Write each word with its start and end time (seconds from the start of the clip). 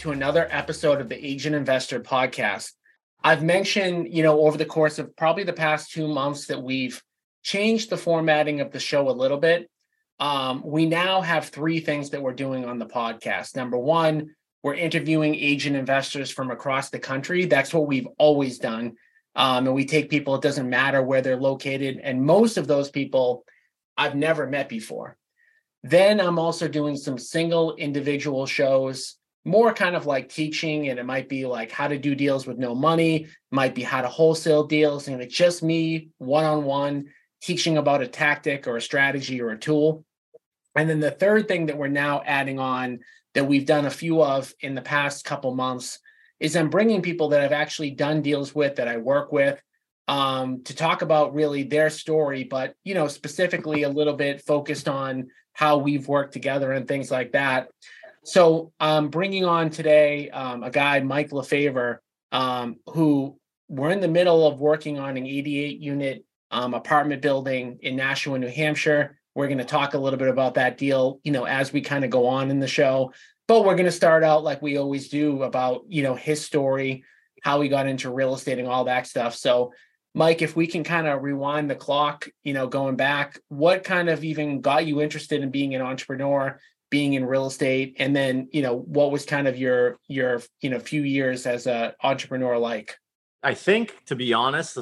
to 0.00 0.12
another 0.12 0.48
episode 0.50 0.98
of 0.98 1.10
the 1.10 1.26
Agent 1.26 1.54
Investor 1.54 2.00
podcast. 2.00 2.72
I've 3.22 3.42
mentioned, 3.42 4.08
you 4.10 4.22
know, 4.22 4.40
over 4.40 4.56
the 4.56 4.64
course 4.64 4.98
of 4.98 5.14
probably 5.14 5.44
the 5.44 5.52
past 5.52 5.92
two 5.92 6.08
months 6.08 6.46
that 6.46 6.62
we've 6.62 7.02
changed 7.42 7.90
the 7.90 7.98
formatting 7.98 8.62
of 8.62 8.72
the 8.72 8.80
show 8.80 9.10
a 9.10 9.12
little 9.12 9.36
bit. 9.36 9.70
Um, 10.18 10.62
we 10.64 10.86
now 10.86 11.20
have 11.20 11.50
three 11.50 11.80
things 11.80 12.08
that 12.10 12.22
we're 12.22 12.32
doing 12.32 12.64
on 12.64 12.78
the 12.78 12.86
podcast. 12.86 13.54
Number 13.54 13.76
one, 13.76 14.30
we're 14.62 14.72
interviewing 14.72 15.34
agent 15.34 15.76
investors 15.76 16.30
from 16.30 16.50
across 16.50 16.88
the 16.88 16.98
country. 16.98 17.44
That's 17.44 17.74
what 17.74 17.86
we've 17.86 18.08
always 18.16 18.58
done. 18.58 18.94
Um, 19.36 19.66
and 19.66 19.74
we 19.74 19.84
take 19.84 20.08
people, 20.08 20.34
it 20.34 20.40
doesn't 20.40 20.70
matter 20.70 21.02
where 21.02 21.20
they're 21.20 21.36
located. 21.36 22.00
And 22.02 22.24
most 22.24 22.56
of 22.56 22.66
those 22.66 22.90
people 22.90 23.44
I've 23.98 24.14
never 24.14 24.46
met 24.46 24.70
before. 24.70 25.18
Then 25.82 26.22
I'm 26.22 26.38
also 26.38 26.68
doing 26.68 26.96
some 26.96 27.18
single 27.18 27.74
individual 27.76 28.46
shows, 28.46 29.16
more 29.44 29.72
kind 29.72 29.96
of 29.96 30.06
like 30.06 30.28
teaching. 30.28 30.88
And 30.88 30.98
it 30.98 31.06
might 31.06 31.28
be 31.28 31.46
like 31.46 31.70
how 31.70 31.88
to 31.88 31.98
do 31.98 32.14
deals 32.14 32.46
with 32.46 32.58
no 32.58 32.74
money, 32.74 33.28
might 33.50 33.74
be 33.74 33.82
how 33.82 34.02
to 34.02 34.08
wholesale 34.08 34.64
deals. 34.64 35.08
And 35.08 35.20
it's 35.20 35.34
just 35.34 35.62
me 35.62 36.10
one 36.18 36.44
on 36.44 36.64
one 36.64 37.06
teaching 37.40 37.78
about 37.78 38.02
a 38.02 38.06
tactic 38.06 38.66
or 38.66 38.76
a 38.76 38.82
strategy 38.82 39.40
or 39.40 39.50
a 39.50 39.58
tool. 39.58 40.04
And 40.76 40.88
then 40.88 41.00
the 41.00 41.10
third 41.10 41.48
thing 41.48 41.66
that 41.66 41.78
we're 41.78 41.88
now 41.88 42.22
adding 42.24 42.58
on 42.58 43.00
that 43.34 43.46
we've 43.46 43.66
done 43.66 43.86
a 43.86 43.90
few 43.90 44.22
of 44.22 44.52
in 44.60 44.74
the 44.74 44.82
past 44.82 45.24
couple 45.24 45.54
months 45.54 45.98
is 46.38 46.56
I'm 46.56 46.70
bringing 46.70 47.02
people 47.02 47.28
that 47.30 47.40
I've 47.40 47.52
actually 47.52 47.90
done 47.90 48.22
deals 48.22 48.54
with 48.54 48.76
that 48.76 48.88
I 48.88 48.96
work 48.96 49.32
with 49.32 49.60
um, 50.08 50.64
to 50.64 50.74
talk 50.74 51.02
about 51.02 51.34
really 51.34 51.62
their 51.62 51.90
story, 51.90 52.44
but 52.44 52.74
you 52.82 52.94
know 52.94 53.06
specifically 53.08 53.84
a 53.84 53.88
little 53.88 54.14
bit 54.14 54.42
focused 54.42 54.88
on 54.88 55.28
how 55.52 55.78
we've 55.78 56.08
worked 56.08 56.32
together 56.32 56.72
and 56.72 56.88
things 56.88 57.10
like 57.10 57.32
that. 57.32 57.68
So 58.24 58.72
I'm 58.78 59.08
bringing 59.08 59.44
on 59.44 59.70
today 59.70 60.28
um, 60.30 60.62
a 60.62 60.70
guy, 60.70 61.00
Mike 61.00 61.30
LaFavor, 61.30 61.98
um, 62.32 62.76
who 62.86 63.38
we're 63.68 63.90
in 63.90 64.00
the 64.00 64.08
middle 64.08 64.46
of 64.46 64.60
working 64.60 64.98
on 64.98 65.16
an 65.16 65.26
88 65.26 65.80
unit 65.80 66.24
um, 66.50 66.74
apartment 66.74 67.22
building 67.22 67.78
in 67.82 67.96
Nashua, 67.96 68.38
New 68.38 68.48
Hampshire. 68.48 69.18
We're 69.34 69.46
going 69.46 69.58
to 69.58 69.64
talk 69.64 69.94
a 69.94 69.98
little 69.98 70.18
bit 70.18 70.28
about 70.28 70.54
that 70.54 70.76
deal, 70.76 71.20
you 71.22 71.32
know, 71.32 71.44
as 71.44 71.72
we 71.72 71.80
kind 71.80 72.04
of 72.04 72.10
go 72.10 72.26
on 72.26 72.50
in 72.50 72.58
the 72.58 72.66
show. 72.66 73.12
But 73.48 73.64
we're 73.64 73.74
going 73.74 73.86
to 73.86 73.92
start 73.92 74.22
out 74.22 74.44
like 74.44 74.60
we 74.60 74.76
always 74.76 75.08
do 75.08 75.42
about, 75.42 75.84
you 75.88 76.02
know, 76.02 76.14
his 76.14 76.44
story, 76.44 77.04
how 77.42 77.60
he 77.60 77.68
got 77.68 77.86
into 77.86 78.12
real 78.12 78.34
estate 78.34 78.58
and 78.58 78.68
all 78.68 78.84
that 78.84 79.06
stuff. 79.06 79.34
So, 79.34 79.72
Mike, 80.14 80.42
if 80.42 80.56
we 80.56 80.66
can 80.66 80.84
kind 80.84 81.06
of 81.06 81.22
rewind 81.22 81.70
the 81.70 81.76
clock, 81.76 82.28
you 82.42 82.52
know, 82.52 82.66
going 82.66 82.96
back, 82.96 83.40
what 83.48 83.84
kind 83.84 84.08
of 84.08 84.24
even 84.24 84.60
got 84.60 84.86
you 84.86 85.00
interested 85.00 85.42
in 85.42 85.50
being 85.50 85.74
an 85.74 85.82
entrepreneur, 85.82 86.60
being 86.90 87.14
in 87.14 87.24
real 87.24 87.46
estate, 87.46 87.96
and 87.98 88.14
then, 88.14 88.48
you 88.52 88.62
know, 88.62 88.80
what 88.80 89.10
was 89.10 89.24
kind 89.24 89.48
of 89.48 89.56
your 89.56 89.98
your, 90.08 90.42
you 90.60 90.70
know, 90.70 90.78
few 90.78 91.02
years 91.02 91.46
as 91.46 91.66
a 91.66 91.94
entrepreneur 92.02 92.58
like? 92.58 92.98
I 93.42 93.54
think 93.54 94.04
to 94.06 94.16
be 94.16 94.34
honest, 94.34 94.78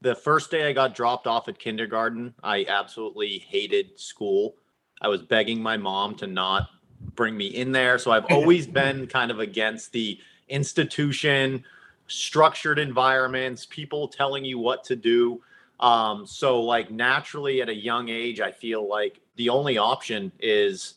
the 0.00 0.14
first 0.14 0.50
day 0.50 0.68
I 0.68 0.72
got 0.72 0.94
dropped 0.94 1.26
off 1.26 1.48
at 1.48 1.58
kindergarten, 1.58 2.34
I 2.42 2.66
absolutely 2.68 3.38
hated 3.38 3.98
school. 3.98 4.56
I 5.00 5.08
was 5.08 5.22
begging 5.22 5.62
my 5.62 5.76
mom 5.76 6.14
to 6.16 6.26
not 6.26 6.68
bring 7.14 7.36
me 7.36 7.46
in 7.46 7.72
there. 7.72 7.98
So 7.98 8.10
I've 8.10 8.26
always 8.30 8.66
been 8.66 9.06
kind 9.06 9.30
of 9.30 9.40
against 9.40 9.92
the 9.92 10.18
institution, 10.48 11.64
structured 12.06 12.78
environments, 12.78 13.66
people 13.66 14.08
telling 14.08 14.44
you 14.44 14.58
what 14.58 14.84
to 14.84 14.96
do. 14.96 15.42
Um, 15.80 16.26
so 16.26 16.62
like 16.62 16.90
naturally 16.90 17.60
at 17.62 17.68
a 17.68 17.74
young 17.74 18.08
age, 18.08 18.40
I 18.40 18.50
feel 18.50 18.88
like 18.88 19.20
the 19.36 19.48
only 19.48 19.76
option 19.78 20.32
is 20.40 20.95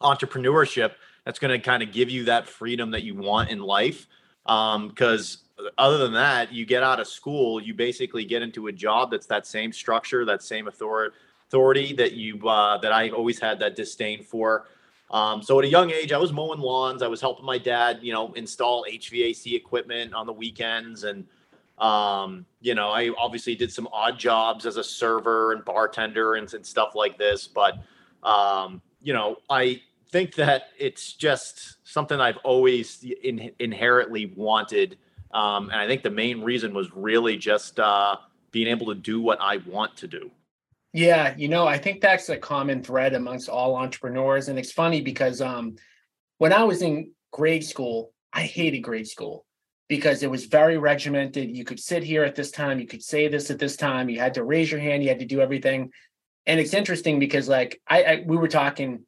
entrepreneurship 0.00 0.92
that's 1.24 1.38
going 1.38 1.50
to 1.50 1.64
kind 1.64 1.82
of 1.82 1.92
give 1.92 2.10
you 2.10 2.24
that 2.24 2.48
freedom 2.48 2.90
that 2.92 3.02
you 3.02 3.14
want 3.14 3.50
in 3.50 3.60
life. 3.60 4.06
Um, 4.46 4.88
because 4.88 5.38
other 5.78 5.98
than 5.98 6.12
that, 6.12 6.52
you 6.52 6.66
get 6.66 6.82
out 6.82 7.00
of 7.00 7.08
school, 7.08 7.60
you 7.60 7.74
basically 7.74 8.24
get 8.24 8.42
into 8.42 8.68
a 8.68 8.72
job 8.72 9.10
that's 9.10 9.26
that 9.26 9.46
same 9.46 9.72
structure, 9.72 10.24
that 10.24 10.42
same 10.42 10.68
authority 10.68 11.16
authority 11.48 11.92
that 11.92 12.12
you 12.12 12.48
uh, 12.48 12.78
that 12.78 12.92
I 12.92 13.10
always 13.10 13.38
had 13.38 13.58
that 13.60 13.76
disdain 13.76 14.22
for. 14.22 14.66
Um, 15.10 15.42
so 15.42 15.58
at 15.60 15.64
a 15.64 15.68
young 15.68 15.90
age, 15.90 16.12
I 16.12 16.18
was 16.18 16.32
mowing 16.32 16.58
lawns. 16.58 17.02
I 17.02 17.06
was 17.06 17.20
helping 17.20 17.46
my 17.46 17.58
dad, 17.58 18.00
you 18.02 18.12
know, 18.12 18.32
install 18.32 18.84
HVAC 18.90 19.54
equipment 19.54 20.12
on 20.12 20.26
the 20.26 20.32
weekends, 20.32 21.04
and 21.04 21.24
um, 21.78 22.44
you 22.60 22.74
know, 22.74 22.88
I 22.90 23.10
obviously 23.18 23.54
did 23.54 23.72
some 23.72 23.88
odd 23.92 24.18
jobs 24.18 24.66
as 24.66 24.76
a 24.76 24.84
server 24.84 25.52
and 25.52 25.64
bartender 25.64 26.34
and, 26.34 26.52
and 26.52 26.66
stuff 26.66 26.94
like 26.94 27.18
this. 27.18 27.46
But 27.46 27.78
um, 28.24 28.82
you 29.00 29.12
know, 29.12 29.36
I 29.48 29.82
think 30.10 30.34
that 30.36 30.68
it's 30.78 31.12
just 31.12 31.76
something 31.84 32.20
I've 32.20 32.38
always 32.38 33.04
in, 33.22 33.52
inherently 33.58 34.32
wanted 34.36 34.98
um, 35.36 35.70
and 35.70 35.78
I 35.78 35.86
think 35.86 36.02
the 36.02 36.10
main 36.10 36.42
reason 36.42 36.72
was 36.72 36.88
really 36.94 37.36
just 37.36 37.78
uh, 37.78 38.16
being 38.52 38.68
able 38.68 38.86
to 38.86 38.94
do 38.94 39.20
what 39.20 39.38
I 39.40 39.58
want 39.58 39.96
to 39.98 40.08
do. 40.08 40.30
Yeah, 40.94 41.34
you 41.36 41.48
know, 41.48 41.66
I 41.66 41.76
think 41.76 42.00
that's 42.00 42.30
a 42.30 42.38
common 42.38 42.82
thread 42.82 43.12
amongst 43.12 43.50
all 43.50 43.76
entrepreneurs. 43.76 44.48
And 44.48 44.58
it's 44.58 44.72
funny 44.72 45.02
because 45.02 45.42
um, 45.42 45.76
when 46.38 46.54
I 46.54 46.64
was 46.64 46.80
in 46.80 47.12
grade 47.32 47.64
school, 47.64 48.12
I 48.32 48.42
hated 48.42 48.80
grade 48.80 49.06
school 49.06 49.44
because 49.88 50.22
it 50.22 50.30
was 50.30 50.46
very 50.46 50.78
regimented. 50.78 51.54
You 51.54 51.64
could 51.64 51.80
sit 51.80 52.02
here 52.02 52.24
at 52.24 52.34
this 52.34 52.50
time, 52.50 52.80
you 52.80 52.86
could 52.86 53.02
say 53.02 53.28
this 53.28 53.50
at 53.50 53.58
this 53.58 53.76
time, 53.76 54.08
you 54.08 54.18
had 54.18 54.34
to 54.34 54.44
raise 54.44 54.70
your 54.70 54.80
hand, 54.80 55.02
you 55.02 55.10
had 55.10 55.18
to 55.18 55.26
do 55.26 55.42
everything. 55.42 55.90
And 56.46 56.58
it's 56.58 56.72
interesting 56.72 57.18
because, 57.18 57.48
like, 57.48 57.80
I, 57.86 58.02
I 58.02 58.24
we 58.24 58.36
were 58.36 58.48
talking 58.48 59.04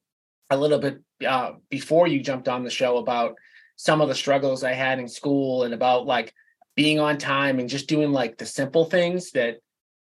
a 0.51 0.57
little 0.57 0.79
bit 0.79 1.01
uh, 1.27 1.53
before 1.69 2.07
you 2.07 2.21
jumped 2.21 2.49
on 2.49 2.65
the 2.65 2.71
show 2.71 2.99
about 2.99 3.37
some 3.77 4.01
of 4.01 4.09
the 4.09 4.15
struggles 4.15 4.65
I 4.65 4.73
had 4.73 4.99
in 4.99 5.09
school 5.09 5.63
and 5.63 5.75
about 5.75 6.07
like 6.07 6.35
being 6.75 6.99
on 6.99 7.19
time 7.19 7.59
and 7.59 7.69
just 7.69 7.89
doing 7.89 8.13
like 8.13 8.39
the 8.39 8.47
simple 8.47 8.85
things 8.85 9.33
that 9.33 9.59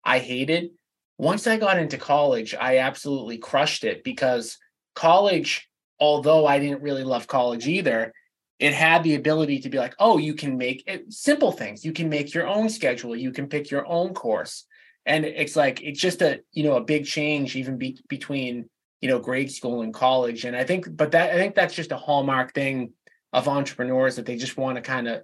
I 0.05 0.19
hated. 0.19 0.71
Once 1.19 1.47
I 1.47 1.57
got 1.57 1.79
into 1.79 1.97
college, 1.97 2.55
I 2.55 2.79
absolutely 2.79 3.39
crushed 3.39 3.85
it 3.85 4.05
because 4.05 4.59
college, 4.95 5.69
although 6.01 6.47
I 6.47 6.59
didn't 6.59 6.83
really 6.83 7.05
love 7.05 7.27
college 7.27 7.67
either, 7.67 8.13
it 8.59 8.73
had 8.73 9.03
the 9.03 9.15
ability 9.15 9.61
to 9.61 9.69
be 9.69 9.79
like, 9.79 9.95
oh, 9.99 10.19
you 10.19 10.35
can 10.35 10.57
make 10.57 10.85
it, 10.87 11.13
simple 11.13 11.53
things. 11.53 11.85
You 11.85 11.93
can 11.93 12.09
make 12.09 12.35
your 12.35 12.47
own 12.47 12.69
schedule. 12.69 13.17
You 13.17 13.33
can 13.33 13.49
pick 13.49 13.71
your 13.71 13.87
own 13.87 14.15
course. 14.15 14.65
And 15.07 15.25
it's 15.25 15.57
like, 15.57 15.83
it's 15.83 16.01
just 16.01 16.23
a, 16.23 16.41
you 16.53 16.65
know, 16.65 16.77
a 16.77 16.85
big 16.85 17.05
change 17.05 17.57
even 17.57 17.79
be, 17.79 17.99
between, 18.09 18.69
you 19.01 19.09
know, 19.09 19.19
grade 19.19 19.53
school 19.53 19.83
and 19.83 19.93
college. 19.93 20.45
And 20.45 20.57
I 20.57 20.65
think, 20.65 20.87
but 20.97 21.13
that, 21.13 21.31
I 21.31 21.35
think 21.35 21.55
that's 21.55 21.75
just 21.75 21.93
a 21.93 21.97
hallmark 21.97 22.55
thing 22.55 22.93
of 23.33 23.49
entrepreneurs 23.49 24.17
that 24.17 24.27
they 24.27 24.37
just 24.37 24.57
want 24.57 24.77
to 24.77 24.83
kind 24.83 25.09
of 25.09 25.23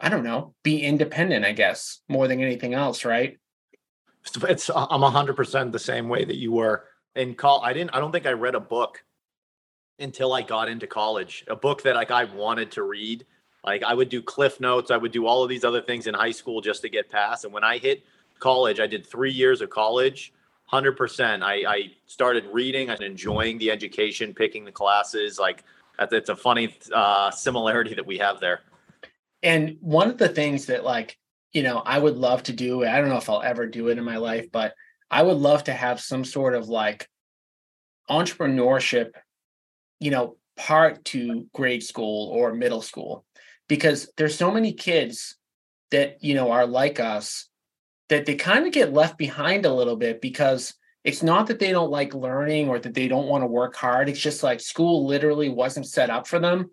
I 0.00 0.08
don't 0.08 0.24
know, 0.24 0.54
be 0.62 0.82
independent, 0.82 1.44
I 1.44 1.52
guess, 1.52 2.00
more 2.08 2.26
than 2.28 2.40
anything 2.40 2.74
else, 2.74 3.04
right? 3.04 3.38
It's 4.42 4.70
I'm 4.70 5.00
100% 5.00 5.72
the 5.72 5.78
same 5.78 6.08
way 6.08 6.24
that 6.24 6.36
you 6.36 6.52
were 6.52 6.84
in 7.14 7.34
call 7.34 7.62
I 7.62 7.72
didn't 7.72 7.94
I 7.94 8.00
don't 8.00 8.10
think 8.10 8.26
I 8.26 8.32
read 8.32 8.54
a 8.54 8.60
book 8.60 9.04
until 9.98 10.32
I 10.32 10.42
got 10.42 10.68
into 10.68 10.86
college. 10.86 11.44
A 11.46 11.54
book 11.54 11.82
that 11.82 11.94
like 11.94 12.10
I 12.10 12.24
wanted 12.24 12.72
to 12.72 12.82
read. 12.82 13.24
Like 13.64 13.82
I 13.82 13.94
would 13.94 14.08
do 14.08 14.20
cliff 14.20 14.60
notes, 14.60 14.90
I 14.90 14.96
would 14.96 15.12
do 15.12 15.26
all 15.26 15.42
of 15.42 15.48
these 15.48 15.64
other 15.64 15.80
things 15.80 16.06
in 16.06 16.14
high 16.14 16.32
school 16.32 16.60
just 16.60 16.82
to 16.82 16.88
get 16.88 17.10
past 17.10 17.44
and 17.44 17.52
when 17.52 17.64
I 17.64 17.78
hit 17.78 18.04
college, 18.40 18.80
I 18.80 18.86
did 18.86 19.06
3 19.06 19.30
years 19.30 19.60
of 19.60 19.70
college. 19.70 20.32
100%. 20.82 21.42
I 21.42 21.54
I 21.66 21.90
started 22.06 22.44
reading 22.52 22.90
and 22.90 23.00
enjoying 23.00 23.58
the 23.58 23.70
education, 23.70 24.34
picking 24.34 24.64
the 24.64 24.72
classes 24.72 25.38
like 25.38 25.64
it's 25.98 26.28
a 26.28 26.36
funny 26.36 26.76
uh, 26.92 27.30
similarity 27.30 27.94
that 27.94 28.06
we 28.06 28.18
have 28.18 28.40
there. 28.40 28.60
And 29.42 29.76
one 29.80 30.10
of 30.10 30.18
the 30.18 30.28
things 30.28 30.66
that, 30.66 30.84
like, 30.84 31.16
you 31.52 31.62
know, 31.62 31.78
I 31.78 31.98
would 31.98 32.16
love 32.16 32.42
to 32.44 32.52
do, 32.52 32.84
I 32.84 32.98
don't 32.98 33.10
know 33.10 33.18
if 33.18 33.28
I'll 33.28 33.42
ever 33.42 33.66
do 33.66 33.88
it 33.88 33.98
in 33.98 34.04
my 34.04 34.16
life, 34.16 34.50
but 34.50 34.74
I 35.10 35.22
would 35.22 35.36
love 35.36 35.64
to 35.64 35.72
have 35.72 36.00
some 36.00 36.24
sort 36.24 36.54
of 36.54 36.68
like 36.68 37.08
entrepreneurship, 38.10 39.12
you 40.00 40.10
know, 40.10 40.36
part 40.56 41.04
to 41.06 41.46
grade 41.54 41.82
school 41.82 42.30
or 42.30 42.54
middle 42.54 42.82
school 42.82 43.24
because 43.68 44.10
there's 44.16 44.36
so 44.36 44.50
many 44.50 44.72
kids 44.72 45.36
that, 45.90 46.24
you 46.24 46.34
know, 46.34 46.50
are 46.50 46.66
like 46.66 46.98
us 46.98 47.48
that 48.14 48.26
they 48.26 48.36
kind 48.36 48.66
of 48.66 48.72
get 48.72 48.92
left 48.92 49.18
behind 49.18 49.66
a 49.66 49.74
little 49.74 49.96
bit 49.96 50.20
because 50.20 50.74
it's 51.02 51.22
not 51.22 51.48
that 51.48 51.58
they 51.58 51.72
don't 51.72 51.90
like 51.90 52.14
learning 52.14 52.68
or 52.68 52.78
that 52.78 52.94
they 52.94 53.08
don't 53.08 53.26
want 53.26 53.42
to 53.42 53.46
work 53.46 53.74
hard. 53.74 54.08
It's 54.08 54.20
just 54.20 54.42
like 54.42 54.60
school 54.60 55.06
literally 55.06 55.48
wasn't 55.48 55.86
set 55.86 56.10
up 56.10 56.26
for 56.26 56.38
them. 56.38 56.70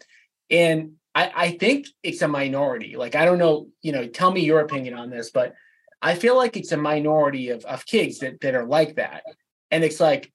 And 0.50 0.94
I, 1.16 1.32
I 1.36 1.52
think 1.58 1.88
it's 2.04 2.22
a 2.22 2.28
minority. 2.28 2.96
Like 2.96 3.16
I 3.16 3.26
don't 3.26 3.40
know, 3.40 3.70
you 3.82 3.92
know, 3.92 4.08
tell 4.08 4.32
me 4.32 4.42
your 4.42 4.60
opinion 4.60 4.94
on 4.94 5.10
this, 5.10 5.32
but 5.32 5.56
I 6.02 6.16
feel 6.16 6.38
like 6.38 6.56
it's 6.56 6.72
a 6.72 6.78
minority 6.78 7.50
of, 7.50 7.66
of 7.66 7.86
kids 7.86 8.20
that, 8.20 8.40
that 8.42 8.56
are 8.56 8.66
like 8.66 8.96
that. 8.96 9.24
And 9.72 9.84
it's 9.84 10.00
like 10.00 10.32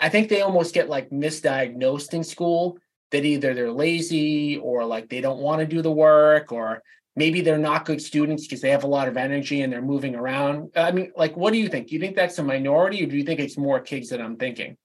I 0.00 0.08
think 0.08 0.28
they 0.28 0.42
almost 0.42 0.74
get 0.74 0.88
like 0.88 1.10
misdiagnosed 1.10 2.14
in 2.14 2.24
school 2.24 2.78
that 3.12 3.24
either 3.24 3.54
they're 3.54 3.70
lazy 3.70 4.56
or 4.58 4.84
like 4.84 5.08
they 5.08 5.20
don't 5.20 5.40
want 5.40 5.60
to 5.60 5.66
do 5.66 5.82
the 5.82 5.92
work 5.92 6.50
or 6.50 6.82
maybe 7.16 7.40
they're 7.40 7.58
not 7.58 7.84
good 7.84 8.00
students 8.00 8.46
because 8.46 8.60
they 8.60 8.70
have 8.70 8.84
a 8.84 8.88
lot 8.88 9.08
of 9.08 9.16
energy 9.16 9.62
and 9.62 9.72
they're 9.72 9.82
moving 9.82 10.14
around. 10.14 10.70
I 10.76 10.92
mean, 10.92 11.12
like, 11.16 11.36
what 11.36 11.52
do 11.52 11.58
you 11.58 11.68
think? 11.68 11.88
Do 11.88 11.94
you 11.94 12.00
think 12.00 12.16
that's 12.16 12.38
a 12.38 12.42
minority 12.42 13.02
or 13.02 13.06
do 13.06 13.16
you 13.16 13.24
think 13.24 13.40
it's 13.40 13.58
more 13.58 13.80
kids 13.80 14.08
that 14.10 14.20
I'm 14.20 14.36
thinking? 14.36 14.76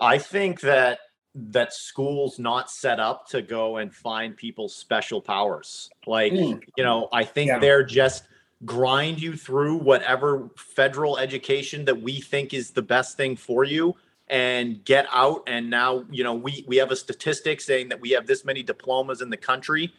I 0.00 0.18
think 0.18 0.60
that 0.62 0.98
that 1.34 1.72
school's 1.72 2.38
not 2.38 2.70
set 2.70 3.00
up 3.00 3.28
to 3.28 3.42
go 3.42 3.78
and 3.78 3.92
find 3.92 4.36
people's 4.36 4.74
special 4.74 5.20
powers. 5.20 5.90
Like, 6.06 6.32
mm. 6.32 6.60
you 6.76 6.84
know, 6.84 7.08
I 7.12 7.24
think 7.24 7.48
yeah. 7.48 7.58
they're 7.58 7.84
just 7.84 8.24
grind 8.64 9.20
you 9.20 9.36
through 9.36 9.76
whatever 9.76 10.48
federal 10.56 11.18
education 11.18 11.84
that 11.84 12.00
we 12.00 12.20
think 12.20 12.54
is 12.54 12.70
the 12.70 12.82
best 12.82 13.16
thing 13.16 13.36
for 13.36 13.64
you 13.64 13.94
and 14.28 14.82
get 14.84 15.06
out 15.12 15.42
and 15.46 15.68
now 15.68 16.02
you 16.10 16.24
know 16.24 16.32
we 16.32 16.64
we 16.66 16.76
have 16.76 16.90
a 16.90 16.96
statistic 16.96 17.60
saying 17.60 17.90
that 17.90 18.00
we 18.00 18.10
have 18.10 18.26
this 18.26 18.42
many 18.42 18.62
diplomas 18.62 19.20
in 19.20 19.28
the 19.28 19.36
country 19.36 19.92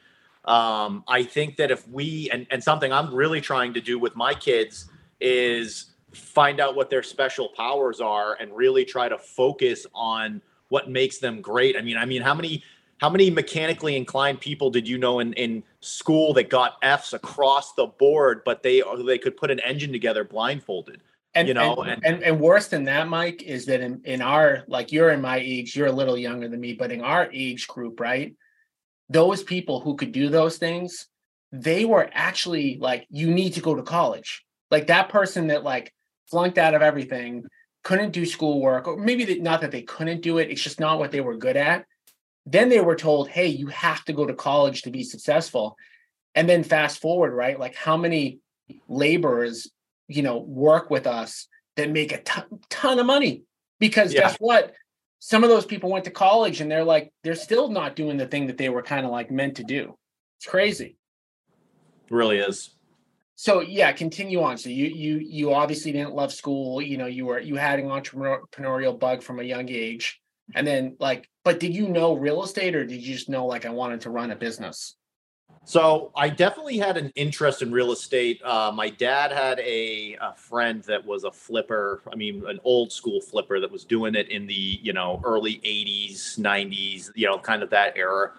um, 0.47 1.03
i 1.07 1.23
think 1.23 1.57
that 1.57 1.71
if 1.71 1.87
we 1.87 2.29
and, 2.31 2.47
and 2.51 2.63
something 2.63 2.91
i'm 2.91 3.13
really 3.13 3.41
trying 3.41 3.73
to 3.73 3.81
do 3.81 3.99
with 3.99 4.15
my 4.15 4.33
kids 4.33 4.89
is 5.19 5.93
find 6.13 6.59
out 6.59 6.75
what 6.75 6.89
their 6.89 7.03
special 7.03 7.49
powers 7.55 7.99
are 7.99 8.37
and 8.39 8.55
really 8.55 8.85
try 8.85 9.09
to 9.09 9.17
focus 9.17 9.85
on 9.93 10.41
what 10.69 10.89
makes 10.89 11.17
them 11.17 11.41
great 11.41 11.75
i 11.77 11.81
mean 11.81 11.97
i 11.97 12.05
mean 12.05 12.21
how 12.21 12.33
many 12.33 12.63
how 12.99 13.09
many 13.09 13.29
mechanically 13.29 13.95
inclined 13.95 14.39
people 14.39 14.69
did 14.69 14.87
you 14.87 14.97
know 14.97 15.19
in, 15.19 15.33
in 15.33 15.63
school 15.81 16.33
that 16.33 16.49
got 16.49 16.77
F's 16.81 17.13
across 17.13 17.73
the 17.73 17.87
board, 17.87 18.41
but 18.45 18.63
they 18.63 18.81
they 19.05 19.17
could 19.17 19.35
put 19.35 19.51
an 19.51 19.59
engine 19.59 19.91
together 19.91 20.23
blindfolded? 20.23 21.01
And 21.33 21.49
you 21.49 21.53
know, 21.53 21.75
and, 21.75 21.91
and, 21.91 22.05
and, 22.05 22.23
and 22.23 22.39
worse 22.39 22.69
than 22.69 22.85
that, 22.85 23.09
Mike, 23.09 23.43
is 23.43 23.65
that 23.65 23.81
in, 23.81 24.01
in 24.05 24.21
our 24.21 24.63
like 24.67 24.93
you're 24.93 25.09
in 25.09 25.21
my 25.21 25.37
age, 25.37 25.75
you're 25.75 25.87
a 25.87 25.91
little 25.91 26.17
younger 26.17 26.47
than 26.47 26.61
me, 26.61 26.73
but 26.73 26.91
in 26.91 27.01
our 27.01 27.29
age 27.33 27.67
group, 27.67 27.99
right? 27.99 28.33
Those 29.09 29.43
people 29.43 29.81
who 29.81 29.95
could 29.95 30.11
do 30.11 30.29
those 30.29 30.57
things, 30.57 31.07
they 31.51 31.85
were 31.85 32.09
actually 32.13 32.77
like, 32.79 33.05
you 33.09 33.31
need 33.31 33.53
to 33.53 33.61
go 33.61 33.75
to 33.75 33.83
college. 33.83 34.43
Like 34.71 34.87
that 34.87 35.09
person 35.09 35.47
that 35.47 35.63
like 35.63 35.93
flunked 36.29 36.57
out 36.57 36.73
of 36.73 36.81
everything, 36.81 37.43
couldn't 37.83 38.11
do 38.11 38.25
schoolwork, 38.25 38.87
or 38.87 38.97
maybe 38.97 39.25
they, 39.25 39.39
not 39.39 39.61
that 39.61 39.71
they 39.71 39.83
couldn't 39.83 40.21
do 40.21 40.39
it, 40.39 40.49
it's 40.49 40.61
just 40.61 40.79
not 40.79 40.97
what 40.97 41.11
they 41.11 41.21
were 41.21 41.37
good 41.37 41.55
at 41.55 41.85
then 42.45 42.69
they 42.69 42.79
were 42.79 42.95
told, 42.95 43.29
hey, 43.29 43.47
you 43.47 43.67
have 43.67 44.03
to 44.05 44.13
go 44.13 44.25
to 44.25 44.33
college 44.33 44.83
to 44.83 44.91
be 44.91 45.03
successful. 45.03 45.77
And 46.35 46.47
then 46.47 46.63
fast 46.63 47.01
forward, 47.01 47.33
right? 47.33 47.59
Like 47.59 47.75
how 47.75 47.97
many 47.97 48.39
laborers, 48.87 49.69
you 50.07 50.21
know, 50.21 50.37
work 50.37 50.89
with 50.89 51.07
us 51.07 51.47
that 51.75 51.89
make 51.89 52.11
a 52.11 52.21
ton, 52.21 52.45
ton 52.69 52.99
of 52.99 53.05
money? 53.05 53.43
Because 53.79 54.13
yeah. 54.13 54.21
guess 54.21 54.35
what? 54.37 54.73
Some 55.25 55.43
of 55.43 55.49
those 55.49 55.65
people 55.65 55.89
went 55.89 56.05
to 56.05 56.11
college 56.11 56.61
and 56.61 56.69
they're 56.69 56.83
like, 56.83 57.11
they're 57.23 57.33
still 57.33 57.67
not 57.67 57.95
doing 57.95 58.15
the 58.15 58.27
thing 58.27 58.45
that 58.45 58.59
they 58.59 58.69
were 58.69 58.83
kind 58.83 59.07
of 59.07 59.11
like 59.11 59.31
meant 59.31 59.55
to 59.55 59.63
do. 59.63 59.97
It's 60.37 60.45
crazy. 60.45 60.97
It 62.05 62.13
really 62.13 62.37
is. 62.37 62.75
So 63.35 63.61
yeah, 63.61 63.91
continue 63.91 64.43
on. 64.43 64.59
So 64.59 64.69
you 64.69 64.85
you 64.85 65.17
you 65.17 65.51
obviously 65.51 65.91
didn't 65.91 66.13
love 66.13 66.31
school. 66.31 66.79
You 66.79 66.99
know, 66.99 67.07
you 67.07 67.25
were 67.25 67.39
you 67.39 67.55
had 67.55 67.79
an 67.79 67.87
entrepreneurial 67.87 68.99
bug 68.99 69.23
from 69.23 69.39
a 69.39 69.43
young 69.43 69.67
age 69.67 70.21
and 70.53 70.67
then 70.67 70.95
like, 70.99 71.27
but 71.43 71.59
did 71.59 71.75
you 71.75 71.87
know 71.89 72.13
real 72.13 72.43
estate 72.43 72.75
or 72.75 72.85
did 72.85 73.01
you 73.01 73.15
just 73.15 73.27
know 73.27 73.47
like 73.47 73.65
I 73.65 73.71
wanted 73.71 74.01
to 74.01 74.11
run 74.11 74.29
a 74.29 74.35
business? 74.35 74.95
So 75.65 76.11
I 76.15 76.29
definitely 76.29 76.77
had 76.77 76.95
an 76.95 77.11
interest 77.15 77.63
in 77.63 77.71
real 77.71 77.91
estate. 77.91 78.39
Uh, 78.43 78.71
my 78.73 78.87
dad 78.87 79.31
had 79.31 79.59
a, 79.59 80.15
a, 80.21 80.35
friend 80.35 80.83
that 80.83 81.03
was 81.03 81.23
a 81.23 81.31
flipper. 81.31 82.03
I 82.11 82.15
mean, 82.15 82.45
an 82.47 82.59
old 82.63 82.91
school 82.91 83.19
flipper 83.19 83.59
that 83.59 83.71
was 83.71 83.83
doing 83.83 84.13
it 84.13 84.29
in 84.29 84.45
the 84.45 84.53
you 84.53 84.93
know 84.93 85.19
early 85.23 85.55
'80s, 85.65 86.37
'90s, 86.37 87.09
you 87.15 87.25
know, 87.25 87.39
kind 87.39 87.63
of 87.63 87.71
that 87.71 87.97
era. 87.97 88.31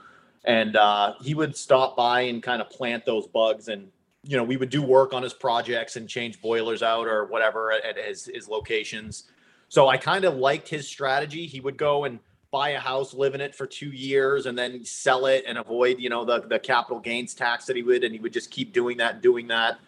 And 0.44 0.76
uh, 0.76 1.14
he 1.20 1.34
would 1.34 1.56
stop 1.56 1.96
by 1.96 2.20
and 2.22 2.40
kind 2.40 2.62
of 2.62 2.70
plant 2.70 3.04
those 3.04 3.26
bugs, 3.26 3.66
and 3.66 3.88
you 4.22 4.36
know, 4.36 4.44
we 4.44 4.56
would 4.56 4.70
do 4.70 4.80
work 4.80 5.12
on 5.12 5.24
his 5.24 5.34
projects 5.34 5.96
and 5.96 6.08
change 6.08 6.40
boilers 6.40 6.82
out 6.82 7.08
or 7.08 7.24
whatever 7.24 7.72
at, 7.72 7.84
at 7.84 7.98
his 7.98 8.30
his 8.32 8.48
locations. 8.48 9.24
So 9.68 9.88
I 9.88 9.96
kind 9.96 10.24
of 10.24 10.36
liked 10.36 10.68
his 10.68 10.86
strategy. 10.86 11.46
He 11.46 11.58
would 11.58 11.76
go 11.76 12.04
and 12.04 12.20
buy 12.50 12.70
a 12.70 12.80
house, 12.80 13.14
live 13.14 13.34
in 13.34 13.40
it 13.40 13.54
for 13.54 13.66
two 13.66 13.90
years, 13.90 14.46
and 14.46 14.56
then 14.56 14.84
sell 14.84 15.26
it 15.26 15.44
and 15.46 15.58
avoid, 15.58 15.98
you 15.98 16.08
know, 16.08 16.24
the 16.24 16.40
the 16.40 16.58
capital 16.58 17.00
gains 17.00 17.34
tax 17.34 17.66
that 17.66 17.76
he 17.76 17.82
would, 17.82 18.04
and 18.04 18.14
he 18.14 18.20
would 18.20 18.32
just 18.32 18.50
keep 18.50 18.72
doing 18.72 18.96
that 18.98 19.14
and 19.14 19.22
doing 19.22 19.48
that. 19.48 19.78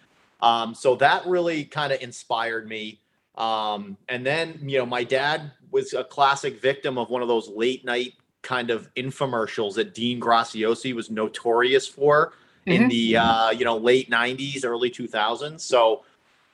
Um, 0.41 0.75
so 0.75 0.95
that 0.97 1.27
really 1.27 1.65
kind 1.65 1.93
of 1.93 2.01
inspired 2.01 2.69
me. 2.69 3.01
Um, 3.37 3.97
and 4.09 4.25
then, 4.27 4.59
you 4.63 4.79
know, 4.79 4.87
my 4.87 5.05
dad 5.05 5.53
was 5.71 5.95
a 5.95 6.05
classic 6.05 6.61
victim 6.61 6.99
of 6.99 7.11
one 7.11 7.23
of 7.23 7.29
those 7.29 7.49
late 7.49 7.85
night 7.85 8.15
kind 8.43 8.71
of 8.71 8.93
infomercials 8.95 9.75
that 9.75 9.95
Dean 9.95 10.21
Graziosi 10.21 10.95
was 10.95 11.11
notorious 11.11 11.87
for 11.87 12.33
mm-hmm. 12.67 12.83
in 12.83 12.89
the 12.89 13.17
uh, 13.17 13.51
you 13.51 13.65
know 13.65 13.77
late 13.77 14.11
'90s, 14.11 14.65
early 14.65 14.91
2000s. 14.91 15.61
So 15.61 16.05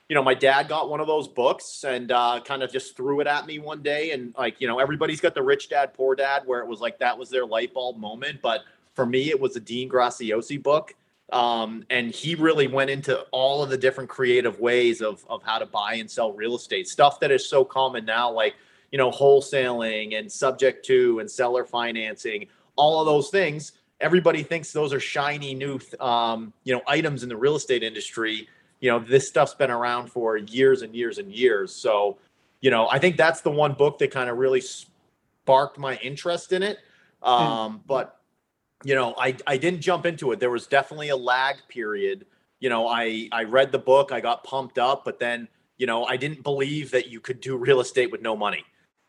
you 0.09 0.15
know, 0.15 0.23
my 0.23 0.35
dad 0.35 0.69
got 0.69 0.91
one 0.91 1.01
of 1.01 1.07
those 1.07 1.29
books 1.29 1.85
and 1.85 2.13
uh, 2.13 2.41
kind 2.45 2.63
of 2.63 2.71
just 2.71 2.97
threw 2.97 3.21
it 3.21 3.27
at 3.27 3.47
me 3.47 3.59
one 3.59 3.83
day. 3.83 4.11
And 4.11 4.35
like, 4.37 4.61
you 4.61 4.69
know, 4.69 4.79
everybody's 4.79 5.21
got 5.21 5.35
the 5.35 5.43
rich 5.43 5.71
dad, 5.71 5.95
poor 5.95 6.15
dad, 6.15 6.43
where 6.45 6.61
it 6.61 6.67
was 6.67 6.81
like 6.81 6.99
that 6.99 7.17
was 7.17 7.31
their 7.31 7.47
light 7.47 7.73
bulb 7.73 7.97
moment. 7.97 8.41
But 8.43 8.61
for 8.93 9.07
me, 9.07 9.31
it 9.31 9.41
was 9.41 9.57
a 9.57 9.61
Dean 9.61 9.89
Graziosi 9.89 10.63
book. 10.63 10.95
Um, 11.33 11.85
and 11.89 12.11
he 12.11 12.35
really 12.35 12.67
went 12.67 12.91
into 12.91 13.21
all 13.31 13.63
of 13.63 13.71
the 13.71 13.79
different 13.79 14.11
creative 14.11 14.61
ways 14.61 15.01
of, 15.01 15.25
of 15.29 15.43
how 15.43 15.59
to 15.59 15.65
buy 15.65 15.95
and 15.95 16.11
sell 16.11 16.33
real 16.33 16.55
estate 16.55 16.87
stuff 16.87 17.19
that 17.21 17.31
is 17.31 17.49
so 17.49 17.65
common 17.65 18.05
now, 18.05 18.31
like, 18.31 18.55
you 18.93 18.99
know, 18.99 19.11
wholesaling 19.11 20.17
and 20.19 20.31
subject 20.31 20.85
to 20.87 21.19
and 21.21 21.31
seller 21.31 21.65
financing, 21.65 22.47
all 22.77 23.01
of 23.01 23.07
those 23.07 23.31
things. 23.31 23.73
Everybody 24.01 24.43
thinks 24.43 24.71
those 24.71 24.93
are 24.93 25.01
shiny 25.01 25.55
new, 25.55 25.81
um, 25.99 26.53
you 26.63 26.75
know, 26.75 26.83
items 26.87 27.23
in 27.23 27.31
the 27.31 27.37
real 27.37 27.57
estate 27.57 27.83
industry 27.83 28.49
you 28.85 28.91
know 28.91 28.99
this 28.99 29.27
stuff's 29.27 29.55
been 29.55 29.71
around 29.71 30.13
for 30.13 30.37
years 30.37 30.83
and 30.83 30.95
years 30.95 31.17
and 31.17 31.33
years. 31.33 31.75
So 31.75 32.19
you 32.61 32.71
know 32.71 32.87
i 32.91 32.99
think 32.99 33.17
that's 33.17 33.41
the 33.41 33.51
one 33.51 33.73
book 33.73 33.99
that 33.99 34.11
kind 34.11 34.29
of 34.29 34.37
really 34.37 34.61
sparked 34.61 35.79
my 35.79 35.97
interest 36.03 36.53
in 36.53 36.63
it. 36.63 36.77
Hmm. 37.23 37.31
um, 37.31 37.81
but 37.87 38.21
you 38.85 38.95
know 38.95 39.15
I, 39.19 39.37
I 39.47 39.57
didn't 39.57 39.81
jump 39.81 40.05
into 40.05 40.33
it. 40.33 40.39
There 40.39 40.51
was 40.51 40.67
definitely 40.67 41.09
a 41.09 41.17
lag 41.17 41.57
period. 41.69 42.27
You 42.61 42.69
know 42.69 42.87
i 42.87 43.27
i 43.33 43.45
read 43.45 43.73
the 43.73 43.79
book 43.79 44.13
i 44.13 44.21
got 44.21 44.45
pumped 44.45 44.79
up 44.79 45.03
but 45.03 45.19
then 45.19 45.49
you 45.79 45.87
know 45.87 46.05
i 46.05 46.19
didn't 46.19 46.43
believe 46.43 46.91
that 46.91 47.09
you 47.09 47.21
could 47.21 47.41
do 47.41 47.57
real 47.57 47.81
estate 47.81 48.13
with 48.13 48.21
no 48.21 48.37
money. 48.37 48.65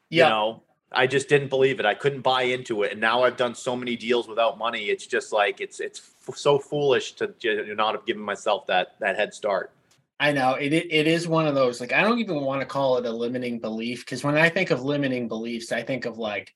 Yeah. 0.09 0.23
you 0.23 0.29
know 0.29 0.63
I 0.91 1.07
just 1.07 1.27
didn't 1.27 1.49
believe 1.49 1.79
it. 1.79 1.85
I 1.85 1.93
couldn't 1.93 2.21
buy 2.21 2.43
into 2.43 2.83
it, 2.83 2.91
and 2.91 3.01
now 3.01 3.23
I've 3.23 3.37
done 3.37 3.55
so 3.55 3.75
many 3.75 3.95
deals 3.95 4.27
without 4.27 4.57
money. 4.57 4.85
It's 4.85 5.05
just 5.05 5.33
like 5.33 5.59
it's 5.59 5.79
it's 5.79 5.99
f- 6.27 6.37
so 6.37 6.59
foolish 6.59 7.13
to 7.13 7.33
not 7.75 7.95
have 7.95 8.05
given 8.05 8.21
myself 8.21 8.67
that 8.67 8.95
that 8.99 9.15
head 9.15 9.33
start. 9.33 9.71
I 10.19 10.31
know 10.31 10.53
it. 10.53 10.71
It 10.73 11.07
is 11.07 11.27
one 11.27 11.47
of 11.47 11.55
those 11.55 11.81
like 11.81 11.91
I 11.91 12.01
don't 12.01 12.19
even 12.19 12.41
want 12.41 12.61
to 12.61 12.67
call 12.67 12.97
it 12.97 13.05
a 13.05 13.11
limiting 13.11 13.59
belief 13.59 14.05
because 14.05 14.23
when 14.23 14.37
I 14.37 14.49
think 14.49 14.71
of 14.71 14.83
limiting 14.83 15.27
beliefs, 15.27 15.71
I 15.71 15.81
think 15.81 16.05
of 16.05 16.17
like 16.17 16.53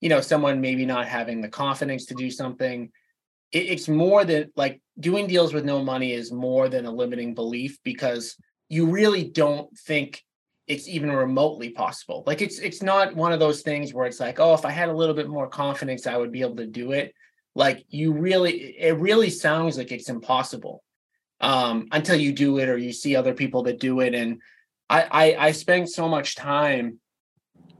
you 0.00 0.08
know 0.08 0.20
someone 0.20 0.60
maybe 0.60 0.86
not 0.86 1.06
having 1.06 1.40
the 1.40 1.48
confidence 1.48 2.06
to 2.06 2.14
do 2.14 2.30
something. 2.30 2.90
It, 3.50 3.66
it's 3.66 3.88
more 3.88 4.24
than 4.24 4.52
like 4.56 4.80
doing 4.98 5.26
deals 5.26 5.52
with 5.52 5.64
no 5.64 5.82
money 5.82 6.12
is 6.12 6.32
more 6.32 6.68
than 6.68 6.86
a 6.86 6.90
limiting 6.90 7.34
belief 7.34 7.78
because 7.82 8.36
you 8.68 8.86
really 8.86 9.24
don't 9.24 9.76
think 9.76 10.24
it's 10.72 10.88
even 10.88 11.12
remotely 11.12 11.68
possible. 11.68 12.24
Like 12.26 12.40
it's 12.40 12.58
it's 12.58 12.82
not 12.82 13.14
one 13.14 13.32
of 13.32 13.38
those 13.38 13.60
things 13.60 13.92
where 13.92 14.06
it's 14.06 14.18
like, 14.18 14.40
oh, 14.40 14.54
if 14.54 14.64
I 14.64 14.70
had 14.70 14.88
a 14.88 14.96
little 14.96 15.14
bit 15.14 15.28
more 15.28 15.46
confidence, 15.46 16.06
I 16.06 16.16
would 16.16 16.32
be 16.32 16.40
able 16.40 16.56
to 16.56 16.66
do 16.66 16.92
it. 16.92 17.14
Like 17.54 17.84
you 17.90 18.14
really, 18.14 18.74
it 18.78 18.96
really 18.96 19.28
sounds 19.28 19.76
like 19.76 19.92
it's 19.92 20.08
impossible 20.08 20.82
um, 21.42 21.88
until 21.92 22.16
you 22.16 22.32
do 22.32 22.58
it 22.58 22.70
or 22.70 22.78
you 22.78 22.94
see 22.94 23.14
other 23.14 23.34
people 23.34 23.64
that 23.64 23.80
do 23.80 24.00
it. 24.00 24.14
And 24.14 24.40
I 24.88 25.02
I, 25.10 25.46
I 25.48 25.52
spend 25.52 25.90
so 25.90 26.08
much 26.08 26.36
time 26.36 26.98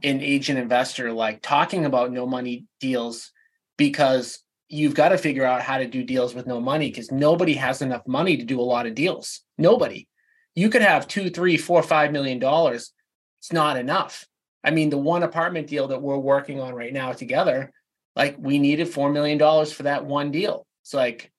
in 0.03 0.21
agent 0.21 0.59
investor 0.59 1.11
like 1.11 1.41
talking 1.41 1.85
about 1.85 2.11
no 2.11 2.27
money 2.27 2.65
deals 2.79 3.31
because 3.75 4.43
you've 4.69 4.93
got 4.93 5.09
to 5.09 5.17
figure 5.17 5.45
out 5.45 5.61
how 5.61 5.79
to 5.79 5.87
do 5.87 6.03
deals 6.03 6.35
with 6.35 6.45
no 6.45 6.61
money 6.61 6.89
because 6.89 7.11
nobody 7.11 7.55
has 7.55 7.81
enough 7.81 8.05
money 8.05 8.37
to 8.37 8.45
do 8.45 8.61
a 8.61 8.69
lot 8.73 8.85
of 8.85 8.93
deals. 8.93 9.41
Nobody 9.57 10.07
you 10.55 10.69
could 10.69 10.81
have 10.81 11.07
two, 11.07 11.29
three, 11.29 11.57
four, 11.57 11.81
five 11.83 12.11
million 12.11 12.39
dollars. 12.39 12.91
It's 13.39 13.51
not 13.51 13.77
enough. 13.77 14.25
I 14.63 14.71
mean, 14.71 14.89
the 14.89 14.97
one 14.97 15.23
apartment 15.23 15.67
deal 15.67 15.89
that 15.89 16.01
we're 16.01 16.17
working 16.17 16.61
on 16.61 16.73
right 16.73 16.93
now 16.93 17.11
together, 17.11 17.71
like 18.15 18.35
we 18.39 18.59
needed 18.59 18.87
four 18.87 19.11
million 19.11 19.37
dollars 19.37 19.73
for 19.73 19.83
that 19.83 20.05
one 20.05 20.31
deal. 20.31 20.65
It's 20.83 20.93
like, 20.93 21.31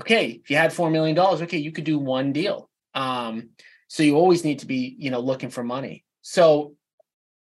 okay, 0.00 0.40
if 0.42 0.50
you 0.50 0.56
had 0.56 0.72
four 0.72 0.90
million 0.90 1.14
dollars, 1.14 1.42
okay, 1.42 1.58
you 1.58 1.72
could 1.72 1.84
do 1.84 1.98
one 1.98 2.32
deal. 2.32 2.68
Um, 2.94 3.50
so 3.88 4.02
you 4.02 4.16
always 4.16 4.44
need 4.44 4.60
to 4.60 4.66
be, 4.66 4.96
you 4.98 5.10
know, 5.10 5.20
looking 5.20 5.50
for 5.50 5.62
money. 5.62 6.04
So 6.22 6.74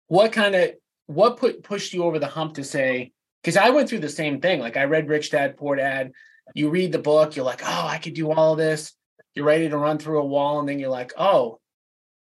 what 0.08 0.32
kind 0.32 0.54
of 0.54 0.72
what 1.06 1.38
put 1.38 1.62
pushed 1.62 1.92
you 1.94 2.04
over 2.04 2.18
the 2.18 2.26
hump 2.26 2.54
to 2.54 2.64
say, 2.64 3.12
because 3.42 3.56
I 3.56 3.70
went 3.70 3.88
through 3.88 4.00
the 4.00 4.08
same 4.08 4.40
thing. 4.40 4.60
Like 4.60 4.76
I 4.76 4.84
read 4.84 5.08
Rich 5.08 5.30
Dad 5.30 5.56
Poor 5.56 5.76
Dad. 5.76 6.12
You 6.54 6.68
read 6.68 6.92
the 6.92 6.98
book, 6.98 7.36
you're 7.36 7.44
like, 7.44 7.62
oh, 7.64 7.86
I 7.86 7.98
could 7.98 8.14
do 8.14 8.30
all 8.30 8.54
this. 8.54 8.92
You're 9.34 9.46
ready 9.46 9.68
to 9.68 9.76
run 9.76 9.98
through 9.98 10.20
a 10.20 10.24
wall, 10.24 10.60
and 10.60 10.68
then 10.68 10.78
you're 10.78 10.90
like, 10.90 11.12
oh, 11.16 11.58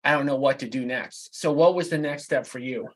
I 0.05 0.13
don't 0.13 0.27
know 0.27 0.37
what 0.37 0.59
to 0.61 0.69
do 0.69 0.85
next. 0.85 1.35
So, 1.39 1.53
what 1.53 1.75
was 1.75 1.89
the 1.89 1.99
next 1.99 2.25
step 2.25 2.47
for 2.47 2.59
you? 2.59 2.89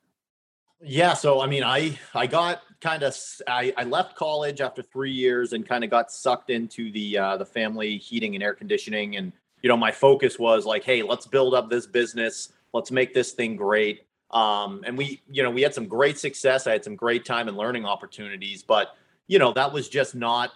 Yeah, 0.80 1.14
so 1.14 1.40
I 1.40 1.46
mean, 1.46 1.64
I 1.64 1.98
I 2.14 2.26
got 2.26 2.62
kind 2.80 3.02
of 3.02 3.16
I, 3.48 3.72
I 3.76 3.84
left 3.84 4.14
college 4.16 4.60
after 4.60 4.82
three 4.82 5.12
years 5.12 5.52
and 5.52 5.66
kind 5.66 5.84
of 5.84 5.90
got 5.90 6.10
sucked 6.10 6.50
into 6.50 6.92
the 6.92 7.18
uh, 7.18 7.36
the 7.36 7.46
family 7.46 7.96
heating 7.98 8.34
and 8.34 8.42
air 8.42 8.54
conditioning, 8.54 9.16
and 9.16 9.32
you 9.62 9.68
know, 9.68 9.76
my 9.76 9.90
focus 9.90 10.38
was 10.38 10.64
like, 10.66 10.84
hey, 10.84 11.02
let's 11.02 11.26
build 11.26 11.54
up 11.54 11.70
this 11.70 11.86
business, 11.86 12.52
let's 12.72 12.90
make 12.90 13.14
this 13.14 13.32
thing 13.32 13.56
great. 13.56 14.02
Um, 14.30 14.82
and 14.86 14.98
we, 14.98 15.22
you 15.30 15.42
know, 15.42 15.50
we 15.50 15.62
had 15.62 15.74
some 15.74 15.86
great 15.86 16.18
success. 16.18 16.66
I 16.66 16.72
had 16.72 16.84
some 16.84 16.96
great 16.96 17.24
time 17.24 17.48
and 17.48 17.56
learning 17.56 17.84
opportunities, 17.84 18.62
but 18.62 18.96
you 19.28 19.38
know, 19.38 19.52
that 19.54 19.72
was 19.72 19.88
just 19.88 20.14
not 20.14 20.50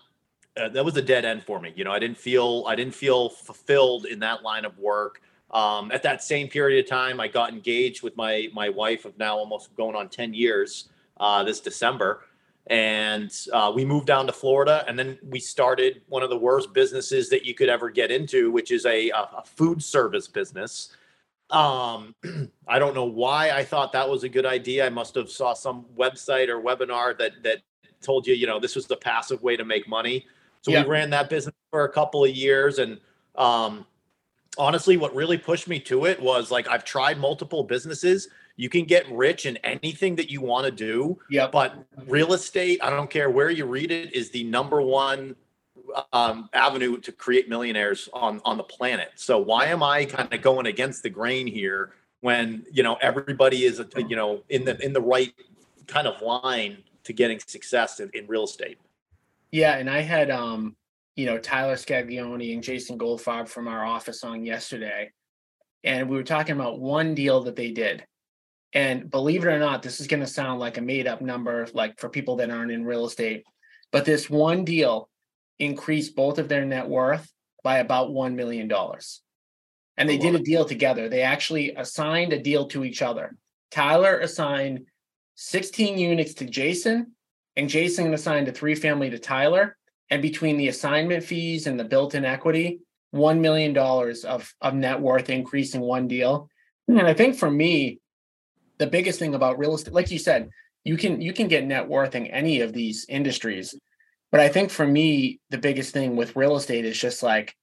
uh, 0.61 0.69
that 0.69 0.85
was 0.85 0.97
a 0.97 1.03
dead 1.03 1.25
end 1.25 1.43
for 1.43 1.61
me. 1.61 1.73
You 1.75 1.85
know, 1.85 1.93
I 1.93 1.99
didn't 1.99 2.19
feel 2.19 2.65
I 2.67 2.75
didn't 2.75 2.95
feel 2.95 3.31
fulfilled 3.31 4.07
in 4.07 4.19
that 4.21 4.43
line 4.43 4.65
of 4.65 4.79
work. 4.79 5.23
Um, 5.51 5.91
at 5.91 6.03
that 6.05 6.23
same 6.23 6.49
period 6.49 6.85
of 6.85 6.89
time, 6.89 7.19
I 7.21 7.29
got 7.29 7.53
engaged 7.53 8.03
with 8.03 8.17
my 8.17 8.49
my 8.53 8.69
wife 8.69 9.05
of 9.05 9.17
now 9.19 9.37
almost 9.37 9.75
going 9.77 9.97
on 9.97 10.09
ten 10.09 10.35
years 10.35 10.89
uh, 11.19 11.43
this 11.43 11.61
December, 11.61 12.25
and 12.67 13.33
uh, 13.53 13.73
we 13.75 13.85
moved 13.85 14.07
down 14.07 14.27
to 14.27 14.33
Florida. 14.33 14.85
And 14.87 14.99
then 14.99 15.19
we 15.23 15.41
started 15.41 16.03
one 16.09 16.23
of 16.23 16.31
the 16.31 16.39
worst 16.39 16.73
businesses 16.73 17.29
that 17.31 17.45
you 17.45 17.55
could 17.55 17.69
ever 17.69 17.91
get 17.91 18.11
into, 18.11 18.51
which 18.51 18.71
is 18.71 18.87
a, 18.87 19.11
a 19.11 19.43
food 19.45 19.83
service 19.83 20.29
business. 20.29 20.95
Um, 21.51 22.15
I 22.69 22.79
don't 22.79 22.95
know 22.95 23.07
why 23.07 23.51
I 23.51 23.65
thought 23.65 23.93
that 23.93 24.09
was 24.09 24.23
a 24.23 24.29
good 24.29 24.47
idea. 24.47 24.87
I 24.87 24.91
must 24.91 25.15
have 25.17 25.31
saw 25.31 25.53
some 25.55 25.87
website 25.97 26.49
or 26.49 26.63
webinar 26.63 27.19
that 27.19 27.43
that 27.43 27.63
told 28.01 28.27
you, 28.27 28.35
you 28.35 28.47
know, 28.47 28.61
this 28.61 28.77
was 28.77 28.87
the 28.87 28.97
passive 28.97 29.43
way 29.43 29.57
to 29.57 29.65
make 29.65 29.89
money. 29.89 30.27
So 30.63 30.71
yeah. 30.71 30.83
we 30.83 30.89
ran 30.89 31.11
that 31.11 31.31
business 31.31 31.55
for 31.71 31.85
a 31.85 31.89
couple 31.89 32.25
of 32.25 32.31
years, 32.31 32.79
and 32.79 33.01
um, 33.37 33.87
honestly, 34.59 34.97
what 34.97 35.15
really 35.15 35.39
pushed 35.39 35.69
me 35.69 35.81
to 35.81 36.05
it 36.05 36.21
was 36.21 36.51
like 36.51 36.69
I've 36.69 36.85
tried 36.85 37.19
multiple 37.19 37.65
businesses. 37.65 38.29
You 38.57 38.69
can 38.69 38.85
get 38.85 39.11
rich 39.11 39.47
in 39.47 39.57
anything 39.59 40.17
that 40.17 40.31
you 40.31 40.43
want 40.43 40.67
to 40.67 40.71
do. 40.71 41.19
Yeah. 41.31 41.49
But 41.51 41.75
real 42.07 42.35
estate, 42.35 42.81
I 42.83 42.91
don't 42.91 43.09
care 43.09 43.31
where 43.31 43.49
you 43.49 43.65
read 43.65 43.91
it, 43.91 44.15
is 44.15 44.31
the 44.31 44.45
number 44.45 44.83
one 44.83 45.35
um, 46.13 46.49
avenue 46.53 46.99
to 46.99 47.13
create 47.13 47.49
millionaires 47.49 48.09
on 48.13 48.41
on 48.45 48.57
the 48.57 48.63
planet. 48.63 49.13
So 49.17 49.39
why 49.39 49.67
am 49.67 49.83
I 49.83 50.05
kind 50.05 50.33
of 50.33 50.43
going 50.43 50.67
against 50.67 51.03
the 51.03 51.11
grain 51.11 51.47
here 51.47 51.93
when 52.21 52.65
you 52.71 52.83
know 52.83 52.97
everybody 53.01 53.65
is 53.65 53.83
you 53.97 54.17
know 54.17 54.43
in 54.49 54.65
the 54.65 54.83
in 54.85 54.93
the 54.93 55.01
right 55.01 55.35
kind 55.87 56.07
of 56.07 56.21
line 56.23 56.79
to 57.05 57.13
getting 57.13 57.39
success 57.41 58.01
in, 58.01 58.11
in 58.15 58.27
real 58.27 58.45
estate? 58.45 58.79
Yeah, 59.51 59.77
and 59.77 59.91
I 59.91 60.01
had 60.01 60.31
um 60.31 60.77
you 61.17 61.27
know, 61.27 61.37
Tyler 61.37 61.75
Scaglione 61.75 62.55
and 62.55 62.63
Jason 62.63 62.99
Goldfarb 62.99 63.47
from 63.47 63.69
our 63.69 63.85
office 63.85 64.25
on 64.25 64.43
yesterday. 64.45 65.11
And 65.85 66.09
we 66.09 66.17
were 66.17 66.23
talking 66.23 66.55
about 66.55 66.81
one 66.81 67.15
deal 67.15 67.43
that 67.43 67.57
they 67.57 67.73
did. 67.73 68.07
And 68.73 69.11
believe 69.11 69.45
it 69.45 69.49
or 69.49 69.59
not, 69.59 69.83
this 69.83 70.01
is 70.01 70.07
going 70.07 70.21
to 70.21 70.27
sound 70.27 70.61
like 70.61 70.79
a 70.79 70.81
made 70.81 71.07
up 71.07 71.21
number, 71.21 71.67
like 71.75 72.01
for 72.01 72.09
people 72.09 72.37
that 72.37 72.51
aren't 72.51 72.71
in 72.71 72.87
real 72.87 73.05
estate. 73.05 73.45
But 73.93 74.07
this 74.07 74.31
one 74.31 74.65
deal 74.65 75.11
increased 75.59 76.17
both 76.17 76.39
of 76.39 76.49
their 76.49 76.65
net 76.65 76.89
worth 76.89 77.31
by 77.63 77.81
about 77.81 78.11
$1 78.11 78.35
million. 78.35 78.71
And 79.99 80.09
they 80.09 80.17
did 80.17 80.35
a 80.35 80.39
deal 80.39 80.65
together. 80.65 81.11
They 81.11 81.21
actually 81.21 81.75
assigned 81.75 82.33
a 82.33 82.39
deal 82.41 82.69
to 82.69 82.83
each 82.83 83.03
other. 83.03 83.37
Tyler 83.71 84.21
assigned 84.21 84.87
16 85.35 85.99
units 85.99 86.35
to 86.35 86.47
Jason, 86.47 87.15
and 87.61 87.69
Jason 87.69 88.15
assigned 88.15 88.49
a 88.49 88.53
three 88.53 88.75
family 88.75 89.11
to 89.11 89.19
Tyler 89.19 89.77
and 90.09 90.23
between 90.23 90.57
the 90.57 90.69
assignment 90.69 91.23
fees 91.23 91.67
and 91.67 91.79
the 91.79 91.85
built-in 91.85 92.25
equity, 92.25 92.81
one 93.11 93.43
million 93.43 93.75
dollars 93.75 94.25
of 94.25 94.55
of 94.63 94.73
net 94.73 94.99
worth 94.99 95.29
increase 95.29 95.75
in 95.75 95.83
one 95.83 96.09
deal. 96.09 96.49
And 96.89 97.03
I 97.03 97.13
think 97.13 97.37
for 97.37 97.51
me, 97.51 98.01
the 98.79 98.87
biggest 98.87 99.19
thing 99.19 99.35
about 99.35 99.59
real 99.59 99.75
estate, 99.75 99.93
like 99.93 100.11
you 100.11 100.19
said, 100.19 100.49
you 100.85 100.97
can 100.97 101.21
you 101.21 101.35
can 101.35 101.49
get 101.49 101.67
net 101.67 101.87
worth 101.87 102.15
in 102.15 102.29
any 102.29 102.63
of 102.63 102.73
these 102.73 103.05
industries. 103.11 103.75
But 104.33 104.41
I 104.41 104.49
think 104.49 104.71
for 104.71 104.87
me, 104.87 105.39
the 105.51 105.59
biggest 105.59 105.93
thing 105.93 106.17
with 106.17 106.37
real 106.37 106.57
estate 106.57 106.87
is 106.87 106.99
just 106.99 107.23
like 107.23 107.55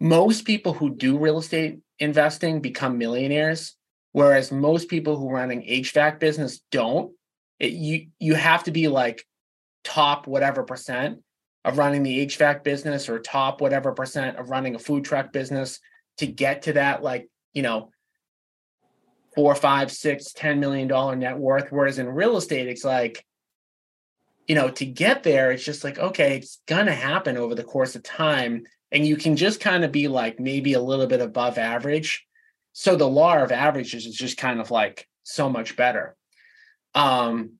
most 0.00 0.46
people 0.46 0.72
who 0.72 0.94
do 0.94 1.18
real 1.18 1.40
estate 1.40 1.80
investing 1.98 2.62
become 2.62 2.96
millionaires, 2.96 3.76
whereas 4.12 4.50
most 4.50 4.88
people 4.88 5.18
who 5.18 5.28
run 5.28 5.50
an 5.50 5.60
HVAC 5.60 6.18
business 6.18 6.62
don't. 6.70 7.12
It, 7.58 7.72
you 7.72 8.08
you 8.18 8.34
have 8.34 8.64
to 8.64 8.70
be 8.70 8.88
like 8.88 9.24
top 9.84 10.26
whatever 10.26 10.62
percent 10.62 11.22
of 11.64 11.78
running 11.78 12.02
the 12.02 12.26
HVAC 12.26 12.62
business 12.62 13.08
or 13.08 13.18
top 13.18 13.60
whatever 13.60 13.92
percent 13.92 14.36
of 14.36 14.50
running 14.50 14.74
a 14.74 14.78
food 14.78 15.04
truck 15.04 15.32
business 15.32 15.80
to 16.18 16.26
get 16.26 16.62
to 16.62 16.74
that 16.74 17.02
like, 17.02 17.28
you 17.52 17.62
know, 17.62 17.90
four, 19.34 19.54
five, 19.54 19.90
six, 19.90 20.32
ten 20.32 20.60
million 20.60 20.88
dollar 20.88 21.16
net 21.16 21.38
worth. 21.38 21.70
Whereas 21.70 21.98
in 21.98 22.08
real 22.08 22.36
estate, 22.36 22.68
it's 22.68 22.84
like, 22.84 23.24
you 24.46 24.54
know, 24.54 24.70
to 24.70 24.86
get 24.86 25.22
there, 25.22 25.52
it's 25.52 25.64
just 25.64 25.84
like, 25.84 25.98
okay, 25.98 26.36
it's 26.36 26.60
gonna 26.66 26.92
happen 26.92 27.36
over 27.36 27.54
the 27.54 27.64
course 27.64 27.94
of 27.94 28.02
time. 28.02 28.64
And 28.90 29.06
you 29.06 29.16
can 29.16 29.36
just 29.36 29.60
kind 29.60 29.84
of 29.84 29.92
be 29.92 30.08
like 30.08 30.40
maybe 30.40 30.72
a 30.72 30.80
little 30.80 31.06
bit 31.06 31.20
above 31.20 31.58
average. 31.58 32.26
So 32.72 32.96
the 32.96 33.08
law 33.08 33.36
of 33.38 33.52
averages 33.52 34.06
is 34.06 34.14
just 34.14 34.38
kind 34.38 34.60
of 34.60 34.70
like 34.70 35.06
so 35.22 35.50
much 35.50 35.76
better. 35.76 36.16
Um, 36.94 37.58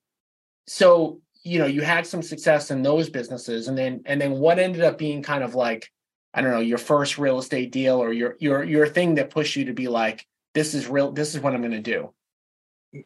so 0.66 1.20
you 1.42 1.58
know 1.58 1.66
you 1.66 1.80
had 1.80 2.06
some 2.06 2.22
success 2.22 2.70
in 2.70 2.82
those 2.82 3.08
businesses 3.08 3.68
and 3.68 3.76
then 3.76 4.02
and 4.04 4.20
then 4.20 4.32
what 4.32 4.58
ended 4.58 4.82
up 4.82 4.98
being 4.98 5.22
kind 5.22 5.42
of 5.42 5.54
like 5.54 5.90
i 6.34 6.40
don't 6.40 6.50
know 6.50 6.60
your 6.60 6.78
first 6.78 7.18
real 7.18 7.38
estate 7.38 7.72
deal 7.72 7.96
or 7.96 8.12
your 8.12 8.36
your 8.38 8.62
your 8.64 8.86
thing 8.86 9.14
that 9.14 9.30
pushed 9.30 9.56
you 9.56 9.64
to 9.64 9.72
be 9.72 9.88
like 9.88 10.26
this 10.54 10.74
is 10.74 10.86
real 10.86 11.10
this 11.10 11.34
is 11.34 11.40
what 11.40 11.54
i'm 11.54 11.60
going 11.60 11.72
to 11.72 11.80
do? 11.80 12.12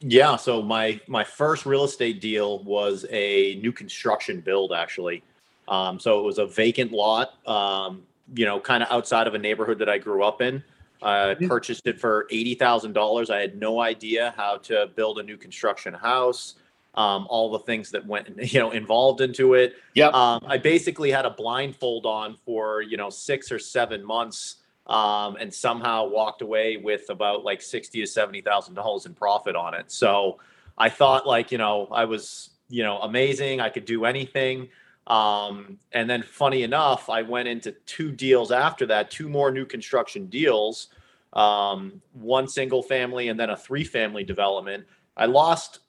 Yeah 0.00 0.36
so 0.36 0.62
my 0.62 1.00
my 1.06 1.24
first 1.24 1.66
real 1.66 1.84
estate 1.84 2.20
deal 2.20 2.62
was 2.64 3.04
a 3.10 3.56
new 3.56 3.72
construction 3.72 4.40
build 4.40 4.72
actually. 4.72 5.22
Um, 5.68 6.00
so 6.00 6.18
it 6.18 6.22
was 6.24 6.38
a 6.38 6.46
vacant 6.46 6.92
lot 6.92 7.34
um, 7.48 8.02
you 8.34 8.44
know 8.44 8.60
kind 8.60 8.82
of 8.82 8.90
outside 8.90 9.26
of 9.26 9.34
a 9.34 9.38
neighborhood 9.38 9.78
that 9.78 9.88
i 9.88 9.98
grew 9.98 10.24
up 10.24 10.40
in 10.40 10.62
I 11.02 11.34
mm-hmm. 11.34 11.48
purchased 11.48 11.86
it 11.86 12.00
for 12.00 12.26
eighty 12.30 12.54
thousand 12.54 12.92
dollars. 12.92 13.30
I 13.30 13.40
had 13.40 13.58
no 13.58 13.80
idea 13.80 14.34
how 14.36 14.58
to 14.58 14.90
build 14.94 15.18
a 15.18 15.22
new 15.22 15.36
construction 15.36 15.94
house 15.94 16.54
um, 16.94 17.26
all 17.30 17.50
the 17.50 17.60
things 17.60 17.90
that 17.90 18.06
went 18.06 18.28
you 18.52 18.60
know 18.60 18.70
involved 18.70 19.20
into 19.20 19.54
it. 19.54 19.74
Yeah. 19.94 20.08
Um, 20.08 20.40
I 20.46 20.58
basically 20.58 21.10
had 21.10 21.24
a 21.24 21.30
blindfold 21.30 22.06
on 22.06 22.36
for 22.44 22.82
you 22.82 22.96
know 22.96 23.10
six 23.10 23.50
or 23.50 23.58
seven 23.58 24.04
months, 24.04 24.56
um, 24.86 25.36
and 25.36 25.52
somehow 25.52 26.08
walked 26.08 26.42
away 26.42 26.76
with 26.76 27.08
about 27.08 27.44
like 27.44 27.62
sixty 27.62 28.00
to 28.00 28.06
seventy 28.06 28.40
thousand 28.40 28.74
dollars 28.74 29.06
in 29.06 29.14
profit 29.14 29.56
on 29.56 29.74
it. 29.74 29.90
So 29.90 30.38
I 30.76 30.88
thought 30.88 31.26
like 31.26 31.52
you 31.52 31.58
know 31.58 31.88
I 31.90 32.04
was 32.04 32.50
you 32.68 32.82
know 32.82 32.98
amazing. 32.98 33.60
I 33.60 33.68
could 33.68 33.84
do 33.84 34.04
anything. 34.04 34.68
Um, 35.06 35.78
and 35.92 36.08
then 36.08 36.22
funny 36.22 36.62
enough, 36.62 37.10
I 37.10 37.22
went 37.22 37.48
into 37.48 37.72
two 37.86 38.12
deals 38.12 38.52
after 38.52 38.86
that, 38.86 39.10
two 39.10 39.28
more 39.28 39.50
new 39.50 39.66
construction 39.66 40.26
deals, 40.26 40.88
um, 41.32 42.00
one 42.12 42.46
single 42.46 42.82
family 42.82 43.28
and 43.28 43.38
then 43.38 43.50
a 43.50 43.56
three 43.56 43.84
family 43.84 44.24
development. 44.24 44.84
I 45.16 45.26
lost 45.26 45.80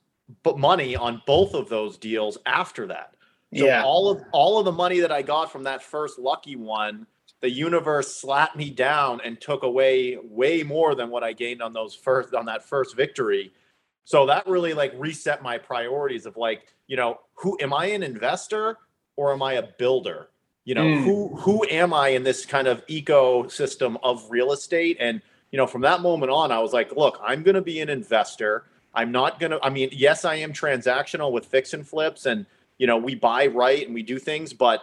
but 0.42 0.58
money 0.58 0.96
on 0.96 1.22
both 1.28 1.54
of 1.54 1.70
those 1.70 1.98
deals 1.98 2.38
after 2.46 2.88
that. 2.88 3.16
So 3.56 3.66
yeah. 3.66 3.84
all 3.84 4.10
of 4.10 4.24
all 4.32 4.58
of 4.58 4.66
the 4.66 4.72
money 4.72 5.00
that 5.00 5.12
I 5.12 5.22
got 5.22 5.52
from 5.52 5.64
that 5.64 5.84
first 5.84 6.18
lucky 6.18 6.56
one, 6.56 7.06
the 7.42 7.50
universe 7.50 8.16
slapped 8.16 8.56
me 8.56 8.72
down 8.72 9.22
and 9.24 9.40
took 9.40 9.64
away 9.64 10.18
way 10.24 10.64
more 10.64 10.96
than 10.96 11.10
what 11.10 11.24
I 11.24 11.34
gained 11.34 11.62
on 11.62 11.72
those 11.72 11.94
first 11.94 12.34
on 12.34 12.46
that 12.46 12.64
first 12.64 12.96
victory. 12.96 13.54
So 14.06 14.26
that 14.26 14.48
really 14.48 14.74
like 14.74 14.94
reset 14.98 15.44
my 15.44 15.58
priorities 15.58 16.26
of 16.26 16.36
like, 16.36 16.74
you 16.88 16.98
know, 16.98 17.20
who 17.36 17.58
am 17.62 17.74
I 17.74 17.88
an 17.88 18.02
investor 18.02 18.78
or 19.16 19.34
am 19.34 19.42
I 19.42 19.54
a 19.54 19.64
builder? 19.64 20.30
You 20.66 20.76
know, 20.76 20.84
mm. 20.84 21.04
who 21.04 21.36
who 21.36 21.66
am 21.70 21.94
I 21.94 22.10
in 22.10 22.24
this 22.24 22.46
kind 22.46 22.68
of 22.68 22.86
ecosystem 22.88 23.98
of 24.02 24.30
real 24.30 24.52
estate? 24.52 24.98
And 25.00 25.22
you 25.54 25.58
know, 25.58 25.68
from 25.68 25.82
that 25.82 26.02
moment 26.02 26.32
on, 26.32 26.52
I 26.52 26.60
was 26.60 26.74
like, 26.74 26.96
look, 26.96 27.20
I'm 27.24 27.44
going 27.44 27.54
to 27.54 27.62
be 27.62 27.80
an 27.80 27.88
investor. 27.88 28.66
I'm 28.92 29.12
not 29.12 29.40
going 29.40 29.52
to, 29.52 29.60
I 29.64 29.70
mean, 29.70 29.90
yes, 29.92 30.26
I 30.26 30.36
am 30.36 30.52
transactional 30.52 31.32
with 31.32 31.46
fix 31.46 31.74
and 31.76 31.88
flips 31.88 32.26
and, 32.26 32.48
you 32.80 32.88
know, 32.88 32.98
we 32.98 33.14
buy 33.14 33.46
right 33.46 33.86
and 33.86 33.94
we 33.94 34.02
do 34.02 34.18
things, 34.18 34.52
but, 34.52 34.82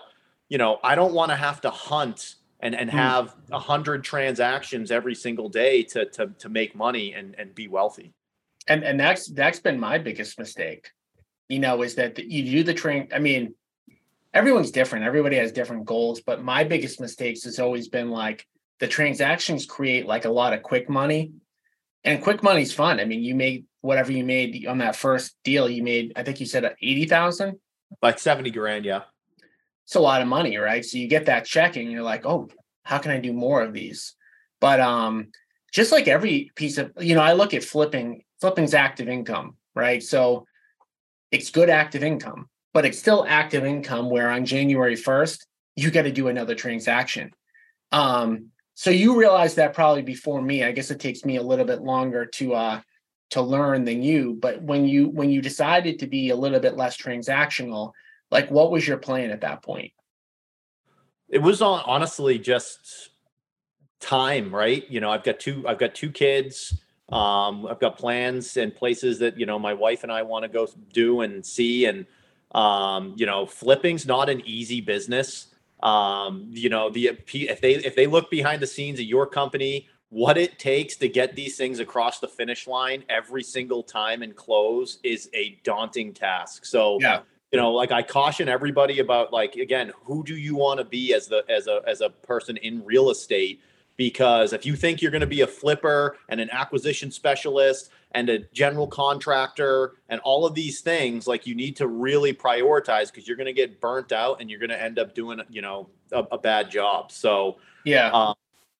you 0.49 0.59
know, 0.59 0.79
I 0.85 0.95
don't 0.95 1.13
want 1.13 1.31
to 1.31 1.37
have 1.37 1.61
to 1.63 1.71
hunt 1.71 2.37
and, 2.61 2.77
and 2.77 2.89
hmm. 2.89 2.97
have 2.97 3.35
a 3.51 3.59
hundred 3.59 4.05
transactions 4.05 4.93
every 4.93 5.17
single 5.17 5.49
day 5.49 5.83
to, 5.83 6.05
to, 6.07 6.29
to 6.39 6.49
make 6.49 6.77
money 6.77 7.15
and, 7.15 7.35
and 7.37 7.53
be 7.53 7.67
wealthy. 7.67 8.13
And, 8.69 8.85
and 8.85 8.99
that's, 8.99 9.27
that's 9.27 9.59
been 9.59 9.81
my 9.81 9.99
biggest 9.99 10.39
mistake, 10.39 10.93
you 11.49 11.59
know, 11.59 11.83
is 11.83 11.97
that 11.97 12.17
you 12.17 12.45
do 12.45 12.63
the 12.63 12.75
train. 12.75 13.09
I 13.13 13.19
mean, 13.19 13.57
everyone's 14.33 14.71
different. 14.71 15.05
Everybody 15.05 15.37
has 15.37 15.53
different 15.53 15.87
goals, 15.87 16.21
but 16.21 16.43
my 16.43 16.65
biggest 16.65 17.01
mistakes 17.01 17.45
has 17.45 17.59
always 17.59 17.89
been 17.89 18.11
like 18.11 18.47
the 18.79 18.89
transactions 18.89 19.67
create 19.67 20.07
like 20.07 20.25
a 20.25 20.31
lot 20.31 20.53
of 20.53 20.63
quick 20.63 20.89
money 20.89 21.33
And 22.03 22.23
quick 22.23 22.43
money's 22.43 22.73
fun. 22.73 22.99
I 22.99 23.05
mean, 23.05 23.23
you 23.23 23.35
made 23.35 23.67
whatever 23.83 24.13
you 24.13 24.25
made 24.25 24.67
on 24.67 24.79
that 24.79 24.97
first 24.97 25.37
deal. 25.45 25.69
You 25.69 25.83
made, 25.83 26.13
I 26.17 26.23
think 26.23 26.41
you 26.41 26.47
said 26.47 26.65
eighty 26.81 27.07
thousand, 27.07 27.59
like 28.01 28.19
seventy 28.19 28.51
grand. 28.51 28.85
Yeah, 28.85 29.03
it's 29.85 29.97
a 29.97 30.01
lot 30.01 30.23
of 30.23 30.29
money, 30.29 30.57
right? 30.57 30.85
So 30.85 30.97
you 30.97 31.09
get 31.09 31.27
that 31.27 31.45
check, 31.45 31.77
and 31.77 31.91
you're 31.91 32.03
like, 32.03 32.25
oh, 32.25 32.49
how 32.85 32.99
can 32.99 33.11
I 33.11 33.21
do 33.21 33.33
more 33.33 33.63
of 33.63 33.75
these? 33.75 34.15
But 34.61 34.81
um, 34.81 35.29
just 35.73 35.93
like 35.93 36.09
every 36.09 36.51
piece 36.55 36.79
of, 36.79 36.93
you 36.99 37.15
know, 37.15 37.23
I 37.23 37.35
look 37.35 37.55
at 37.55 37.65
flipping. 37.65 38.25
Flipping's 38.41 38.73
active 38.73 39.09
income, 39.09 39.57
right? 39.75 40.03
So 40.03 40.47
it's 41.31 41.51
good 41.51 41.69
active 41.69 42.03
income, 42.03 42.49
but 42.73 42.85
it's 42.85 42.99
still 42.99 43.25
active 43.29 43.65
income. 43.65 44.11
Where 44.11 44.31
on 44.31 44.45
January 44.45 44.97
first, 44.97 45.47
you 45.77 45.91
got 45.91 46.03
to 46.03 46.13
do 46.13 46.29
another 46.29 46.55
transaction. 46.55 47.33
Um, 47.93 48.51
so 48.75 48.91
you 48.91 49.19
realize 49.19 49.57
that 49.57 49.75
probably 49.75 50.03
before 50.03 50.41
me. 50.41 50.65
I 50.65 50.73
guess 50.73 50.91
it 50.91 51.01
takes 51.01 51.25
me 51.25 51.37
a 51.37 51.43
little 51.43 51.67
bit 51.67 51.83
longer 51.83 52.27
to 52.27 52.55
uh 52.55 52.81
to 53.31 53.43
learn 53.43 53.85
than 53.85 54.03
you. 54.03 54.37
But 54.41 54.63
when 54.63 54.87
you 54.87 55.09
when 55.09 55.31
you 55.31 55.43
decided 55.43 55.99
to 56.01 56.07
be 56.07 56.31
a 56.31 56.37
little 56.37 56.61
bit 56.61 56.77
less 56.77 56.97
transactional, 56.97 57.93
like 58.31 58.51
what 58.51 58.71
was 58.71 58.87
your 58.87 58.99
plan 58.99 59.31
at 59.31 59.43
that 59.43 59.63
point? 59.63 59.93
It 61.29 61.39
was 61.39 61.63
honestly 61.63 62.39
just 62.39 63.11
time, 64.01 64.55
right? 64.55 64.89
You 64.91 65.01
know, 65.01 65.11
I've 65.11 65.23
got 65.23 65.39
two 65.41 65.65
I've 65.67 65.79
got 65.79 65.95
two 65.95 66.11
kids. 66.11 66.77
Um, 67.11 67.67
I've 67.67 67.81
got 67.81 67.99
plans 67.99 68.57
and 68.57 68.75
places 68.75 69.19
that 69.19 69.39
you 69.39 69.47
know 69.47 69.59
my 69.59 69.75
wife 69.75 70.05
and 70.05 70.13
I 70.13 70.23
want 70.23 70.45
to 70.45 70.49
go 70.49 70.69
do 70.93 71.21
and 71.23 71.45
see, 71.45 71.87
and 71.87 72.07
um, 72.53 73.15
you 73.17 73.27
know, 73.27 73.47
flipping's 73.47 74.07
not 74.07 74.29
an 74.29 74.43
easy 74.45 74.81
business. 74.81 75.47
Um, 75.83 76.47
you 76.51 76.69
know, 76.69 76.91
the 76.91 77.07
if 77.33 77.61
they 77.61 77.75
if 77.75 77.97
they 77.97 78.07
look 78.07 78.31
behind 78.31 78.61
the 78.61 78.67
scenes 78.67 78.99
of 78.99 79.07
your 79.07 79.27
company, 79.27 79.89
what 80.11 80.37
it 80.37 80.59
takes 80.59 80.97
to 80.97 81.09
get 81.09 81.37
these 81.37 81.57
things 81.57 81.79
across 81.79 82.19
the 82.19 82.29
finish 82.29 82.67
line 82.67 83.05
every 83.09 83.43
single 83.43 83.83
time 83.83 84.23
and 84.23 84.37
close 84.37 84.99
is 85.03 85.31
a 85.33 85.59
daunting 85.65 86.13
task. 86.13 86.65
So 86.65 86.99
yeah. 87.01 87.21
You 87.53 87.59
know, 87.59 87.73
like 87.73 87.91
I 87.91 88.01
caution 88.01 88.49
everybody 88.49 89.01
about 89.01 89.33
like 89.33 89.57
again, 89.57 89.91
who 90.05 90.23
do 90.23 90.37
you 90.37 90.55
want 90.55 90.79
to 90.79 90.85
be 90.85 91.15
as 91.15 91.27
the 91.27 91.45
as 91.49 91.67
a 91.67 91.81
as 91.85 92.01
a 92.01 92.11
person 92.11 92.57
in 92.59 92.85
real 92.85 93.11
estate? 93.11 93.61
Because 93.97 94.53
if 94.53 94.65
you 94.65 94.77
think 94.77 95.03
you're 95.03 95.11
going 95.11 95.21
to 95.21 95.27
be 95.27 95.41
a 95.41 95.49
flipper 95.49 96.17
and 96.29 96.41
an 96.41 96.49
acquisition 96.51 97.11
specialist 97.11 97.91
and 98.13 98.29
a 98.29 98.39
general 98.53 98.87
contractor 98.87 99.95
and 100.09 100.21
all 100.23 100.45
of 100.45 100.55
these 100.55 100.81
things 100.81 101.27
like 101.27 101.47
you 101.47 101.55
need 101.55 101.77
to 101.77 101.87
really 101.87 102.33
prioritize 102.33 103.07
because 103.07 103.27
you're 103.29 103.37
going 103.37 103.47
to 103.47 103.53
get 103.53 103.81
burnt 103.81 104.13
out 104.13 104.41
and 104.41 104.51
you're 104.51 104.59
going 104.59 104.71
to 104.71 104.83
end 104.83 104.99
up 104.99 105.15
doing 105.15 105.41
you 105.49 105.63
know 105.63 105.89
a, 106.13 106.25
a 106.33 106.39
bad 106.39 106.71
job. 106.71 107.13
So 107.13 107.59
yeah. 107.85 108.11
um, 108.11 108.35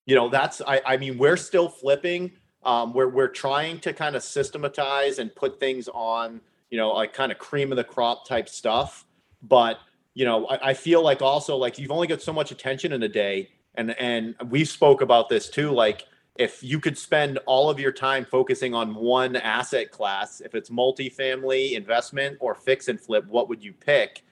you 0.07 0.15
know 0.15 0.29
that's 0.29 0.61
I, 0.67 0.83
I 0.85 0.97
mean 0.97 1.19
we're 1.19 1.37
still 1.37 1.69
flipping. 1.69 2.33
Um, 2.63 2.93
we're, 2.93 3.09
we're 3.09 3.29
trying 3.29 3.81
to 3.81 3.93
kind 3.93 4.17
of 4.17 4.23
systematize 4.23 5.19
and 5.19 5.35
put 5.35 5.59
things 5.61 5.89
on 5.89 6.41
you 6.71 6.79
know 6.79 6.91
like 6.91 7.13
kind 7.13 7.33
of 7.33 7.39
cream 7.39 7.71
of 7.73 7.77
the 7.77 7.85
crop 7.85 8.27
type 8.27 8.49
stuff. 8.49 9.07
But 9.43 9.79
you 10.15 10.25
know 10.25 10.47
I, 10.47 10.71
I 10.71 10.75
feel 10.75 11.03
like 11.03 11.23
also 11.23 11.57
like 11.57 11.79
you've 11.79 11.93
only 11.93 12.07
got 12.07 12.21
so 12.21 12.33
much 12.33 12.51
attention 12.51 12.93
in 12.93 13.03
a 13.03 13.09
day. 13.09 13.51
And 13.77 13.93
and 14.01 14.35
we 14.51 14.65
spoke 14.65 15.01
about 15.01 15.29
this 15.29 15.49
too 15.49 15.71
like 15.71 16.05
if 16.41 16.63
you 16.63 16.81
could 16.81 16.97
spend 16.97 17.39
all 17.45 17.69
of 17.69 17.79
your 17.79 17.93
time 17.93 18.25
focusing 18.25 18.73
on 18.75 18.95
one 18.95 19.37
asset 19.37 19.91
class, 19.91 20.41
if 20.41 20.55
it's 20.55 20.71
multifamily 20.71 21.73
investment 21.73 22.39
or 22.41 22.55
fix 22.55 22.89
and 22.89 22.99
flip, 22.99 23.27
what 23.27 23.51
would 23.51 23.63
you 23.63 23.75
pick? 23.75 24.25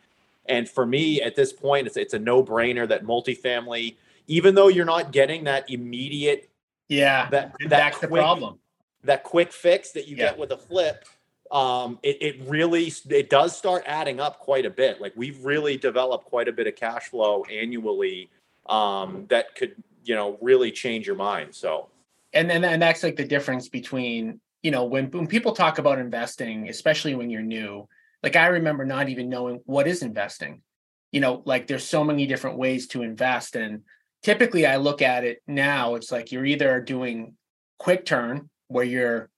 And 0.46 0.66
for 0.66 0.86
me, 0.86 1.20
at 1.20 1.36
this 1.36 1.52
point, 1.52 1.86
it's 1.86 1.98
it's 1.98 2.14
a 2.14 2.18
no 2.18 2.42
brainer 2.42 2.88
that 2.88 3.04
multifamily, 3.04 3.96
even 4.26 4.54
though 4.54 4.68
you're 4.68 4.86
not 4.86 5.12
getting 5.12 5.44
that 5.44 5.68
immediate, 5.68 6.48
yeah, 6.88 7.28
that, 7.28 7.54
that 7.60 7.68
that's 7.68 7.98
quick, 7.98 8.10
the 8.10 8.16
problem, 8.16 8.58
that 9.04 9.22
quick 9.22 9.52
fix 9.52 9.92
that 9.92 10.08
you 10.08 10.16
yeah. 10.16 10.30
get 10.30 10.38
with 10.38 10.52
a 10.52 10.56
flip, 10.56 11.04
um, 11.50 11.98
it 12.02 12.16
it 12.22 12.40
really 12.48 12.90
it 13.10 13.28
does 13.28 13.54
start 13.54 13.84
adding 13.86 14.18
up 14.18 14.38
quite 14.38 14.64
a 14.64 14.70
bit. 14.70 14.98
Like 14.98 15.12
we've 15.14 15.44
really 15.44 15.76
developed 15.76 16.24
quite 16.24 16.48
a 16.48 16.52
bit 16.52 16.66
of 16.66 16.74
cash 16.74 17.08
flow 17.08 17.44
annually 17.44 18.30
um, 18.64 19.26
that 19.28 19.54
could 19.54 19.74
you 20.04 20.14
know 20.14 20.38
really 20.40 20.72
change 20.72 21.06
your 21.06 21.16
mind 21.16 21.54
so 21.54 21.88
and 22.32 22.48
then 22.48 22.64
and 22.64 22.82
that's 22.82 23.02
like 23.02 23.16
the 23.16 23.24
difference 23.24 23.68
between 23.68 24.40
you 24.62 24.70
know 24.70 24.84
when 24.84 25.10
when 25.10 25.26
people 25.26 25.52
talk 25.52 25.78
about 25.78 25.98
investing 25.98 26.68
especially 26.68 27.14
when 27.14 27.30
you're 27.30 27.42
new 27.42 27.86
like 28.22 28.36
i 28.36 28.46
remember 28.46 28.84
not 28.84 29.08
even 29.08 29.28
knowing 29.28 29.60
what 29.64 29.86
is 29.86 30.02
investing. 30.02 30.62
You 31.10 31.20
know 31.22 31.42
like 31.46 31.66
there's 31.66 31.88
so 31.88 32.04
many 32.04 32.26
different 32.26 32.58
ways 32.58 32.88
to 32.88 33.02
invest 33.02 33.56
and 33.56 33.82
typically 34.22 34.66
i 34.66 34.76
look 34.76 35.00
at 35.00 35.24
it 35.24 35.42
now 35.46 35.94
it's 35.94 36.12
like 36.12 36.32
you're 36.32 36.44
either 36.44 36.82
doing 36.82 37.34
quick 37.78 38.04
turn 38.04 38.50
where 38.66 38.84
you're 38.84 39.30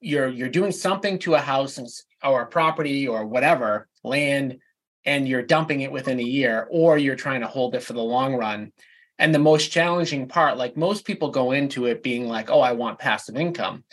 you're 0.00 0.28
you're 0.28 0.50
doing 0.50 0.72
something 0.72 1.18
to 1.20 1.34
a 1.34 1.40
house 1.40 2.04
or 2.22 2.42
a 2.42 2.46
property 2.46 3.08
or 3.08 3.24
whatever 3.24 3.88
land 4.02 4.58
and 5.06 5.26
you're 5.26 5.42
dumping 5.42 5.80
it 5.80 5.92
within 5.92 6.20
a 6.20 6.24
year 6.24 6.66
or 6.70 6.98
you're 6.98 7.16
trying 7.16 7.40
to 7.40 7.46
hold 7.46 7.74
it 7.74 7.82
for 7.82 7.94
the 7.94 8.02
long 8.02 8.34
run 8.34 8.70
and 9.18 9.34
the 9.34 9.38
most 9.38 9.68
challenging 9.68 10.28
part, 10.28 10.56
like 10.56 10.76
most 10.76 11.04
people 11.04 11.30
go 11.30 11.52
into 11.52 11.86
it 11.86 12.02
being 12.02 12.28
like, 12.28 12.50
oh, 12.50 12.60
I 12.60 12.72
want 12.72 12.98
passive 12.98 13.36
income. 13.36 13.84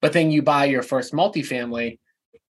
But 0.00 0.12
then 0.12 0.30
you 0.30 0.42
buy 0.42 0.64
your 0.64 0.82
first 0.82 1.12
multifamily 1.12 1.98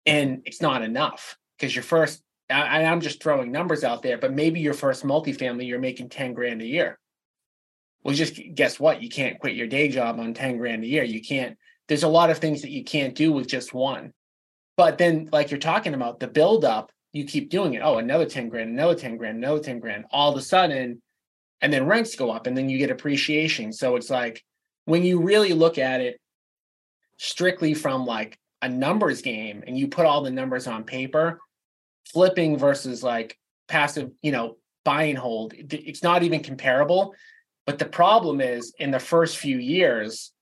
and 0.07 0.43
it's 0.45 0.63
not 0.63 0.83
enough 0.83 1.37
because 1.59 1.75
your 1.75 1.83
first, 1.83 2.23
I, 2.49 2.85
I'm 2.85 3.01
just 3.01 3.23
throwing 3.23 3.51
numbers 3.51 3.85
out 3.85 4.03
there, 4.03 4.19
but 4.19 4.33
maybe 4.33 4.61
your 4.61 4.75
first 4.75 5.05
multifamily, 5.05 5.67
you're 5.67 5.79
making 5.79 6.09
10 6.09 6.35
grand 6.35 6.63
a 6.63 6.67
year. 6.67 6.99
Well, 8.03 8.15
just 8.15 8.39
guess 8.55 8.79
what? 8.79 9.03
You 9.03 9.09
can't 9.09 9.39
quit 9.39 9.57
your 9.57 9.67
day 9.67 9.89
job 9.89 10.21
on 10.21 10.35
10 10.35 10.59
grand 10.59 10.85
a 10.85 10.87
year. 10.87 11.05
You 11.05 11.23
can't, 11.23 11.57
there's 11.89 12.03
a 12.03 12.09
lot 12.09 12.31
of 12.31 12.39
things 12.39 12.63
that 12.63 12.71
you 12.71 12.85
can't 12.85 13.15
do 13.15 13.33
with 13.33 13.49
just 13.49 13.75
one. 13.75 14.13
But 14.77 14.99
then, 14.99 15.29
like 15.33 15.51
you're 15.51 15.61
talking 15.61 15.95
about, 15.95 16.21
the 16.21 16.27
build 16.27 16.65
up, 16.65 16.91
you 17.13 17.25
keep 17.25 17.49
doing 17.49 17.75
it. 17.75 17.83
Oh, 17.83 17.99
another 17.99 18.27
10 18.27 18.49
grand, 18.49 18.71
another 18.71 18.95
10 18.95 19.17
grand, 19.17 19.39
another 19.39 19.61
10 19.61 19.79
grand. 19.79 20.05
All 20.11 20.33
of 20.33 20.39
a 20.39 20.43
sudden, 20.43 21.01
and 21.61 21.73
then 21.73 21.87
rents 21.87 22.17
go 22.17 22.31
up 22.31 22.47
and 22.47 22.57
then 22.57 22.69
you 22.69 22.79
get 22.79 22.91
appreciation. 22.91 23.73
So 23.73 23.97
it's 23.97 24.11
like 24.11 24.43
when 24.85 25.03
you 25.03 25.21
really 25.21 25.53
look 25.53 25.79
at 25.79 26.01
it 26.01 26.21
strictly 27.17 27.75
from 27.75 28.05
like 28.07 28.39
a 28.63 28.69
numbers 28.69 29.23
game 29.23 29.63
and 29.67 29.79
you 29.79 29.89
put 29.89 30.07
all 30.07 30.23
the 30.23 30.31
numbers 30.31 30.67
on 30.67 30.85
paper 30.85 31.41
flipping 32.07 32.59
versus 32.59 33.03
like 33.03 33.39
passive 33.69 34.11
you 34.23 34.31
know 34.31 34.57
buy 34.85 35.05
and 35.05 35.19
hold 35.19 35.55
it's 35.57 36.03
not 36.03 36.23
even 36.23 36.43
comparable. 36.43 37.15
But 37.67 37.79
the 37.79 37.87
problem 37.87 38.43
is 38.43 38.75
in 38.79 38.91
the 38.91 38.99
first 38.99 39.39
few 39.39 39.59
years 39.59 40.33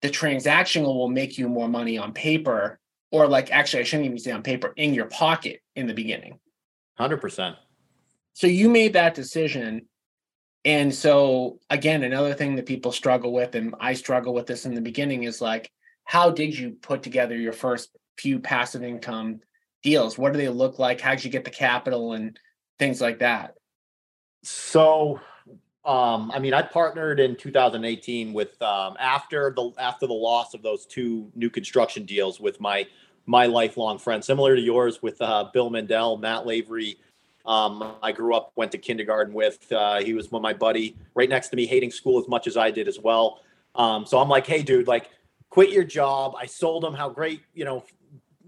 the 0.00 0.08
transactional 0.08 0.94
will 0.94 1.10
make 1.10 1.36
you 1.36 1.48
more 1.48 1.68
money 1.68 1.98
on 1.98 2.12
paper 2.12 2.78
or 3.10 3.26
like 3.26 3.50
actually 3.50 3.80
i 3.80 3.84
shouldn't 3.84 4.06
even 4.06 4.18
say 4.18 4.30
on 4.30 4.42
paper 4.42 4.72
in 4.76 4.94
your 4.94 5.06
pocket 5.06 5.60
in 5.76 5.86
the 5.86 5.94
beginning. 5.94 6.38
100% 6.98 7.56
so 8.34 8.46
you 8.46 8.68
made 8.68 8.92
that 8.92 9.14
decision 9.14 9.86
and 10.64 10.94
so, 10.94 11.60
again, 11.68 12.02
another 12.02 12.32
thing 12.32 12.56
that 12.56 12.66
people 12.66 12.90
struggle 12.92 13.32
with, 13.32 13.54
and 13.54 13.74
I 13.80 13.92
struggle 13.94 14.32
with 14.32 14.46
this 14.46 14.64
in 14.64 14.74
the 14.74 14.80
beginning, 14.80 15.24
is 15.24 15.40
like, 15.40 15.70
how 16.04 16.30
did 16.30 16.58
you 16.58 16.72
put 16.80 17.02
together 17.02 17.36
your 17.36 17.52
first 17.52 17.90
few 18.16 18.38
passive 18.38 18.82
income 18.82 19.40
deals? 19.82 20.16
What 20.16 20.32
do 20.32 20.38
they 20.38 20.48
look 20.48 20.78
like? 20.78 21.00
How 21.00 21.14
did 21.14 21.24
you 21.24 21.30
get 21.30 21.44
the 21.44 21.50
capital 21.50 22.14
and 22.14 22.38
things 22.78 23.00
like 23.00 23.18
that? 23.18 23.54
So, 24.42 25.20
um, 25.84 26.30
I 26.32 26.38
mean, 26.38 26.54
I 26.54 26.62
partnered 26.62 27.20
in 27.20 27.36
2018 27.36 28.32
with 28.32 28.60
um, 28.62 28.96
after 28.98 29.52
the 29.54 29.70
after 29.78 30.06
the 30.06 30.14
loss 30.14 30.54
of 30.54 30.62
those 30.62 30.86
two 30.86 31.30
new 31.34 31.50
construction 31.50 32.06
deals 32.06 32.40
with 32.40 32.58
my 32.58 32.86
my 33.26 33.46
lifelong 33.46 33.98
friend, 33.98 34.24
similar 34.24 34.54
to 34.56 34.60
yours 34.60 35.02
with 35.02 35.20
uh, 35.20 35.44
Bill 35.52 35.68
Mendel, 35.68 36.16
Matt 36.16 36.46
Lavery, 36.46 36.96
um, 37.46 37.96
I 38.02 38.12
grew 38.12 38.34
up, 38.34 38.52
went 38.56 38.72
to 38.72 38.78
kindergarten 38.78 39.34
with. 39.34 39.70
Uh, 39.70 40.02
he 40.02 40.14
was 40.14 40.32
my 40.32 40.52
buddy, 40.52 40.96
right 41.14 41.28
next 41.28 41.48
to 41.48 41.56
me, 41.56 41.66
hating 41.66 41.90
school 41.90 42.18
as 42.18 42.28
much 42.28 42.46
as 42.46 42.56
I 42.56 42.70
did 42.70 42.88
as 42.88 42.98
well. 42.98 43.40
Um, 43.74 44.06
so 44.06 44.18
I'm 44.18 44.28
like, 44.28 44.46
hey, 44.46 44.62
dude, 44.62 44.86
like, 44.86 45.10
quit 45.50 45.70
your 45.70 45.84
job. 45.84 46.34
I 46.40 46.46
sold 46.46 46.84
him 46.84 46.94
how 46.94 47.08
great 47.08 47.42
you 47.54 47.64
know 47.64 47.84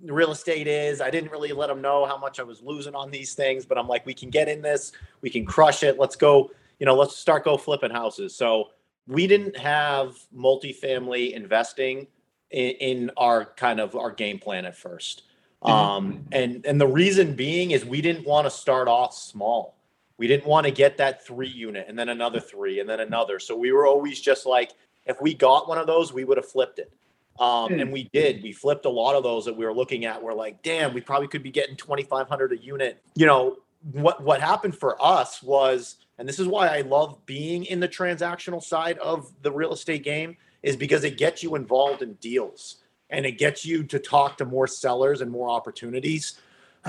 real 0.05 0.31
estate 0.31 0.67
is. 0.67 1.01
I 1.01 1.11
didn't 1.11 1.31
really 1.31 1.53
let 1.53 1.71
him 1.71 1.81
know 1.81 2.07
how 2.07 2.17
much 2.17 2.41
I 2.41 2.43
was 2.43 2.63
losing 2.63 2.95
on 2.95 3.11
these 3.11 3.35
things, 3.35 3.67
but 3.67 3.79
I'm 3.79 3.89
like, 3.89 4.07
we 4.07 4.15
can 4.15 4.31
get 4.31 4.49
in 4.49 4.63
this, 4.63 4.93
we 5.21 5.31
can 5.31 5.45
crush 5.45 5.83
it. 5.83 5.99
Let's 5.99 6.17
go. 6.17 6.51
You 6.79 6.87
know, 6.87 6.95
let's 6.95 7.17
start 7.17 7.45
go 7.45 7.57
flipping 7.57 7.91
houses. 7.91 8.35
So 8.35 8.71
we 9.07 9.27
didn't 9.27 9.57
have 9.57 10.17
multifamily 10.37 11.33
investing 11.33 12.07
in, 12.51 12.71
in 12.73 13.11
our 13.17 13.47
kind 13.57 13.81
of 13.81 13.97
our 13.97 14.11
game 14.11 14.39
plan 14.39 14.67
at 14.67 14.77
first. 14.77 15.23
Mm-hmm. 15.67 15.73
Um, 15.73 16.25
and 16.33 16.65
and 16.65 16.81
the 16.81 16.87
reason 16.87 17.35
being 17.35 17.73
is 17.73 17.85
we 17.85 18.01
didn't 18.01 18.27
want 18.27 18.47
to 18.47 18.51
start 18.51 18.89
off 18.89 19.15
small. 19.15 19.77
We 20.17 20.27
didn't 20.29 20.47
want 20.47 20.65
to 20.65 20.71
get 20.71 20.97
that 20.99 21.27
three 21.27 21.49
unit 21.49 21.87
and 21.89 21.99
then 21.99 22.09
another 22.09 22.41
three 22.41 22.81
and 22.81 22.89
then 22.89 23.01
another. 23.01 23.39
So 23.39 23.57
we 23.57 23.73
were 23.73 23.87
always 23.87 24.21
just 24.21 24.47
like, 24.47 24.73
if 25.05 25.21
we 25.21 25.35
got 25.35 25.69
one 25.69 25.77
of 25.77 25.87
those, 25.87 26.13
we 26.13 26.25
would 26.25 26.39
have 26.39 26.49
flipped 26.49 26.79
it. 26.79 26.91
Um, 27.39 27.75
and 27.75 27.93
we 27.93 28.05
did. 28.15 28.43
We 28.43 28.53
flipped 28.53 28.87
a 28.87 28.91
lot 28.91 29.15
of 29.15 29.23
those 29.23 29.45
that 29.45 29.55
we 29.55 29.67
were 29.67 29.75
looking 29.75 30.07
at. 30.07 30.23
We're 30.23 30.33
like, 30.33 30.63
damn, 30.63 30.95
we 30.95 31.03
probably 31.03 31.29
could 31.29 31.43
be 31.43 31.51
getting 31.51 31.77
twenty 31.77 32.03
five 32.03 32.29
hundred 32.29 32.53
a 32.53 32.57
unit. 32.57 33.03
You 33.15 33.27
know 33.27 33.59
what? 33.93 34.23
What 34.23 34.41
happened 34.41 34.77
for 34.77 34.97
us 35.05 35.43
was, 35.43 35.97
and 36.19 36.27
this 36.27 36.39
is 36.39 36.47
why 36.47 36.69
I 36.69 36.81
love 36.81 37.19
being 37.27 37.67
in 37.67 37.79
the 37.81 37.89
transactional 37.89 38.63
side 38.63 38.97
of 38.99 39.31
the 39.43 39.53
real 39.53 39.75
estate 39.75 40.03
game 40.03 40.37
is 40.63 40.77
because 40.77 41.05
it 41.05 41.19
gets 41.19 41.43
you 41.43 41.57
involved 41.57 42.01
in 42.01 42.15
deals 42.15 42.77
and 43.11 43.25
it 43.25 43.33
gets 43.33 43.65
you 43.65 43.85
to 43.85 43.99
talk 43.99 44.39
to 44.39 44.45
more 44.45 44.67
sellers 44.67 45.21
and 45.21 45.31
more 45.31 45.49
opportunities. 45.49 46.39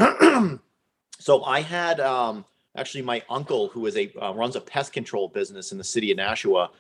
so 1.20 1.44
I 1.44 1.62
had 1.62 2.00
um, 2.00 2.46
actually 2.76 3.04
my 3.04 3.22
uncle 3.30 3.70
who 3.70 3.86
is 3.86 3.98
a 3.98 4.12
uh, 4.22 4.34
runs 4.34 4.56
a 4.56 4.62
pest 4.62 4.94
control 4.94 5.28
business 5.28 5.72
in 5.72 5.78
the 5.78 5.84
city 5.84 6.12
of 6.12 6.18
Nashua, 6.18 6.72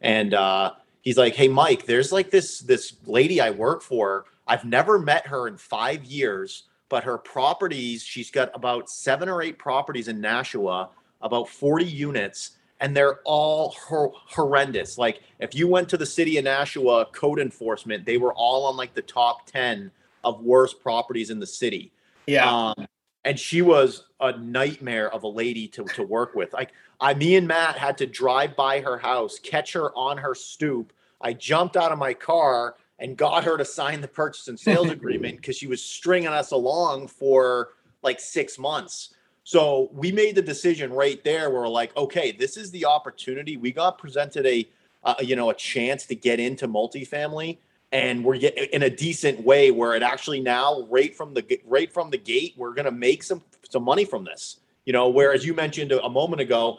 and 0.00 0.34
uh, 0.34 0.72
he's 1.02 1.16
like, 1.18 1.34
"Hey, 1.34 1.48
Mike, 1.48 1.86
there's 1.86 2.12
like 2.12 2.30
this 2.30 2.60
this 2.60 2.94
lady 3.06 3.40
I 3.40 3.50
work 3.50 3.82
for. 3.82 4.26
I've 4.46 4.64
never 4.64 4.98
met 4.98 5.26
her 5.26 5.48
in 5.48 5.56
five 5.56 6.04
years, 6.04 6.64
but 6.88 7.04
her 7.04 7.18
properties, 7.18 8.02
she's 8.02 8.30
got 8.30 8.50
about 8.54 8.88
seven 8.88 9.28
or 9.28 9.42
eight 9.42 9.58
properties 9.58 10.08
in 10.08 10.20
Nashua, 10.20 10.90
about 11.20 11.48
40 11.48 11.84
units." 11.84 12.52
And 12.80 12.94
they're 12.94 13.20
all 13.24 13.70
hor- 13.70 14.12
horrendous. 14.14 14.98
Like, 14.98 15.22
if 15.40 15.54
you 15.54 15.66
went 15.66 15.88
to 15.90 15.96
the 15.96 16.06
city 16.06 16.36
of 16.36 16.44
Nashua 16.44 17.06
code 17.06 17.38
enforcement, 17.38 18.04
they 18.04 18.18
were 18.18 18.34
all 18.34 18.66
on 18.66 18.76
like 18.76 18.94
the 18.94 19.02
top 19.02 19.46
10 19.46 19.90
of 20.24 20.42
worst 20.42 20.80
properties 20.80 21.30
in 21.30 21.40
the 21.40 21.46
city. 21.46 21.92
Yeah. 22.26 22.50
Um, 22.50 22.86
and 23.24 23.38
she 23.38 23.62
was 23.62 24.04
a 24.20 24.36
nightmare 24.38 25.12
of 25.12 25.24
a 25.24 25.28
lady 25.28 25.66
to, 25.68 25.84
to 25.84 26.02
work 26.02 26.34
with. 26.34 26.52
Like 26.52 26.72
I, 27.00 27.14
me 27.14 27.36
and 27.36 27.48
Matt 27.48 27.76
had 27.76 27.98
to 27.98 28.06
drive 28.06 28.56
by 28.56 28.80
her 28.80 28.98
house, 28.98 29.38
catch 29.38 29.72
her 29.72 29.94
on 29.96 30.18
her 30.18 30.34
stoop. 30.34 30.92
I 31.20 31.32
jumped 31.32 31.76
out 31.76 31.92
of 31.92 31.98
my 31.98 32.14
car 32.14 32.76
and 32.98 33.16
got 33.16 33.44
her 33.44 33.56
to 33.56 33.64
sign 33.64 34.00
the 34.00 34.08
purchase 34.08 34.48
and 34.48 34.58
sales 34.58 34.90
agreement 34.90 35.36
because 35.36 35.56
she 35.56 35.66
was 35.66 35.82
stringing 35.82 36.28
us 36.28 36.52
along 36.52 37.08
for 37.08 37.70
like 38.02 38.20
six 38.20 38.58
months. 38.58 39.14
So 39.46 39.90
we 39.92 40.10
made 40.10 40.34
the 40.34 40.42
decision 40.42 40.92
right 40.92 41.22
there. 41.22 41.50
We're 41.50 41.68
like, 41.68 41.96
okay, 41.96 42.32
this 42.32 42.56
is 42.56 42.72
the 42.72 42.84
opportunity. 42.84 43.56
We 43.56 43.70
got 43.70 43.96
presented 43.96 44.44
a, 44.44 44.68
uh, 45.04 45.14
you 45.20 45.36
know, 45.36 45.50
a 45.50 45.54
chance 45.54 46.04
to 46.06 46.16
get 46.16 46.40
into 46.40 46.66
multifamily 46.66 47.58
and 47.92 48.24
we're 48.24 48.38
getting 48.38 48.64
in 48.72 48.82
a 48.82 48.90
decent 48.90 49.40
way 49.44 49.70
where 49.70 49.94
it 49.94 50.02
actually 50.02 50.40
now 50.40 50.84
right 50.90 51.14
from 51.16 51.32
the 51.32 51.60
right 51.64 51.92
from 51.92 52.10
the 52.10 52.18
gate 52.18 52.54
we're 52.56 52.74
going 52.74 52.86
to 52.86 52.90
make 52.90 53.22
some 53.22 53.40
some 53.70 53.84
money 53.84 54.04
from 54.04 54.24
this 54.24 54.58
you 54.84 54.92
know 54.92 55.08
whereas 55.08 55.46
you 55.46 55.54
mentioned 55.54 55.92
a, 55.92 56.04
a 56.04 56.10
moment 56.10 56.40
ago 56.40 56.78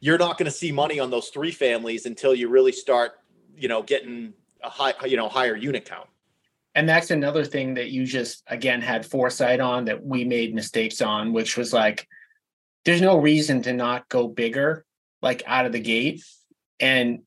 you're 0.00 0.18
not 0.18 0.38
going 0.38 0.46
to 0.46 0.50
see 0.50 0.72
money 0.72 0.98
on 0.98 1.10
those 1.10 1.28
three 1.28 1.52
families 1.52 2.06
until 2.06 2.34
you 2.34 2.48
really 2.48 2.72
start 2.72 3.20
you 3.56 3.68
know 3.68 3.80
getting 3.82 4.34
a 4.64 4.68
high 4.68 4.92
you 5.06 5.16
know 5.16 5.28
higher 5.28 5.54
unit 5.54 5.84
count 5.84 6.08
and 6.78 6.88
that's 6.88 7.10
another 7.10 7.44
thing 7.44 7.74
that 7.74 7.90
you 7.90 8.06
just 8.06 8.42
again 8.46 8.80
had 8.80 9.04
foresight 9.04 9.60
on 9.60 9.86
that 9.86 10.04
we 10.04 10.24
made 10.24 10.54
mistakes 10.54 11.02
on 11.02 11.32
which 11.32 11.56
was 11.56 11.72
like 11.72 12.06
there's 12.84 13.00
no 13.00 13.18
reason 13.18 13.62
to 13.62 13.72
not 13.72 14.08
go 14.08 14.28
bigger 14.28 14.84
like 15.20 15.42
out 15.46 15.66
of 15.66 15.72
the 15.72 15.80
gate 15.80 16.24
and 16.80 17.20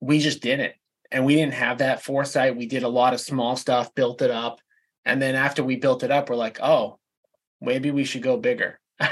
we 0.00 0.20
just 0.20 0.40
didn't 0.40 0.74
and 1.10 1.24
we 1.24 1.34
didn't 1.34 1.54
have 1.54 1.78
that 1.78 2.02
foresight. 2.02 2.56
We 2.56 2.66
did 2.66 2.82
a 2.82 2.88
lot 2.88 3.14
of 3.14 3.20
small 3.20 3.56
stuff, 3.56 3.94
built 3.94 4.22
it 4.22 4.30
up, 4.30 4.60
and 5.04 5.20
then 5.20 5.34
after 5.34 5.64
we 5.64 5.76
built 5.76 6.02
it 6.02 6.10
up, 6.10 6.28
we're 6.28 6.36
like, 6.36 6.60
oh, 6.62 6.98
maybe 7.60 7.90
we 7.90 8.04
should 8.04 8.22
go 8.22 8.36
bigger. 8.36 8.78
um, 9.00 9.10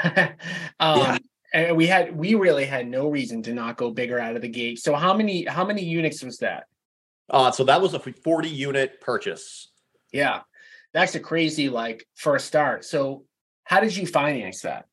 yeah. 0.81 1.19
And 1.55 1.77
we 1.77 1.87
had 1.87 2.15
we 2.15 2.35
really 2.35 2.67
had 2.67 2.87
no 2.87 3.09
reason 3.09 3.43
to 3.45 3.55
not 3.55 3.77
go 3.77 3.91
bigger 3.91 4.19
out 4.19 4.37
of 4.37 4.43
the 4.43 4.49
gate. 4.49 4.79
So 4.79 4.95
how 4.95 5.15
many 5.15 5.45
how 5.47 5.65
many 5.65 5.85
units 5.85 6.23
was 6.23 6.39
that? 6.39 6.65
Uh, 7.29 7.51
so 7.51 7.65
that 7.65 7.81
was 7.81 7.95
a 7.95 7.99
40 7.99 8.49
unit 8.49 9.01
purchase. 9.01 9.69
Yeah, 10.13 10.43
that's 10.93 11.15
a 11.15 11.21
crazy 11.21 11.69
like 11.69 12.07
first 12.15 12.47
start. 12.47 12.85
So 12.85 13.25
how 13.65 13.81
did 13.81 13.97
you 13.97 14.07
finance 14.07 14.63
that? 14.63 14.87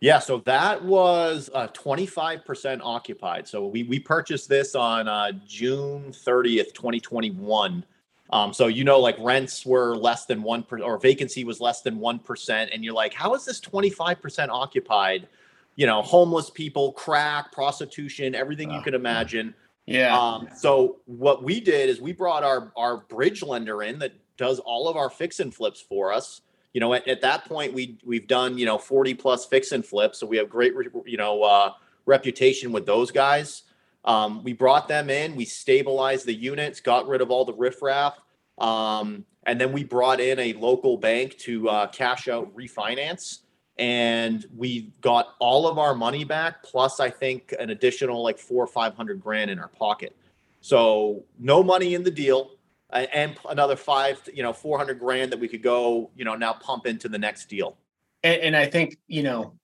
Yeah, 0.00 0.18
so 0.18 0.38
that 0.40 0.84
was 0.84 1.48
uh, 1.54 1.68
25% 1.68 2.80
occupied. 2.82 3.48
So 3.48 3.66
we, 3.66 3.84
we 3.84 3.98
purchased 3.98 4.48
this 4.48 4.74
on 4.74 5.08
uh, 5.08 5.32
June 5.46 6.12
30th, 6.12 6.74
2021. 6.74 7.84
Um, 8.30 8.52
so, 8.52 8.66
you 8.66 8.84
know, 8.84 9.00
like 9.00 9.16
rents 9.18 9.64
were 9.64 9.96
less 9.96 10.26
than 10.26 10.42
1% 10.42 10.84
or 10.84 10.98
vacancy 10.98 11.44
was 11.44 11.60
less 11.60 11.80
than 11.80 11.98
1%. 11.98 12.68
And 12.74 12.84
you're 12.84 12.92
like, 12.92 13.14
how 13.14 13.34
is 13.34 13.44
this 13.44 13.60
25% 13.60 14.48
occupied? 14.50 15.28
You 15.76 15.86
know, 15.86 16.02
homeless 16.02 16.50
people, 16.50 16.92
crack, 16.92 17.52
prostitution, 17.52 18.34
everything 18.34 18.70
you 18.70 18.82
can 18.82 18.94
imagine. 18.94 19.54
Yeah. 19.86 20.18
Um, 20.18 20.48
so 20.56 20.96
what 21.06 21.42
we 21.42 21.60
did 21.60 21.88
is 21.88 22.00
we 22.00 22.12
brought 22.12 22.42
our, 22.42 22.72
our 22.76 22.98
bridge 22.98 23.42
lender 23.42 23.82
in 23.82 23.98
that 24.00 24.12
does 24.36 24.58
all 24.58 24.88
of 24.88 24.96
our 24.96 25.08
fix 25.08 25.40
and 25.40 25.54
flips 25.54 25.80
for 25.80 26.12
us 26.12 26.42
you 26.76 26.80
know, 26.80 26.92
at, 26.92 27.08
at 27.08 27.22
that 27.22 27.46
point, 27.46 27.72
we 27.72 27.96
we've 28.04 28.26
done 28.26 28.58
you 28.58 28.66
know 28.66 28.76
40 28.76 29.14
plus 29.14 29.46
fix 29.46 29.72
and 29.72 29.82
flips, 29.82 30.18
so 30.18 30.26
we 30.26 30.36
have 30.36 30.50
great 30.50 30.74
you 31.06 31.16
know 31.16 31.42
uh, 31.42 31.72
reputation 32.04 32.70
with 32.70 32.84
those 32.84 33.10
guys. 33.10 33.62
Um, 34.04 34.44
we 34.44 34.52
brought 34.52 34.86
them 34.86 35.08
in, 35.08 35.34
we 35.36 35.46
stabilized 35.46 36.26
the 36.26 36.34
units, 36.34 36.80
got 36.80 37.08
rid 37.08 37.22
of 37.22 37.30
all 37.30 37.46
the 37.46 37.54
riffraff, 37.54 38.18
um, 38.58 39.24
and 39.46 39.58
then 39.58 39.72
we 39.72 39.84
brought 39.84 40.20
in 40.20 40.38
a 40.38 40.52
local 40.52 40.98
bank 40.98 41.38
to 41.38 41.66
uh, 41.66 41.86
cash 41.86 42.28
out 42.28 42.54
refinance, 42.54 43.38
and 43.78 44.46
we 44.56 44.92
got 45.00 45.34
all 45.38 45.68
of 45.68 45.78
our 45.78 45.94
money 45.94 46.24
back, 46.24 46.62
plus 46.62 47.00
I 47.00 47.10
think 47.10 47.54
an 47.58 47.70
additional 47.70 48.22
like 48.22 48.38
four 48.38 48.62
or 48.62 48.68
five 48.68 48.94
hundred 48.94 49.20
grand 49.20 49.50
in 49.50 49.58
our 49.58 49.68
pocket. 49.68 50.16
So 50.60 51.24
no 51.38 51.62
money 51.62 51.94
in 51.94 52.02
the 52.02 52.10
deal 52.10 52.56
and 52.90 53.36
another 53.48 53.76
five, 53.76 54.20
you 54.32 54.42
know, 54.42 54.52
400 54.52 54.98
grand 54.98 55.32
that 55.32 55.40
we 55.40 55.48
could 55.48 55.62
go, 55.62 56.10
you 56.14 56.24
know, 56.24 56.34
now 56.34 56.52
pump 56.54 56.86
into 56.86 57.08
the 57.08 57.18
next 57.18 57.48
deal. 57.48 57.76
And, 58.22 58.40
and 58.42 58.56
I 58.56 58.66
think, 58.66 58.96
you 59.06 59.22
know, 59.22 59.54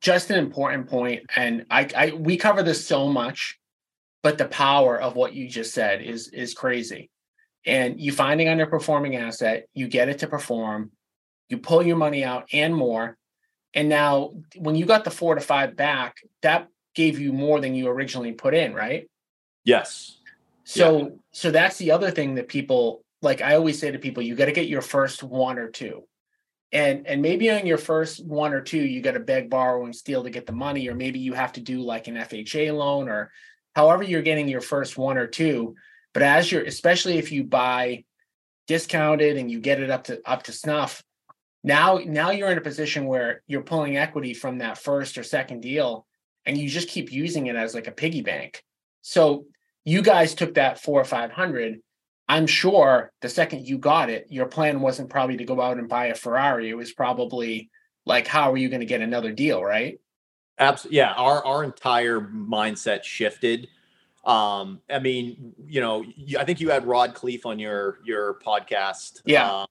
just 0.00 0.30
an 0.30 0.38
important 0.38 0.88
point, 0.88 1.24
and 1.34 1.66
I, 1.70 1.88
I, 1.96 2.10
we 2.12 2.36
cover 2.36 2.62
this 2.62 2.86
so 2.86 3.08
much, 3.08 3.58
but 4.22 4.38
the 4.38 4.46
power 4.46 5.00
of 5.00 5.16
what 5.16 5.32
you 5.32 5.48
just 5.48 5.74
said 5.74 6.02
is, 6.02 6.28
is 6.28 6.54
crazy. 6.54 7.10
And 7.66 8.00
you 8.00 8.12
finding 8.12 8.46
underperforming 8.46 9.18
asset, 9.18 9.66
you 9.74 9.88
get 9.88 10.08
it 10.08 10.18
to 10.20 10.28
perform, 10.28 10.92
you 11.48 11.58
pull 11.58 11.82
your 11.82 11.96
money 11.96 12.24
out 12.24 12.48
and 12.52 12.74
more. 12.74 13.16
And 13.74 13.88
now 13.88 14.34
when 14.56 14.76
you 14.76 14.86
got 14.86 15.04
the 15.04 15.10
four 15.10 15.34
to 15.34 15.40
five 15.40 15.76
back, 15.76 16.16
that 16.42 16.68
gave 16.94 17.18
you 17.18 17.32
more 17.32 17.60
than 17.60 17.74
you 17.74 17.88
originally 17.88 18.32
put 18.32 18.54
in, 18.54 18.74
right? 18.74 19.08
Yes. 19.64 20.18
So 20.64 20.98
yeah. 20.98 21.08
so 21.32 21.50
that's 21.50 21.78
the 21.78 21.92
other 21.92 22.10
thing 22.10 22.34
that 22.34 22.48
people 22.48 23.02
like 23.22 23.42
I 23.42 23.54
always 23.54 23.78
say 23.78 23.90
to 23.90 23.98
people, 23.98 24.22
you 24.22 24.34
got 24.34 24.46
to 24.46 24.52
get 24.52 24.68
your 24.68 24.82
first 24.82 25.22
one 25.22 25.58
or 25.58 25.68
two. 25.68 26.04
And 26.70 27.06
and 27.06 27.22
maybe 27.22 27.50
on 27.50 27.66
your 27.66 27.78
first 27.78 28.24
one 28.24 28.52
or 28.52 28.60
two, 28.60 28.80
you 28.80 29.00
got 29.00 29.12
to 29.12 29.20
beg, 29.20 29.48
borrow, 29.48 29.84
and 29.84 29.96
steal 29.96 30.22
to 30.22 30.30
get 30.30 30.46
the 30.46 30.52
money, 30.52 30.88
or 30.88 30.94
maybe 30.94 31.18
you 31.18 31.32
have 31.32 31.52
to 31.54 31.60
do 31.60 31.80
like 31.80 32.08
an 32.08 32.16
FHA 32.16 32.76
loan 32.76 33.08
or 33.08 33.32
however 33.74 34.02
you're 34.02 34.22
getting 34.22 34.48
your 34.48 34.60
first 34.60 34.98
one 34.98 35.16
or 35.16 35.26
two. 35.26 35.74
But 36.12 36.22
as 36.22 36.52
you're 36.52 36.64
especially 36.64 37.16
if 37.18 37.32
you 37.32 37.44
buy 37.44 38.04
discounted 38.66 39.38
and 39.38 39.50
you 39.50 39.60
get 39.60 39.80
it 39.80 39.90
up 39.90 40.04
to 40.04 40.20
up 40.26 40.42
to 40.44 40.52
snuff, 40.52 41.02
now 41.68 42.00
now 42.06 42.30
you're 42.30 42.50
in 42.50 42.56
a 42.56 42.62
position 42.62 43.04
where 43.04 43.42
you're 43.46 43.62
pulling 43.62 43.98
equity 43.98 44.32
from 44.32 44.58
that 44.58 44.78
first 44.78 45.18
or 45.18 45.22
second 45.22 45.60
deal 45.60 46.06
and 46.46 46.56
you 46.56 46.66
just 46.66 46.88
keep 46.88 47.12
using 47.12 47.46
it 47.46 47.56
as 47.56 47.74
like 47.74 47.86
a 47.86 47.92
piggy 47.92 48.22
bank. 48.22 48.64
So 49.02 49.44
you 49.84 50.00
guys 50.00 50.34
took 50.34 50.54
that 50.54 50.80
four 50.80 50.98
or 50.98 51.04
five 51.04 51.30
hundred. 51.30 51.80
I'm 52.26 52.46
sure 52.46 53.12
the 53.20 53.28
second 53.28 53.66
you 53.66 53.76
got 53.76 54.08
it, 54.08 54.26
your 54.30 54.46
plan 54.46 54.80
wasn't 54.80 55.10
probably 55.10 55.36
to 55.36 55.44
go 55.44 55.60
out 55.60 55.78
and 55.78 55.88
buy 55.88 56.06
a 56.06 56.14
Ferrari. 56.14 56.70
It 56.70 56.74
was 56.74 56.92
probably 56.92 57.70
like, 58.04 58.26
how 58.26 58.52
are 58.52 58.56
you 58.56 58.70
going 58.70 58.80
to 58.80 58.86
get 58.86 59.02
another 59.02 59.32
deal, 59.32 59.62
right? 59.62 60.00
Absolutely. 60.58 60.98
Yeah. 60.98 61.12
Our 61.12 61.44
our 61.44 61.64
entire 61.64 62.20
mindset 62.20 63.04
shifted. 63.04 63.68
Um, 64.24 64.80
I 64.90 64.98
mean, 64.98 65.54
you 65.66 65.80
know, 65.80 66.04
I 66.38 66.44
think 66.44 66.60
you 66.60 66.70
had 66.70 66.86
Rod 66.86 67.14
Khleif 67.14 67.44
on 67.44 67.58
your 67.58 67.98
your 68.04 68.38
podcast. 68.44 69.20
Yeah. 69.26 69.50
Uh, 69.50 69.66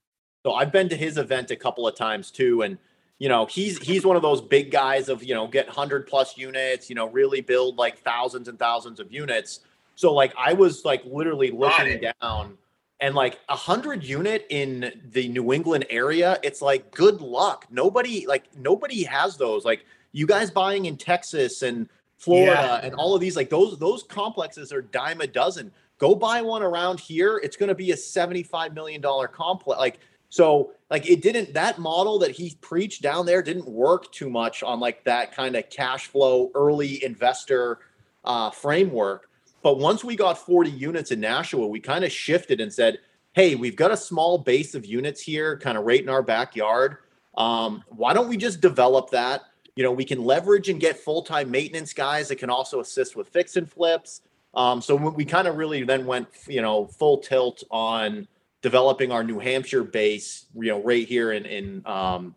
so 0.48 0.54
I've 0.54 0.72
been 0.72 0.88
to 0.88 0.96
his 0.96 1.18
event 1.18 1.52
a 1.52 1.58
couple 1.58 1.86
of 1.86 1.96
times 1.96 2.32
too, 2.32 2.62
and 2.62 2.78
you 3.20 3.28
know, 3.28 3.48
he's 3.48 3.80
he's 3.80 4.06
one 4.06 4.16
of 4.16 4.22
those 4.22 4.40
big 4.40 4.72
guys 4.72 5.10
of 5.10 5.22
you 5.22 5.34
know 5.34 5.46
get 5.46 5.68
hundred 5.68 6.08
plus 6.08 6.38
units, 6.38 6.90
you 6.90 6.96
know, 6.96 7.10
really 7.10 7.42
build 7.42 7.78
like 7.78 8.00
thousands 8.00 8.48
and 8.48 8.58
thousands 8.58 9.02
of 9.02 9.12
units. 9.12 9.60
So 9.96 10.14
like 10.14 10.34
I 10.38 10.54
was 10.54 10.86
like 10.86 11.04
literally 11.04 11.52
looking 11.52 12.02
down 12.22 12.58
and 13.02 13.14
like 13.14 13.42
a 13.50 13.58
hundred 13.58 14.06
unit 14.06 14.48
in 14.50 15.02
the 15.12 15.28
New 15.28 15.52
England 15.52 15.86
area, 15.90 16.40
it's 16.44 16.62
like 16.62 16.92
good 16.92 17.20
luck. 17.20 17.66
Nobody 17.70 18.26
like 18.26 18.46
nobody 18.56 19.04
has 19.04 19.36
those. 19.36 19.66
Like 19.66 19.84
you 20.14 20.26
guys 20.26 20.50
buying 20.50 20.86
in 20.86 20.96
Texas 20.96 21.62
and 21.62 21.90
Florida 22.20 22.80
yeah. 22.82 22.88
and 22.88 22.96
all 22.96 23.14
of 23.14 23.20
these, 23.20 23.36
like 23.36 23.50
those 23.50 23.78
those 23.80 24.04
complexes 24.04 24.72
are 24.72 24.82
dime 24.82 25.20
a 25.20 25.28
dozen. 25.28 25.74
Go 25.98 26.16
buy 26.16 26.42
one 26.42 26.64
around 26.64 27.02
here. 27.02 27.42
It's 27.44 27.58
going 27.58 27.68
to 27.68 27.76
be 27.76 27.92
a 27.92 27.98
seventy-five 27.98 28.74
million 28.74 29.02
dollar 29.02 29.28
complex. 29.28 29.78
Like 29.78 30.00
so, 30.30 30.72
like 30.90 31.10
it 31.10 31.22
didn't. 31.22 31.54
That 31.54 31.80
model 31.80 32.20
that 32.20 32.32
he 32.32 32.58
preached 32.62 33.02
down 33.02 33.26
there 33.26 33.42
didn't 33.42 33.68
work 33.68 34.12
too 34.12 34.30
much 34.30 34.64
on 34.64 34.80
like 34.80 35.04
that 35.06 35.34
kind 35.34 35.56
of 35.56 35.70
cash 35.70 36.08
flow 36.08 36.52
early 36.56 37.04
investor 37.04 37.80
uh, 38.24 38.52
framework. 38.52 39.30
But 39.64 39.80
once 39.80 40.04
we 40.04 40.16
got 40.16 40.38
40 40.38 40.70
units 40.70 41.12
in 41.12 41.20
Nashua, 41.20 41.68
we 41.68 41.80
kind 41.80 42.06
of 42.06 42.12
shifted 42.12 42.62
and 42.62 42.72
said, 42.72 43.00
hey, 43.34 43.56
we've 43.56 43.76
got 43.76 43.92
a 43.92 43.98
small 43.98 44.38
base 44.38 44.76
of 44.76 44.86
units 44.86 45.22
here, 45.22 45.58
kind 45.58 45.78
of 45.78 45.86
right 45.86 46.02
in 46.02 46.10
our 46.10 46.22
backyard. 46.22 46.98
Um, 47.38 47.84
why 47.90 48.14
don't 48.14 48.30
we 48.30 48.38
just 48.38 48.62
develop 48.62 49.10
that? 49.12 49.42
You 49.76 49.84
know, 49.84 49.92
we 49.92 50.06
can 50.06 50.24
leverage 50.24 50.70
and 50.70 50.80
get 50.80 50.98
full 50.98 51.22
time 51.22 51.52
maintenance 51.52 51.94
guys 51.94 52.30
that 52.30 52.38
can 52.38 52.50
also 52.50 52.80
assist 52.80 53.16
with 53.16 53.30
fix 53.30 53.56
and 53.56 53.70
flips. 53.72 54.22
Um, 54.54 54.82
so 54.82 54.96
we 54.96 55.24
kind 55.24 55.48
of 55.48 55.56
really 55.58 55.84
then 55.84 56.06
went, 56.06 56.28
you 56.48 56.62
know, 56.62 56.88
full 56.88 57.20
tilt 57.20 57.64
on 57.70 58.28
developing 58.62 59.12
our 59.12 59.24
New 59.24 59.40
Hampshire 59.40 59.84
base, 59.84 60.46
you 60.56 60.70
know, 60.70 60.82
right 60.82 61.08
here 61.08 61.32
in 61.32 61.46
in 61.46 61.82
um, 61.86 62.36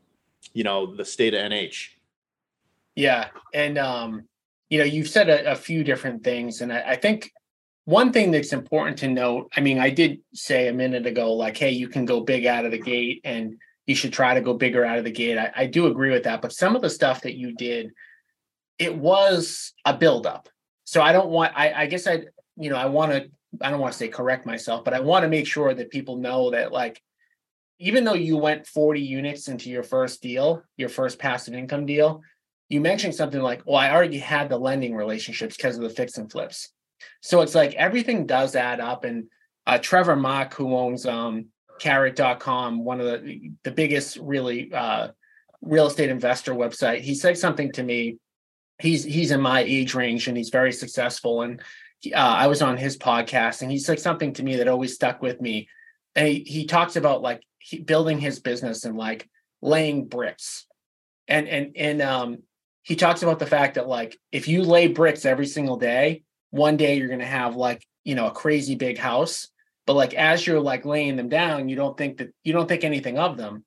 you 0.53 0.65
know 0.65 0.95
the 0.95 1.05
state 1.05 1.35
of 1.35 1.41
NH. 1.41 1.89
Yeah, 2.95 3.29
and 3.55 3.79
um, 3.79 4.25
you 4.69 4.79
know, 4.79 4.85
you've 4.85 5.09
said 5.09 5.29
a, 5.29 5.53
a 5.53 5.57
few 5.57 5.85
different 5.85 6.23
things, 6.25 6.61
and 6.61 6.73
I, 6.73 6.91
I 6.91 6.97
think 6.97 7.33
one 7.85 8.13
thing 8.13 8.31
that's 8.31 8.53
important 8.53 8.99
to 8.99 9.09
note. 9.09 9.51
I 9.57 9.61
mean, 9.61 9.79
I 9.79 9.91
did 9.91 10.21
say 10.35 10.69
a 10.69 10.73
minute 10.73 11.07
ago, 11.07 11.33
like, 11.33 11.57
hey, 11.57 11.71
you 11.71 11.89
can 11.89 12.05
go 12.05 12.21
big 12.21 12.47
out 12.47 12.65
of 12.65 12.71
the 12.71 12.79
gate, 12.79 13.21
and 13.25 13.57
you 13.87 13.95
should 13.95 14.13
try 14.13 14.35
to 14.35 14.41
go 14.41 14.55
bigger 14.55 14.85
out 14.85 14.99
of 14.99 15.05
the 15.05 15.11
gate. 15.11 15.39
I, 15.39 15.51
I 15.57 15.67
do 15.67 15.87
agree 15.87 16.11
with 16.11 16.25
that, 16.25 16.43
but 16.43 16.53
some 16.53 16.77
of 16.77 16.83
the 16.83 16.91
stuff 16.91 17.23
that 17.23 17.37
you 17.37 17.55
did, 17.55 17.91
it 18.79 18.95
was 18.97 19.73
a 19.85 19.97
buildup. 19.97 20.49
So 20.85 21.03
I 21.03 21.13
don't 21.13 21.31
want. 21.31 21.53
I, 21.57 21.73
I 21.73 21.87
guess 21.87 22.07
I, 22.07 22.25
you 22.57 22.71
know, 22.71 22.77
I 22.77 22.87
want 22.87 23.13
to. 23.13 23.31
I 23.61 23.71
don't 23.71 23.81
want 23.81 23.93
to 23.93 23.99
say 23.99 24.09
correct 24.09 24.47
myself, 24.47 24.85
but 24.85 24.95
I 24.95 25.01
want 25.01 25.25
to 25.25 25.29
make 25.29 25.47
sure 25.47 25.73
that 25.75 25.91
people 25.91 26.17
know 26.17 26.51
that, 26.51 26.73
like, 26.73 27.03
even 27.79 28.05
though 28.05 28.15
you 28.15 28.37
went 28.37 28.67
40 28.67 29.01
units 29.01 29.49
into 29.49 29.71
your 29.71 29.83
first 29.83 30.23
deal, 30.23 30.63
your 30.77 30.91
first 30.91 31.19
passive 31.19 31.55
income 31.55 31.87
deal, 31.87 32.23
you 32.69 32.81
mentioned 32.81 33.15
something 33.15 33.41
like, 33.41 33.63
well, 33.67 33.77
I 33.77 33.91
already 33.91 34.19
had 34.19 34.49
the 34.49 34.59
lending 34.59 34.95
relationships 34.95 35.57
because 35.57 35.77
of 35.77 35.83
the 35.83 35.91
fix 35.91 36.19
and 36.19 36.31
flips. 36.31 36.73
So 37.23 37.41
it's 37.41 37.55
like 37.55 37.75
everything 37.75 38.27
does 38.27 38.55
add 38.55 38.81
up. 38.81 39.05
And 39.05 39.25
uh, 39.67 39.79
Trevor 39.79 40.15
Mauch, 40.15 40.55
who 40.55 40.77
owns 40.77 41.07
um, 41.07 41.47
Carrot.com, 41.81 42.85
one 42.85 43.01
of 43.01 43.07
the 43.07 43.53
the 43.65 43.71
biggest 43.71 44.19
really 44.19 44.73
uh, 44.73 45.09
real 45.63 45.87
estate 45.87 46.11
investor 46.11 46.55
website, 46.55 47.01
he 47.01 47.15
said 47.15 47.39
something 47.39 47.73
to 47.73 47.83
me. 47.83 48.19
He's 48.79 49.05
he's 49.05 49.31
in 49.31 49.41
my 49.41 49.61
age 49.61 49.95
range 49.95 50.29
and 50.29 50.37
he's 50.37 50.51
very 50.51 50.73
successful. 50.73 51.43
And 51.43 51.61
uh, 52.07 52.17
I 52.17 52.47
was 52.47 52.63
on 52.63 52.77
his 52.77 52.97
podcast 52.97 53.63
and 53.63 53.71
he 53.71 53.79
said 53.79 54.01
something 54.01 54.33
to 54.35 54.43
me 54.43 54.57
that 54.57 54.69
always 54.69 54.95
stuck 54.95 55.23
with 55.23 55.41
me. 55.41 55.69
And 56.17 56.29
he, 56.29 56.41
he 56.41 56.67
talks 56.67 56.97
about 56.97 57.23
like 57.23 57.43
he, 57.59 57.79
building 57.79 58.19
his 58.19 58.41
business 58.41 58.85
and 58.85 58.97
like 58.97 59.29
laying 59.63 60.07
bricks. 60.07 60.67
And 61.29 61.47
and 61.49 61.77
and 61.77 62.03
um 62.03 62.39
he 62.83 62.97
talks 62.97 63.23
about 63.23 63.39
the 63.39 63.47
fact 63.47 63.75
that 63.75 63.89
like 63.89 64.17
if 64.33 64.49
you 64.49 64.63
lay 64.63 64.89
bricks 64.89 65.25
every 65.25 65.47
single 65.47 65.77
day, 65.77 66.23
one 66.51 66.77
day 66.77 66.97
you're 66.97 67.09
going 67.09 67.21
to 67.21 67.27
have 67.27 67.55
like, 67.55 67.87
you 68.05 68.15
know, 68.15 68.27
a 68.27 68.33
crazy 68.33 68.75
big 68.75 68.99
house, 68.99 69.49
but 69.87 69.95
like 69.95 70.15
as 70.15 70.47
you're 70.47 70.61
like 70.61 70.85
laying 70.85 71.17
them 71.17 71.29
down, 71.29 71.69
you 71.69 71.77
don't 71.77 71.97
think 71.97 72.19
that 72.19 72.31
you 72.43 72.53
don't 72.53 72.69
think 72.69 72.85
anything 72.85 73.19
of 73.19 73.37
them. 73.37 73.65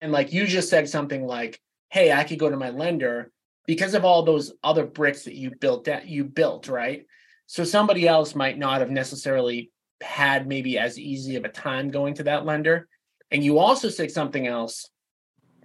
And 0.00 0.12
like 0.12 0.32
you 0.32 0.46
just 0.46 0.70
said 0.70 0.88
something 0.88 1.26
like, 1.26 1.60
"Hey, 1.90 2.12
I 2.12 2.24
could 2.24 2.38
go 2.38 2.50
to 2.50 2.56
my 2.56 2.70
lender 2.70 3.30
because 3.66 3.94
of 3.94 4.04
all 4.04 4.22
those 4.22 4.52
other 4.62 4.84
bricks 4.86 5.24
that 5.24 5.34
you 5.34 5.50
built 5.50 5.84
that 5.84 6.06
you 6.08 6.24
built, 6.24 6.68
right?" 6.68 7.06
So 7.54 7.62
somebody 7.62 8.08
else 8.08 8.34
might 8.34 8.58
not 8.58 8.80
have 8.80 8.90
necessarily 8.90 9.70
had 10.00 10.48
maybe 10.48 10.76
as 10.76 10.98
easy 10.98 11.36
of 11.36 11.44
a 11.44 11.48
time 11.48 11.92
going 11.92 12.14
to 12.14 12.24
that 12.24 12.44
lender. 12.44 12.88
And 13.30 13.44
you 13.44 13.60
also 13.60 13.90
said 13.90 14.10
something 14.10 14.48
else 14.48 14.90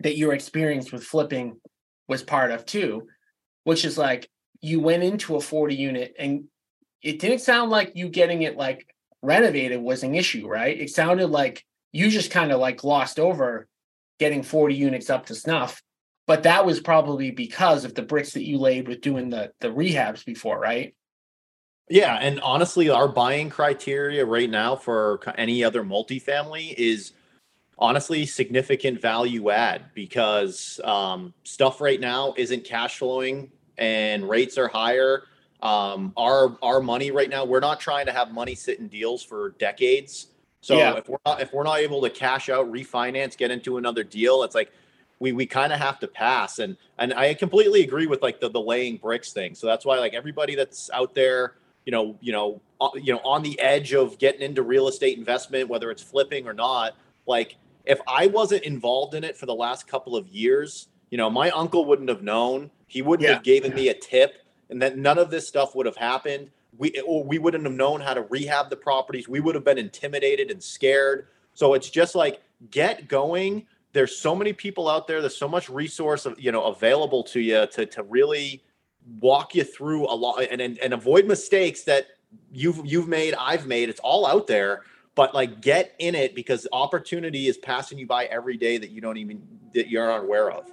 that 0.04 0.16
your 0.16 0.36
experience 0.36 0.92
with 0.92 1.04
flipping 1.04 1.60
was 2.08 2.22
part 2.22 2.52
of 2.52 2.64
too, 2.68 3.08
which 3.64 3.86
is 3.86 3.98
like 3.98 4.30
you 4.62 4.80
went 4.80 5.02
into 5.02 5.36
a 5.36 5.42
40 5.42 5.74
unit 5.74 6.14
and 6.20 6.44
it 7.02 7.18
didn't 7.18 7.40
sound 7.40 7.72
like 7.72 7.94
you 7.96 8.08
getting 8.08 8.44
it 8.44 8.56
like 8.56 8.86
renovated 9.24 9.82
was 9.82 10.04
an 10.04 10.14
issue, 10.14 10.48
right? 10.48 10.80
It 10.80 10.92
sounded 10.92 11.32
like 11.32 11.66
you 11.92 12.12
just 12.12 12.30
kind 12.30 12.52
of 12.52 12.60
like 12.60 12.78
glossed 12.78 13.20
over 13.20 13.68
getting 14.20 14.44
40 14.44 14.76
units 14.76 15.10
up 15.10 15.26
to 15.26 15.34
snuff. 15.34 15.82
But 16.28 16.44
that 16.44 16.68
was 16.68 16.82
probably 16.82 17.32
because 17.32 17.84
of 17.84 17.96
the 17.96 18.04
bricks 18.04 18.34
that 18.34 18.46
you 18.46 18.60
laid 18.60 18.88
with 18.88 19.02
doing 19.02 19.32
the 19.32 19.54
the 19.60 19.70
rehabs 19.70 20.24
before, 20.24 20.60
right? 20.60 20.94
Yeah, 21.90 22.18
and 22.22 22.40
honestly, 22.42 22.90
our 22.90 23.08
buying 23.08 23.50
criteria 23.50 24.24
right 24.24 24.50
now 24.50 24.76
for 24.76 25.20
any 25.38 25.64
other 25.64 25.84
multifamily 25.84 26.76
is 26.78 27.14
honestly 27.80 28.26
significant 28.26 29.02
value 29.02 29.50
add 29.50 29.86
because 29.96 30.80
um, 30.84 31.34
stuff 31.44 31.82
right 31.82 32.00
now 32.00 32.34
isn't 32.38 32.64
cash 32.64 33.00
flowing 33.00 33.50
and 33.80 34.30
rates 34.30 34.58
are 34.58 34.68
higher. 34.68 35.24
Um, 35.62 36.14
our 36.16 36.58
our 36.62 36.80
money 36.80 37.12
right 37.12 37.30
now, 37.30 37.44
we're 37.44 37.60
not 37.60 37.80
trying 37.80 38.06
to 38.06 38.12
have 38.12 38.32
money 38.32 38.56
sit 38.56 38.80
in 38.80 38.88
deals 38.88 39.24
for 39.24 39.52
decades. 39.58 40.28
So 40.62 40.78
yeah. 40.78 40.96
if 40.96 41.10
we're 41.10 41.18
not 41.26 41.42
if 41.42 41.54
we're 41.54 41.64
not 41.64 41.80
able 41.80 42.02
to 42.02 42.10
cash 42.10 42.50
out, 42.50 42.72
refinance, 42.72 43.36
get 43.36 43.50
into 43.50 43.78
another 43.78 44.04
deal, 44.04 44.44
it's 44.44 44.56
like 44.56 44.72
we 45.20 45.32
we 45.32 45.46
kind 45.46 45.74
of 45.74 45.80
have 45.80 46.00
to 46.00 46.08
pass. 46.08 46.60
And 46.60 46.78
and 46.98 47.14
I 47.14 47.34
completely 47.34 47.82
agree 47.82 48.08
with 48.08 48.22
like 48.22 48.40
the 48.40 48.50
the 48.50 48.62
laying 48.62 48.98
bricks 48.98 49.34
thing. 49.34 49.56
So 49.56 49.68
that's 49.68 49.86
why 49.86 49.98
like 50.00 50.14
everybody 50.14 50.56
that's 50.56 50.90
out 50.92 51.16
there, 51.16 51.56
you 51.90 51.92
know, 51.92 52.16
you 52.22 52.32
know, 52.32 52.62
uh, 52.80 52.90
you 52.94 53.12
know, 53.12 53.20
on 53.24 53.42
the 53.42 53.60
edge 53.60 53.94
of 53.94 54.20
getting 54.20 54.44
into 54.44 54.62
real 54.62 54.88
estate 54.88 55.18
investment, 55.18 55.68
whether 55.68 55.90
it's 55.90 56.04
flipping 56.04 56.48
or 56.48 56.54
not, 56.54 56.96
like 57.26 57.56
if 57.86 58.00
I 58.08 58.28
wasn't 58.28 58.62
involved 58.62 59.16
in 59.16 59.24
it 59.24 59.36
for 59.36 59.48
the 59.48 59.56
last 59.56 59.88
couple 59.88 60.16
of 60.16 60.28
years, 60.28 60.90
you 61.10 61.18
know, 61.18 61.32
my 61.32 61.50
uncle 61.50 61.86
wouldn't 61.86 62.08
have 62.08 62.22
known. 62.22 62.70
He 62.86 63.02
wouldn't 63.02 63.28
yeah. 63.28 63.34
have 63.34 63.44
given 63.44 63.74
me 63.74 63.90
a 63.90 63.96
tip, 63.96 64.46
and 64.70 64.80
that 64.84 65.00
none 65.00 65.18
of 65.18 65.32
this 65.32 65.48
stuff 65.48 65.74
would 65.74 65.88
have 65.88 65.98
happened. 65.98 66.52
We 66.78 66.92
or 67.08 67.24
we 67.24 67.40
wouldn't 67.40 67.64
have 67.64 67.74
known 67.74 68.02
how 68.02 68.14
to 68.14 68.22
rehab 68.22 68.70
the 68.70 68.78
properties. 68.78 69.28
We 69.28 69.40
would 69.40 69.56
have 69.56 69.66
been 69.66 69.80
intimidated 69.80 70.52
and 70.52 70.62
scared. 70.62 71.26
So 71.56 71.74
it's 71.74 71.90
just 71.90 72.14
like 72.14 72.44
get 72.70 73.08
going. 73.08 73.66
There's 73.94 74.16
so 74.16 74.36
many 74.36 74.54
people 74.54 74.88
out 74.88 75.08
there. 75.08 75.22
There's 75.22 75.36
so 75.36 75.48
much 75.48 75.70
resource, 75.70 76.28
you 76.38 76.52
know, 76.52 76.66
available 76.66 77.24
to 77.24 77.40
you 77.40 77.66
to 77.66 77.88
to 77.88 78.04
really 78.04 78.62
walk 79.20 79.56
you 79.56 79.64
through 79.64 80.06
a 80.06 80.16
lot 80.16 80.44
and, 80.52 80.62
and 80.62 80.78
and 80.80 80.94
avoid 80.94 81.26
mistakes 81.26 81.84
that 81.84 82.08
you've 82.52 82.82
you've 82.86 83.08
made. 83.08 83.34
I've 83.36 83.66
made. 83.66 83.90
It's 83.90 84.00
all 84.00 84.26
out 84.26 84.48
there 84.48 84.84
but 85.20 85.36
like 85.36 85.60
get 85.60 85.94
in 86.00 86.16
it 86.16 86.34
because 86.34 86.66
opportunity 86.72 87.48
is 87.48 87.58
passing 87.58 87.98
you 87.98 88.08
by 88.08 88.24
every 88.28 88.56
day 88.56 88.78
that 88.78 88.90
you 88.90 89.02
don't 89.02 89.18
even 89.18 89.42
that 89.74 89.90
you're 89.90 90.10
unaware 90.10 90.50
of. 90.50 90.66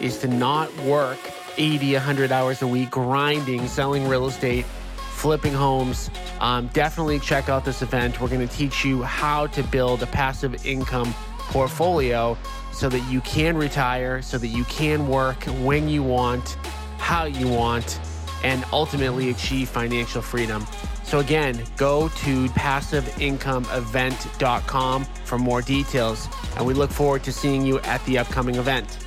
is 0.00 0.16
to 0.20 0.28
not 0.28 0.74
work 0.78 1.18
80, 1.56 1.94
100 1.94 2.32
hours 2.32 2.62
a 2.62 2.66
week 2.66 2.90
grinding, 2.90 3.66
selling 3.66 4.08
real 4.08 4.26
estate, 4.26 4.64
flipping 4.96 5.52
homes, 5.52 6.10
um, 6.40 6.68
definitely 6.68 7.18
check 7.18 7.48
out 7.48 7.64
this 7.64 7.82
event. 7.82 8.20
We're 8.20 8.28
going 8.28 8.46
to 8.46 8.54
teach 8.54 8.84
you 8.84 9.02
how 9.02 9.46
to 9.48 9.62
build 9.62 10.02
a 10.02 10.06
passive 10.06 10.66
income 10.66 11.14
portfolio 11.38 12.36
so 12.72 12.88
that 12.88 13.00
you 13.10 13.20
can 13.22 13.56
retire, 13.56 14.20
so 14.20 14.36
that 14.38 14.48
you 14.48 14.64
can 14.64 15.08
work 15.08 15.42
when 15.62 15.88
you 15.88 16.02
want, 16.02 16.58
how 16.98 17.24
you 17.24 17.48
want, 17.48 18.00
and 18.44 18.64
ultimately 18.72 19.30
achieve 19.30 19.68
financial 19.68 20.20
freedom. 20.20 20.66
So, 21.02 21.20
again, 21.20 21.62
go 21.76 22.08
to 22.08 22.46
passiveincomeevent.com 22.48 25.04
for 25.24 25.38
more 25.38 25.62
details. 25.62 26.28
And 26.56 26.66
we 26.66 26.74
look 26.74 26.90
forward 26.90 27.22
to 27.24 27.32
seeing 27.32 27.64
you 27.64 27.80
at 27.80 28.04
the 28.04 28.18
upcoming 28.18 28.56
event. 28.56 28.98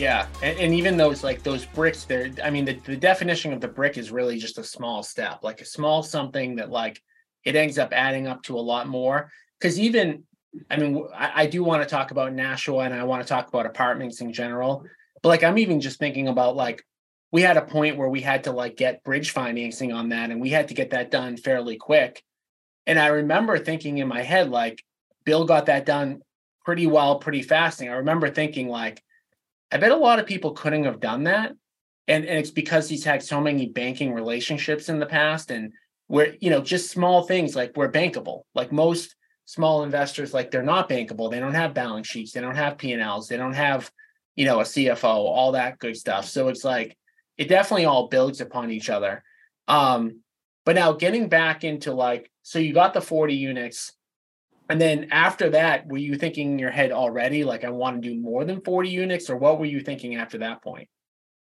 Yeah, 0.00 0.28
and, 0.42 0.58
and, 0.58 0.74
even 0.74 0.96
those 0.96 1.22
like 1.22 1.42
those 1.42 1.66
bricks 1.66 2.04
there, 2.04 2.30
I 2.42 2.48
mean, 2.48 2.64
the, 2.64 2.72
the 2.86 2.96
definition 2.96 3.52
of 3.52 3.60
the 3.60 3.68
brick 3.68 3.98
is 3.98 4.10
really 4.10 4.38
just 4.38 4.56
a 4.56 4.64
small 4.64 5.02
step, 5.02 5.40
like 5.42 5.60
a 5.60 5.66
small 5.66 6.02
something 6.02 6.56
that 6.56 6.70
like 6.70 7.02
it 7.44 7.54
ends 7.54 7.78
up 7.78 7.92
adding 7.92 8.26
up 8.26 8.42
to 8.44 8.56
a 8.56 8.60
lot 8.60 8.88
more. 8.88 9.30
Because 9.58 9.78
even, 9.78 10.22
I 10.70 10.78
mean, 10.78 11.06
I, 11.14 11.42
I 11.42 11.46
do 11.46 11.62
want 11.62 11.82
to 11.82 11.88
talk 11.88 12.12
about 12.12 12.32
Nashua 12.32 12.84
and 12.84 12.94
I 12.94 13.04
want 13.04 13.22
to 13.22 13.28
talk 13.28 13.48
about 13.48 13.66
apartments 13.66 14.22
in 14.22 14.32
general, 14.32 14.86
but 15.22 15.28
like 15.28 15.44
I'm 15.44 15.58
even 15.58 15.82
just 15.82 15.98
thinking 15.98 16.28
about 16.28 16.56
like 16.56 16.82
we 17.30 17.42
had 17.42 17.58
a 17.58 17.62
point 17.62 17.98
where 17.98 18.08
we 18.08 18.22
had 18.22 18.44
to 18.44 18.52
like 18.52 18.78
get 18.78 19.04
bridge 19.04 19.32
financing 19.32 19.92
on 19.92 20.08
that, 20.08 20.30
and 20.30 20.40
we 20.40 20.48
had 20.48 20.68
to 20.68 20.74
get 20.74 20.92
that 20.92 21.10
done 21.10 21.36
fairly 21.36 21.76
quick. 21.76 22.22
And 22.86 22.98
I 22.98 23.08
remember 23.08 23.58
thinking 23.58 23.98
in 23.98 24.08
my 24.08 24.22
head 24.22 24.48
like, 24.48 24.82
Bill 25.26 25.44
got 25.44 25.66
that 25.66 25.84
done 25.84 26.22
pretty 26.64 26.86
well, 26.86 27.18
pretty 27.18 27.42
fast. 27.42 27.82
And 27.82 27.90
I 27.90 27.96
remember 27.96 28.30
thinking 28.30 28.70
like 28.70 29.02
I 29.72 29.78
bet 29.78 29.92
a 29.92 29.96
lot 29.96 30.18
of 30.18 30.26
people 30.26 30.52
couldn't 30.52 30.84
have 30.84 31.00
done 31.00 31.24
that. 31.24 31.52
And, 32.08 32.24
and 32.24 32.38
it's 32.38 32.50
because 32.50 32.88
he's 32.88 33.04
had 33.04 33.22
so 33.22 33.40
many 33.40 33.66
banking 33.66 34.12
relationships 34.12 34.88
in 34.88 34.98
the 34.98 35.06
past 35.06 35.50
and 35.50 35.72
where, 36.08 36.34
you 36.40 36.50
know, 36.50 36.60
just 36.60 36.90
small 36.90 37.22
things 37.22 37.54
like 37.54 37.76
we're 37.76 37.92
bankable. 37.92 38.42
Like 38.54 38.72
most 38.72 39.14
small 39.44 39.84
investors 39.84 40.34
like 40.34 40.50
they're 40.50 40.62
not 40.62 40.88
bankable. 40.88 41.30
They 41.30 41.40
don't 41.40 41.54
have 41.54 41.74
balance 41.74 42.08
sheets. 42.08 42.32
They 42.32 42.40
don't 42.40 42.56
have 42.56 42.78
P&Ls. 42.78 43.28
They 43.28 43.36
don't 43.36 43.52
have, 43.52 43.90
you 44.34 44.44
know, 44.44 44.60
a 44.60 44.64
CFO, 44.64 45.04
all 45.04 45.52
that 45.52 45.78
good 45.78 45.96
stuff. 45.96 46.26
So 46.26 46.48
it's 46.48 46.64
like 46.64 46.96
it 47.36 47.48
definitely 47.48 47.84
all 47.84 48.08
builds 48.08 48.40
upon 48.40 48.70
each 48.70 48.90
other. 48.90 49.22
Um, 49.68 50.20
but 50.64 50.74
now 50.74 50.92
getting 50.92 51.28
back 51.28 51.64
into 51.64 51.92
like, 51.92 52.30
so 52.42 52.58
you 52.58 52.74
got 52.74 52.92
the 52.92 53.00
40 53.00 53.34
units. 53.34 53.92
And 54.70 54.80
then 54.80 55.08
after 55.10 55.50
that, 55.50 55.88
were 55.88 55.98
you 55.98 56.14
thinking 56.14 56.52
in 56.52 56.58
your 56.58 56.70
head 56.70 56.92
already, 56.92 57.42
like, 57.42 57.64
I 57.64 57.70
want 57.70 58.00
to 58.00 58.08
do 58.08 58.14
more 58.14 58.44
than 58.44 58.60
40 58.60 58.88
units? 58.88 59.28
Or 59.28 59.36
what 59.36 59.58
were 59.58 59.66
you 59.66 59.80
thinking 59.80 60.14
after 60.14 60.38
that 60.38 60.62
point? 60.62 60.88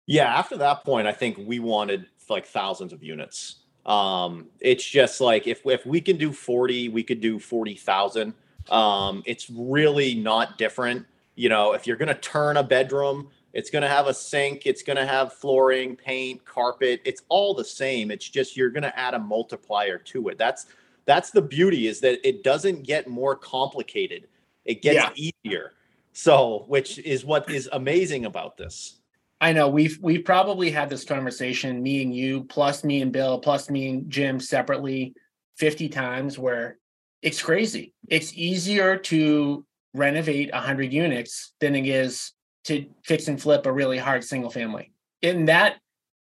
Yeah, 0.05 0.33
after 0.33 0.55
that 0.57 0.83
point, 0.83 1.07
I 1.07 1.11
think 1.11 1.37
we 1.37 1.57
wanted 1.59 2.05
like 2.29 2.45
thousands 2.45 2.93
of 2.93 3.03
units. 3.03 3.57
Um, 3.85 4.47
it's 4.59 4.87
just 4.87 5.21
like 5.21 5.47
if 5.47 5.65
if 5.65 5.85
we 5.85 6.01
can 6.01 6.17
do 6.17 6.31
40, 6.31 6.89
we 6.89 7.03
could 7.03 7.21
do 7.21 7.39
40,000. 7.39 8.33
Um, 8.69 9.23
it's 9.25 9.49
really 9.49 10.15
not 10.15 10.57
different. 10.57 11.05
You 11.35 11.49
know, 11.49 11.73
if 11.73 11.87
you're 11.87 11.97
gonna 11.97 12.13
turn 12.13 12.57
a 12.57 12.63
bedroom, 12.63 13.29
it's 13.53 13.69
gonna 13.69 13.87
have 13.87 14.07
a 14.07 14.13
sink, 14.13 14.65
it's 14.65 14.83
gonna 14.83 15.05
have 15.05 15.33
flooring, 15.33 15.95
paint, 15.95 16.45
carpet, 16.45 17.01
it's 17.05 17.23
all 17.29 17.53
the 17.55 17.65
same. 17.65 18.11
It's 18.11 18.27
just 18.29 18.55
you're 18.55 18.69
gonna 18.69 18.93
add 18.95 19.15
a 19.15 19.19
multiplier 19.19 19.97
to 19.97 20.29
it. 20.29 20.37
That's 20.37 20.67
that's 21.05 21.31
the 21.31 21.41
beauty 21.41 21.87
is 21.87 21.99
that 22.01 22.27
it 22.27 22.43
doesn't 22.43 22.83
get 22.83 23.07
more 23.07 23.35
complicated. 23.35 24.27
It 24.65 24.81
gets 24.81 24.95
yeah. 25.17 25.31
easier. 25.43 25.73
So, 26.13 26.65
which 26.67 26.97
is 26.99 27.25
what 27.25 27.49
is 27.49 27.69
amazing 27.71 28.25
about 28.25 28.57
this. 28.57 29.01
I 29.41 29.51
know 29.51 29.67
we've 29.67 29.99
we've 30.01 30.23
probably 30.23 30.71
had 30.71 30.89
this 30.89 31.03
conversation, 31.03 31.83
me 31.83 32.01
and 32.01 32.15
you, 32.15 32.45
plus 32.45 32.83
me 32.83 33.01
and 33.01 33.11
Bill, 33.11 33.37
plus 33.39 33.69
me 33.69 33.89
and 33.89 34.09
Jim 34.09 34.39
separately, 34.39 35.13
50 35.57 35.89
times 35.89 36.39
where 36.39 36.77
it's 37.21 37.41
crazy. 37.41 37.93
It's 38.07 38.33
easier 38.33 38.97
to 38.97 39.65
renovate 39.93 40.51
100 40.53 40.93
units 40.93 41.53
than 41.59 41.75
it 41.75 41.85
is 41.85 42.31
to 42.65 42.85
fix 43.03 43.27
and 43.27 43.41
flip 43.41 43.65
a 43.65 43.71
really 43.71 43.97
hard 43.97 44.23
single 44.23 44.49
family. 44.49 44.91
And 45.21 45.47
that 45.49 45.77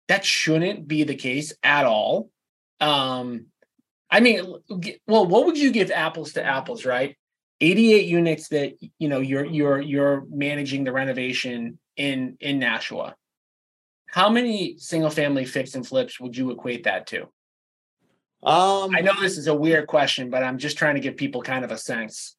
that 0.09 0.25
shouldn't 0.25 0.87
be 0.87 1.05
the 1.05 1.15
case 1.15 1.53
at 1.63 1.85
all. 1.85 2.31
Um 2.81 3.47
I 4.11 4.21
mean, 4.21 4.55
well, 5.07 5.27
what 5.27 5.47
would 5.47 5.59
you 5.59 5.73
give 5.73 5.91
apples 5.91 6.35
to 6.35 6.45
apples, 6.45 6.85
right? 6.85 7.17
88 7.61 8.07
units 8.07 8.49
that 8.49 8.75
you 8.99 9.09
know 9.09 9.21
you're 9.21 9.45
you're 9.45 9.81
you're 9.81 10.27
managing 10.31 10.85
the 10.85 10.93
renovation 10.93 11.79
in 11.97 12.37
in 12.41 12.59
Nashua. 12.59 13.15
How 14.09 14.29
many 14.29 14.77
single 14.79 15.11
family 15.11 15.45
fix 15.45 15.75
and 15.75 15.87
flips 15.87 16.21
would 16.21 16.37
you 16.37 16.51
equate 16.51 16.85
that 16.85 17.07
to? 17.09 17.23
Um, 18.43 18.95
I 18.95 19.01
know 19.01 19.21
this 19.21 19.39
is 19.39 19.47
a 19.47 19.55
weird 19.55 19.87
question, 19.89 20.31
but 20.31 20.43
I'm 20.43 20.59
just 20.59 20.79
trying 20.79 20.95
to 20.95 21.01
give 21.01 21.17
people 21.17 21.43
kind 21.43 21.65
of 21.65 21.73
a 21.73 21.79
sense. 21.79 22.37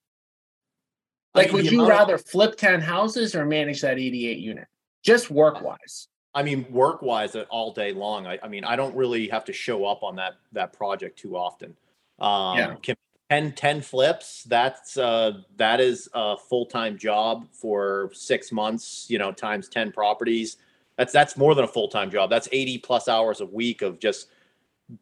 Like, 1.34 1.52
would 1.52 1.70
you 1.70 1.88
rather 1.88 2.18
flip 2.18 2.56
10 2.56 2.82
houses 2.82 3.36
or 3.36 3.46
manage 3.46 3.82
that 3.82 4.00
88 4.00 4.38
unit? 4.38 4.68
Just 5.04 5.30
work 5.30 5.62
wise. 5.62 6.08
I 6.38 6.44
mean, 6.44 6.68
work 6.70 7.02
wise 7.02 7.36
uh, 7.36 7.46
all 7.50 7.74
day 7.74 7.94
long. 7.94 8.28
I, 8.28 8.38
I, 8.44 8.48
mean, 8.48 8.64
I 8.64 8.76
don't 8.76 8.96
really 8.96 9.28
have 9.30 9.44
to 9.46 9.54
show 9.54 9.86
up 9.86 10.04
on 10.04 10.16
that 10.18 10.36
that 10.52 10.72
project 10.72 11.18
too 11.18 11.36
often. 11.36 11.76
Um, 12.20 12.58
yeah. 12.60 12.76
Can 12.84 12.96
10, 13.30 13.54
10 13.54 13.82
flips 13.82 14.44
that's 14.44 14.98
uh 14.98 15.34
that 15.58 15.82
is 15.82 16.08
a 16.14 16.38
full-time 16.38 16.98
job 16.98 17.46
for 17.52 18.10
six 18.14 18.54
months 18.54 19.06
you 19.10 19.18
know 19.18 19.34
times 19.34 19.68
10 19.68 19.92
properties 19.92 20.56
that's 20.98 21.12
that's 21.12 21.36
more 21.36 21.54
than 21.54 21.66
a 21.66 21.68
full-time 21.68 22.10
job 22.10 22.30
that's 22.30 22.48
80 22.54 22.78
plus 22.78 23.10
hours 23.10 23.42
a 23.42 23.46
week 23.46 23.82
of 23.82 24.00
just 24.00 24.30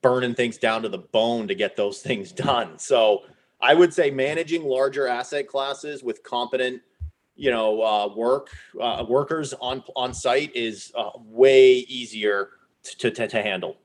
burning 0.02 0.34
things 0.34 0.58
down 0.58 0.82
to 0.82 0.90
the 0.90 0.98
bone 0.98 1.48
to 1.48 1.54
get 1.54 1.76
those 1.76 2.02
things 2.08 2.32
done 2.32 2.80
so 2.80 3.26
i 3.62 3.76
would 3.76 3.94
say 3.94 4.10
managing 4.10 4.64
larger 4.64 5.08
asset 5.08 5.48
classes 5.48 6.02
with 6.02 6.24
competent 6.24 6.82
you 7.36 7.52
know 7.52 7.82
uh, 7.82 8.14
work 8.16 8.50
uh, 8.82 9.06
workers 9.08 9.54
on 9.54 9.84
on 9.96 10.14
site 10.14 10.56
is 10.56 10.92
uh, 10.96 11.12
way 11.18 11.74
easier 11.74 12.50
to, 12.84 13.12
to, 13.12 13.28
to 13.28 13.42
handle. 13.42 13.78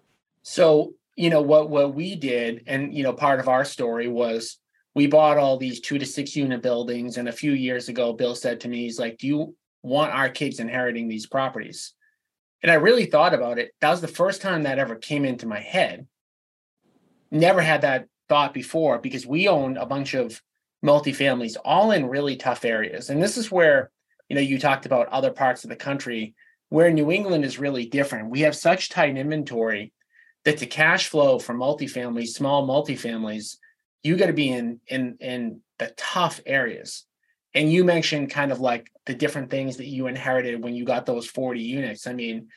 So 0.42 0.94
you 1.16 1.30
know 1.30 1.42
what 1.42 1.70
what 1.70 1.94
we 1.94 2.14
did 2.14 2.64
and 2.66 2.94
you 2.94 3.02
know 3.02 3.12
part 3.12 3.40
of 3.40 3.48
our 3.48 3.64
story 3.64 4.08
was 4.08 4.58
we 4.94 5.06
bought 5.06 5.38
all 5.38 5.56
these 5.56 5.80
two 5.80 5.98
to 5.98 6.06
six 6.06 6.34
unit 6.34 6.62
buildings 6.62 7.16
and 7.16 7.28
a 7.28 7.32
few 7.32 7.52
years 7.52 7.88
ago 7.88 8.12
bill 8.12 8.34
said 8.34 8.60
to 8.60 8.68
me 8.68 8.78
he's 8.84 8.98
like 8.98 9.18
do 9.18 9.26
you 9.26 9.54
want 9.82 10.12
our 10.12 10.28
kids 10.28 10.60
inheriting 10.60 11.08
these 11.08 11.26
properties? 11.26 11.92
And 12.62 12.70
i 12.70 12.74
really 12.74 13.06
thought 13.06 13.34
about 13.34 13.58
it. 13.58 13.72
That 13.80 13.90
was 13.90 14.00
the 14.00 14.08
first 14.08 14.42
time 14.42 14.64
that 14.64 14.78
ever 14.78 14.96
came 14.96 15.24
into 15.24 15.46
my 15.46 15.60
head. 15.60 16.06
Never 17.30 17.62
had 17.62 17.82
that 17.82 18.06
thought 18.28 18.52
before 18.52 18.98
because 18.98 19.26
we 19.26 19.48
owned 19.48 19.78
a 19.78 19.86
bunch 19.86 20.14
of 20.14 20.40
multifamilies 20.84 21.56
all 21.64 21.90
in 21.90 22.06
really 22.06 22.36
tough 22.36 22.64
areas 22.64 23.10
and 23.10 23.22
this 23.22 23.36
is 23.36 23.50
where 23.50 23.90
you 24.28 24.34
know 24.34 24.42
you 24.42 24.58
talked 24.58 24.86
about 24.86 25.08
other 25.08 25.30
parts 25.30 25.64
of 25.64 25.70
the 25.70 25.76
country 25.76 26.34
where 26.70 26.90
new 26.90 27.10
england 27.10 27.44
is 27.44 27.58
really 27.58 27.86
different 27.86 28.30
we 28.30 28.40
have 28.40 28.56
such 28.56 28.88
tight 28.88 29.16
inventory 29.16 29.92
that 30.44 30.58
the 30.58 30.66
cash 30.66 31.08
flow 31.08 31.38
for 31.38 31.54
multifamilies, 31.54 32.28
small 32.28 32.66
multifamilies, 32.66 33.56
you 34.02 34.16
got 34.16 34.26
to 34.26 34.32
be 34.32 34.48
in 34.48 34.80
in 34.86 35.16
in 35.20 35.60
the 35.78 35.92
tough 35.96 36.40
areas. 36.46 37.04
And 37.54 37.70
you 37.72 37.84
mentioned 37.84 38.30
kind 38.30 38.52
of 38.52 38.60
like 38.60 38.90
the 39.06 39.14
different 39.14 39.50
things 39.50 39.78
that 39.78 39.86
you 39.86 40.06
inherited 40.06 40.62
when 40.62 40.74
you 40.74 40.84
got 40.84 41.04
those 41.04 41.26
40 41.26 41.60
units. 41.60 42.06
I 42.06 42.12
mean, 42.12 42.48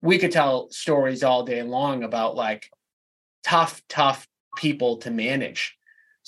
we 0.00 0.18
could 0.18 0.32
tell 0.32 0.70
stories 0.70 1.22
all 1.22 1.42
day 1.42 1.62
long 1.62 2.02
about 2.02 2.34
like 2.34 2.70
tough, 3.44 3.82
tough 3.88 4.26
people 4.56 4.96
to 4.98 5.10
manage. 5.10 5.76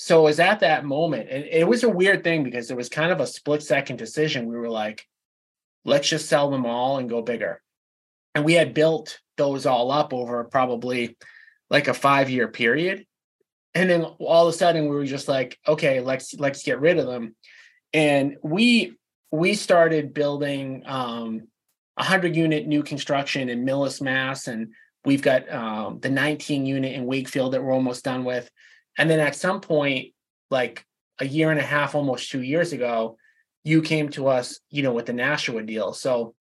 So 0.03 0.21
it 0.21 0.23
was 0.23 0.41
at 0.41 0.61
that 0.61 0.87
moment, 0.87 1.29
and 1.29 1.45
it 1.45 1.69
was 1.69 1.85
a 1.85 1.89
weird 1.91 2.25
thing 2.25 2.43
because 2.43 2.71
it 2.71 2.77
was 2.77 2.89
kind 2.89 3.13
of 3.13 3.21
a 3.21 3.27
split 3.27 3.63
second 3.63 3.97
decision. 3.97 4.47
We 4.47 4.57
were 4.57 4.71
like, 4.71 5.07
let's 5.85 6.09
just 6.09 6.27
sell 6.27 6.51
them 6.51 6.65
all 6.65 6.97
and 6.97 7.11
go 7.11 7.21
bigger. 7.21 7.61
And 8.35 8.47
we 8.47 8.55
had 8.55 8.73
built 8.73 9.21
those 9.37 9.67
all 9.67 9.91
up 9.91 10.15
over 10.15 10.43
probably 10.45 11.19
like 11.69 11.87
a 11.87 11.93
five 11.93 12.31
year 12.31 12.49
period 12.49 13.05
and 13.75 13.91
then 13.91 14.05
all 14.05 14.49
of 14.49 14.55
a 14.55 14.57
sudden 14.57 14.85
we 14.85 14.97
were 14.97 15.05
just 15.05 15.29
like 15.29 15.59
okay 15.67 16.01
let's 16.01 16.35
let's 16.35 16.63
get 16.63 16.81
rid 16.81 16.99
of 16.99 17.07
them 17.07 17.35
and 17.93 18.37
we 18.43 18.97
we 19.31 19.55
started 19.55 20.13
building 20.13 20.83
um 20.85 21.43
a 21.97 22.03
100 22.03 22.37
unit 22.37 22.67
new 22.67 22.83
construction 22.83 23.49
in 23.49 23.65
millis 23.65 24.03
mass 24.03 24.47
and 24.47 24.73
we've 25.05 25.23
got 25.23 25.51
um, 25.51 26.01
the 26.01 26.11
19 26.11 26.67
unit 26.67 26.93
in 26.93 27.07
wakefield 27.07 27.53
that 27.53 27.63
we're 27.63 27.73
almost 27.73 28.05
done 28.05 28.25
with 28.25 28.51
and 28.99 29.09
then 29.09 29.21
at 29.21 29.37
some 29.37 29.61
point 29.61 30.13
like 30.51 30.85
a 31.19 31.27
year 31.27 31.51
and 31.51 31.61
a 31.61 31.65
half 31.65 31.95
almost 31.95 32.31
two 32.31 32.43
years 32.43 32.73
ago 32.73 33.17
you 33.65 33.83
came 33.83 34.09
to 34.09 34.27
us 34.27 34.61
you 34.71 34.83
know 34.83 34.93
with 34.93 35.07
the 35.07 35.13
nashua 35.13 35.63
deal 35.63 35.93
so 35.93 36.35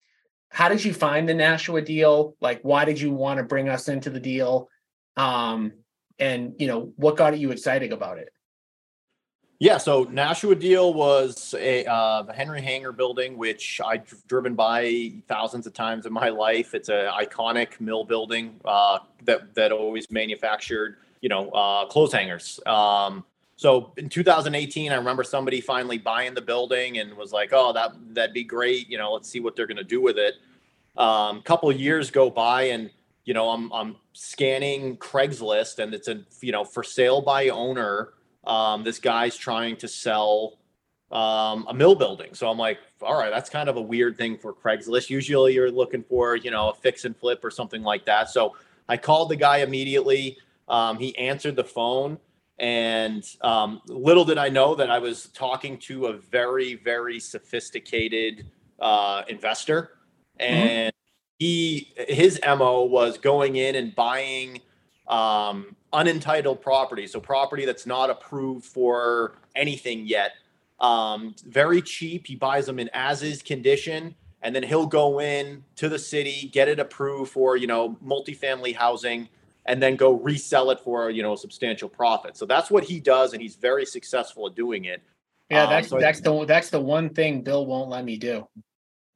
how 0.50 0.68
did 0.68 0.84
you 0.84 0.92
find 0.92 1.28
the 1.28 1.34
Nashua 1.34 1.80
deal? 1.80 2.36
Like, 2.40 2.60
why 2.62 2.84
did 2.84 3.00
you 3.00 3.12
want 3.12 3.38
to 3.38 3.44
bring 3.44 3.68
us 3.68 3.88
into 3.88 4.10
the 4.10 4.20
deal? 4.20 4.68
Um, 5.16 5.72
and 6.18 6.54
you 6.58 6.66
know, 6.66 6.92
what 6.96 7.16
got 7.16 7.38
you 7.38 7.52
excited 7.52 7.92
about 7.92 8.18
it? 8.18 8.30
Yeah, 9.60 9.76
so 9.76 10.04
Nashua 10.04 10.54
deal 10.54 10.94
was 10.94 11.54
a 11.58 11.84
uh, 11.84 12.22
the 12.22 12.32
Henry 12.32 12.62
Hanger 12.62 12.92
building, 12.92 13.36
which 13.36 13.80
I've 13.84 14.12
driven 14.26 14.54
by 14.54 15.12
thousands 15.28 15.66
of 15.66 15.74
times 15.74 16.06
in 16.06 16.12
my 16.12 16.30
life. 16.30 16.74
It's 16.74 16.88
an 16.88 17.06
iconic 17.06 17.78
mill 17.78 18.04
building 18.04 18.58
uh, 18.64 19.00
that 19.24 19.54
that 19.54 19.70
always 19.70 20.10
manufactured, 20.10 20.96
you 21.20 21.28
know, 21.28 21.50
uh, 21.50 21.86
clothes 21.86 22.12
hangers. 22.12 22.60
Um, 22.66 23.24
so 23.56 23.92
in 23.98 24.08
2018, 24.08 24.90
I 24.90 24.94
remember 24.94 25.22
somebody 25.22 25.60
finally 25.60 25.98
buying 25.98 26.32
the 26.32 26.40
building 26.40 26.98
and 26.98 27.14
was 27.14 27.32
like, 27.32 27.50
"Oh, 27.52 27.72
that 27.74 27.92
that'd 28.14 28.32
be 28.32 28.44
great. 28.44 28.88
You 28.88 28.96
know, 28.96 29.12
let's 29.12 29.28
see 29.28 29.40
what 29.40 29.54
they're 29.54 29.66
going 29.66 29.76
to 29.76 29.84
do 29.84 30.00
with 30.00 30.18
it." 30.18 30.36
A 30.96 31.02
um, 31.02 31.42
couple 31.42 31.70
years 31.70 32.10
go 32.10 32.30
by, 32.30 32.62
and 32.64 32.90
you 33.24 33.34
know, 33.34 33.50
I'm 33.50 33.70
I'm 33.72 33.96
scanning 34.14 34.96
Craigslist, 34.96 35.78
and 35.78 35.92
it's 35.92 36.08
a 36.08 36.22
you 36.40 36.52
know 36.52 36.64
for 36.64 36.82
sale 36.82 37.20
by 37.20 37.48
owner. 37.48 38.14
Um, 38.44 38.82
this 38.82 38.98
guy's 38.98 39.36
trying 39.36 39.76
to 39.76 39.88
sell 39.88 40.56
um, 41.12 41.66
a 41.68 41.74
mill 41.74 41.94
building. 41.94 42.34
So 42.34 42.48
I'm 42.48 42.58
like, 42.58 42.78
all 43.02 43.18
right, 43.18 43.30
that's 43.30 43.50
kind 43.50 43.68
of 43.68 43.76
a 43.76 43.82
weird 43.82 44.16
thing 44.16 44.38
for 44.38 44.54
Craigslist. 44.54 45.10
Usually, 45.10 45.52
you're 45.52 45.70
looking 45.70 46.02
for 46.02 46.36
you 46.36 46.50
know 46.50 46.70
a 46.70 46.74
fix 46.74 47.04
and 47.04 47.16
flip 47.16 47.44
or 47.44 47.50
something 47.50 47.82
like 47.82 48.06
that. 48.06 48.30
So 48.30 48.56
I 48.88 48.96
called 48.96 49.28
the 49.28 49.36
guy 49.36 49.58
immediately. 49.58 50.38
Um, 50.70 50.98
he 50.98 51.16
answered 51.18 51.56
the 51.56 51.64
phone 51.64 52.18
and 52.60 53.24
um, 53.40 53.80
little 53.86 54.24
did 54.26 54.36
I 54.36 54.50
know 54.50 54.74
that 54.74 54.90
I 54.90 54.98
was 54.98 55.28
talking 55.28 55.78
to 55.78 56.08
a 56.08 56.12
very, 56.12 56.74
very 56.74 57.18
sophisticated 57.18 58.46
uh, 58.78 59.22
investor, 59.28 59.92
mm-hmm. 60.38 60.52
and 60.52 60.92
mm-hmm. 60.92 61.36
he 61.38 61.94
his 61.96 62.38
mo 62.46 62.84
was 62.84 63.16
going 63.16 63.56
in 63.56 63.76
and 63.76 63.94
buying 63.94 64.60
um, 65.08 65.74
unentitled 65.94 66.60
property, 66.60 67.06
so 67.06 67.18
property 67.18 67.64
that's 67.64 67.86
not 67.86 68.10
approved 68.10 68.66
for 68.66 69.38
anything 69.56 70.06
yet. 70.06 70.32
Um, 70.80 71.34
very 71.46 71.80
cheap. 71.80 72.26
He 72.26 72.36
buys 72.36 72.66
them 72.66 72.78
in 72.78 72.90
as 72.92 73.22
is 73.22 73.40
condition, 73.40 74.14
and 74.42 74.54
then 74.54 74.64
he'll 74.64 74.86
go 74.86 75.18
in 75.18 75.64
to 75.76 75.88
the 75.88 75.98
city, 75.98 76.50
get 76.52 76.68
it 76.68 76.78
approved 76.78 77.32
for 77.32 77.56
you 77.56 77.66
know 77.66 77.96
multifamily 78.04 78.76
housing 78.76 79.30
and 79.66 79.82
then 79.82 79.96
go 79.96 80.12
resell 80.12 80.70
it 80.70 80.80
for 80.80 81.10
you 81.10 81.22
know 81.22 81.34
a 81.34 81.38
substantial 81.38 81.88
profit. 81.88 82.36
So 82.36 82.46
that's 82.46 82.70
what 82.70 82.84
he 82.84 83.00
does, 83.00 83.32
and 83.32 83.42
he's 83.42 83.56
very 83.56 83.86
successful 83.86 84.46
at 84.46 84.54
doing 84.54 84.86
it. 84.86 85.02
Yeah, 85.50 85.66
that's 85.66 85.92
um, 85.92 85.98
so 85.98 86.00
that's 86.00 86.20
the 86.20 86.44
that's 86.44 86.70
the 86.70 86.80
one 86.80 87.10
thing 87.10 87.42
Bill 87.42 87.66
won't 87.66 87.90
let 87.90 88.04
me 88.04 88.16
do. 88.16 88.46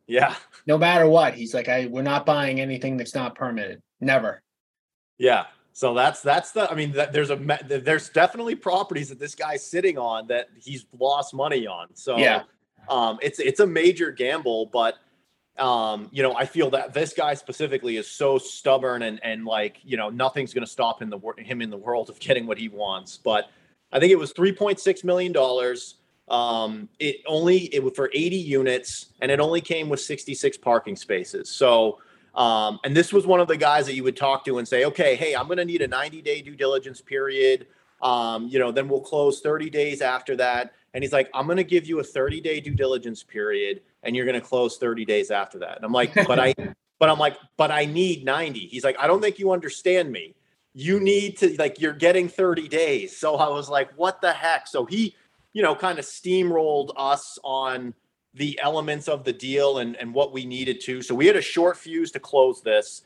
Yeah. 0.07 0.35
No 0.67 0.77
matter 0.77 1.09
what, 1.09 1.35
he's 1.35 1.55
like, 1.55 1.69
I 1.69 1.87
we're 1.87 2.03
not 2.03 2.27
buying 2.27 2.61
anything 2.61 2.97
that's 2.97 3.15
not 3.15 3.35
permitted. 3.35 3.83
Never. 4.01 4.43
Yeah. 5.19 5.47
So 5.73 5.93
that's 5.93 6.21
that's 6.21 6.53
the. 6.53 6.71
I 6.71 6.75
mean, 6.75 6.93
that, 6.93 7.13
there's 7.13 7.31
a 7.31 7.59
there's 7.67 8.09
definitely 8.09 8.55
properties 8.55 9.09
that 9.09 9.19
this 9.19 9.35
guy's 9.35 9.65
sitting 9.65 9.99
on 9.99 10.29
that 10.29 10.49
he's 10.61 10.87
lost 10.97 11.35
money 11.35 11.67
on. 11.67 11.89
So 11.95 12.17
yeah, 12.17 12.43
um, 12.89 13.19
it's 13.21 13.41
it's 13.41 13.59
a 13.59 13.67
major 13.67 14.13
gamble, 14.13 14.67
but 14.67 14.95
um, 15.59 16.09
you 16.13 16.23
know, 16.23 16.35
I 16.35 16.47
feel 16.47 16.71
that 16.71 16.93
this 16.93 17.13
guy 17.13 17.35
specifically 17.35 17.97
is 17.97 18.11
so 18.11 18.39
stubborn 18.39 19.03
and 19.03 19.23
and 19.23 19.45
like 19.45 19.79
you 19.85 19.97
know 19.97 20.11
nothing's 20.11 20.53
going 20.53 20.65
to 20.65 20.71
stop 20.71 21.01
him 21.01 21.11
the 21.11 21.21
him 21.39 21.63
in 21.63 21.71
the 21.71 21.77
world 21.77 22.11
of 22.11 22.19
getting 22.21 22.47
what 22.47 22.59
he 22.59 22.69
wants. 22.69 23.17
But 23.17 23.51
I 23.93 24.01
think 24.01 24.11
it 24.11 24.19
was 24.19 24.33
three 24.33 24.53
point 24.53 24.81
six 24.81 25.05
million 25.05 25.33
dollars. 25.33 25.97
Um, 26.29 26.89
it 26.99 27.17
only 27.27 27.75
it 27.75 27.83
was 27.83 27.93
for 27.95 28.11
eighty 28.15 28.37
units, 28.37 29.11
and 29.21 29.31
it 29.31 29.41
only 29.41 29.61
came 29.61 29.89
with 29.89 30.01
sixty 30.01 30.35
six 30.35 30.57
parking 30.57 30.97
spaces. 30.97 31.51
So 31.51 31.99
um, 32.35 32.81
and 32.85 32.97
this 32.97 33.13
was 33.13 33.27
one 33.27 33.41
of 33.41 33.49
the 33.49 33.57
guys 33.57 33.87
that 33.87 33.95
you 33.95 34.03
would 34.03 34.17
talk 34.17 34.45
to 34.47 34.59
and 34.59 34.67
say, 34.67 34.85
okay, 34.85 35.15
hey, 35.15 35.35
I'm 35.37 35.47
going 35.47 35.59
to 35.59 35.65
need 35.65 35.83
a 35.83 35.89
90 35.89 36.21
day 36.23 36.43
due 36.43 36.57
diligence 36.57 37.01
period. 37.01 37.67
Um, 38.03 38.49
you 38.49 38.59
know, 38.59 38.73
then 38.73 38.89
we'll 38.89 39.01
close 39.01 39.41
30 39.41 39.71
days 39.71 40.03
after 40.03 40.37
that. 40.37 40.75
And 40.93 41.03
he's 41.03 41.13
like, 41.13 41.31
I'm 41.33 41.47
going 41.47 41.59
to 41.59 41.65
give 41.65 41.87
you 41.87 42.01
a 42.01 42.05
30 42.05 42.41
day 42.41 42.61
due 42.61 42.75
diligence 42.75 43.23
period 43.23 43.83
and 44.05 44.15
you're 44.15 44.27
going 44.27 44.41
to 44.41 44.47
close 44.47 44.79
30 44.79 45.05
days 45.05 45.31
after 45.31 45.59
that. 45.61 45.77
And 45.77 45.85
I'm 45.85 45.93
like, 45.93 46.15
but 46.27 46.39
I, 46.39 46.55
but 46.99 47.11
I'm 47.11 47.19
like, 47.19 47.37
but 47.57 47.71
I 47.71 47.85
need 47.85 48.25
90. 48.25 48.61
He's 48.61 48.85
like, 48.85 48.99
I 48.99 49.07
don't 49.07 49.21
think 49.21 49.39
you 49.39 49.53
understand 49.53 50.11
me. 50.13 50.35
You 50.73 51.01
need 51.01 51.37
to, 51.39 51.55
like, 51.57 51.81
you're 51.81 51.93
getting 51.93 52.29
30 52.29 52.69
days. 52.69 53.17
So 53.17 53.37
I 53.37 53.49
was 53.49 53.69
like, 53.69 53.91
what 53.97 54.21
the 54.21 54.33
heck? 54.33 54.67
So 54.67 54.85
he, 54.85 55.15
you 55.53 55.63
know, 55.63 55.75
kind 55.75 55.99
of 55.99 56.05
steamrolled 56.05 56.93
us 56.97 57.39
on, 57.45 57.95
the 58.35 58.59
elements 58.63 59.09
of 59.09 59.25
the 59.25 59.33
deal 59.33 59.79
and, 59.79 59.97
and 59.97 60.13
what 60.13 60.33
we 60.33 60.45
needed 60.45 60.81
to. 60.83 61.03
So 61.03 61.15
we 61.15 61.27
had 61.27 61.37
a 61.37 61.43
short 61.43 61.77
fuse 61.77 62.11
to 62.13 62.21
close 62.21 62.61
this. 62.63 63.03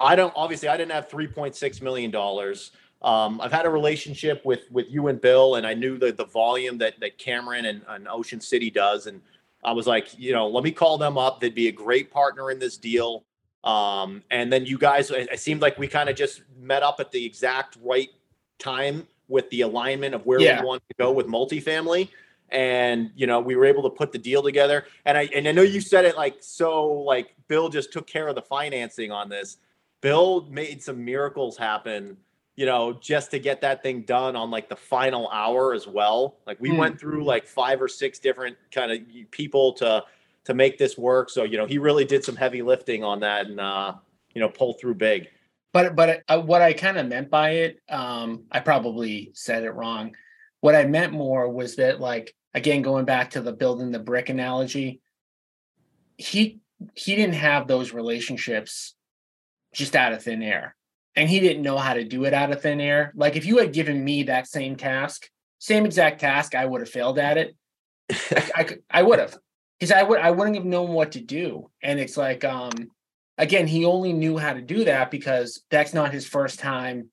I 0.00 0.16
don't 0.16 0.32
obviously 0.36 0.68
I 0.68 0.76
didn't 0.76 0.92
have 0.92 1.08
three 1.08 1.28
point 1.28 1.54
six 1.54 1.80
million 1.80 2.10
dollars. 2.10 2.72
Um, 3.02 3.40
I've 3.40 3.52
had 3.52 3.66
a 3.66 3.70
relationship 3.70 4.44
with 4.44 4.62
with 4.72 4.86
you 4.90 5.06
and 5.06 5.20
Bill, 5.20 5.54
and 5.54 5.66
I 5.66 5.74
knew 5.74 5.96
the 5.96 6.12
the 6.12 6.24
volume 6.24 6.78
that 6.78 6.98
that 7.00 7.16
Cameron 7.18 7.66
and, 7.66 7.82
and 7.88 8.08
Ocean 8.08 8.40
City 8.40 8.70
does, 8.70 9.06
and 9.06 9.20
I 9.64 9.72
was 9.72 9.86
like, 9.86 10.18
you 10.18 10.32
know, 10.32 10.48
let 10.48 10.64
me 10.64 10.70
call 10.70 10.98
them 10.98 11.16
up. 11.16 11.40
They'd 11.40 11.54
be 11.54 11.68
a 11.68 11.72
great 11.72 12.10
partner 12.10 12.50
in 12.50 12.58
this 12.58 12.76
deal. 12.76 13.24
Um, 13.64 14.22
and 14.30 14.52
then 14.52 14.66
you 14.66 14.76
guys, 14.76 15.10
it 15.10 15.40
seemed 15.40 15.62
like 15.62 15.78
we 15.78 15.88
kind 15.88 16.08
of 16.08 16.16
just 16.16 16.42
met 16.58 16.82
up 16.82 17.00
at 17.00 17.10
the 17.10 17.24
exact 17.24 17.78
right 17.82 18.10
time 18.58 19.06
with 19.28 19.48
the 19.50 19.62
alignment 19.62 20.14
of 20.14 20.26
where 20.26 20.40
yeah. 20.40 20.60
we 20.60 20.66
want 20.66 20.82
to 20.88 20.94
go 20.98 21.12
with 21.12 21.26
multifamily 21.26 22.08
and 22.50 23.10
you 23.14 23.26
know 23.26 23.40
we 23.40 23.56
were 23.56 23.64
able 23.64 23.82
to 23.82 23.90
put 23.90 24.12
the 24.12 24.18
deal 24.18 24.42
together 24.42 24.84
and 25.06 25.16
i 25.16 25.28
and 25.34 25.48
i 25.48 25.52
know 25.52 25.62
you 25.62 25.80
said 25.80 26.04
it 26.04 26.16
like 26.16 26.36
so 26.40 26.86
like 26.86 27.34
bill 27.48 27.68
just 27.68 27.92
took 27.92 28.06
care 28.06 28.28
of 28.28 28.34
the 28.34 28.42
financing 28.42 29.10
on 29.10 29.28
this 29.28 29.56
bill 30.02 30.46
made 30.50 30.82
some 30.82 31.02
miracles 31.04 31.56
happen 31.56 32.16
you 32.56 32.66
know 32.66 32.92
just 32.92 33.30
to 33.32 33.38
get 33.38 33.60
that 33.62 33.82
thing 33.82 34.02
done 34.02 34.36
on 34.36 34.50
like 34.50 34.68
the 34.68 34.76
final 34.76 35.28
hour 35.30 35.74
as 35.74 35.86
well. 35.86 36.38
Like 36.46 36.60
we 36.60 36.70
mm. 36.70 36.78
went 36.78 36.98
through 37.00 37.24
like 37.24 37.46
five 37.46 37.80
or 37.82 37.88
six 37.88 38.18
different 38.18 38.56
kind 38.70 38.92
of 38.92 39.00
people 39.30 39.72
to 39.74 40.04
to 40.44 40.54
make 40.54 40.78
this 40.78 40.96
work. 40.96 41.30
So 41.30 41.44
you 41.44 41.58
know 41.58 41.66
he 41.66 41.78
really 41.78 42.04
did 42.04 42.24
some 42.24 42.36
heavy 42.36 42.62
lifting 42.62 43.02
on 43.02 43.20
that 43.20 43.46
and 43.46 43.60
uh 43.60 43.94
you 44.34 44.40
know 44.40 44.48
pull 44.48 44.74
through 44.74 44.94
big. 44.94 45.28
But 45.72 45.96
but 45.96 46.22
uh, 46.28 46.40
what 46.40 46.62
i 46.62 46.72
kind 46.72 46.98
of 46.98 47.06
meant 47.06 47.30
by 47.30 47.50
it 47.50 47.80
um 47.88 48.44
i 48.52 48.60
probably 48.60 49.32
said 49.34 49.64
it 49.64 49.70
wrong. 49.70 50.14
What 50.60 50.76
i 50.76 50.84
meant 50.84 51.12
more 51.12 51.50
was 51.50 51.76
that 51.76 52.00
like 52.00 52.34
again 52.54 52.82
going 52.82 53.04
back 53.04 53.30
to 53.30 53.40
the 53.40 53.52
building 53.52 53.90
the 53.90 53.98
brick 53.98 54.28
analogy 54.28 55.00
he 56.16 56.60
he 56.94 57.16
didn't 57.16 57.34
have 57.34 57.66
those 57.66 57.92
relationships 57.92 58.94
just 59.72 59.96
out 59.96 60.12
of 60.12 60.22
thin 60.22 60.42
air 60.42 60.76
and 61.16 61.28
he 61.28 61.40
didn't 61.40 61.62
know 61.62 61.78
how 61.78 61.94
to 61.94 62.04
do 62.04 62.24
it 62.24 62.34
out 62.34 62.52
of 62.52 62.62
thin 62.62 62.80
air 62.80 63.12
like 63.14 63.36
if 63.36 63.44
you 63.46 63.58
had 63.58 63.72
given 63.72 64.04
me 64.04 64.24
that 64.24 64.46
same 64.46 64.76
task 64.76 65.28
same 65.58 65.84
exact 65.84 66.20
task 66.20 66.54
i 66.54 66.64
would 66.64 66.80
have 66.80 66.90
failed 66.90 67.18
at 67.18 67.38
it 67.38 67.56
I, 68.10 68.50
I, 68.54 68.68
I 68.90 69.02
would 69.02 69.18
have 69.18 69.36
because 69.78 69.92
i 69.92 70.02
would 70.02 70.20
i 70.20 70.30
wouldn't 70.30 70.56
have 70.56 70.64
known 70.64 70.90
what 70.90 71.12
to 71.12 71.20
do 71.20 71.70
and 71.82 71.98
it's 71.98 72.16
like 72.16 72.44
um 72.44 72.72
again 73.38 73.66
he 73.66 73.84
only 73.84 74.12
knew 74.12 74.38
how 74.38 74.52
to 74.52 74.62
do 74.62 74.84
that 74.84 75.10
because 75.10 75.62
that's 75.70 75.94
not 75.94 76.12
his 76.12 76.26
first 76.26 76.58
time 76.58 77.10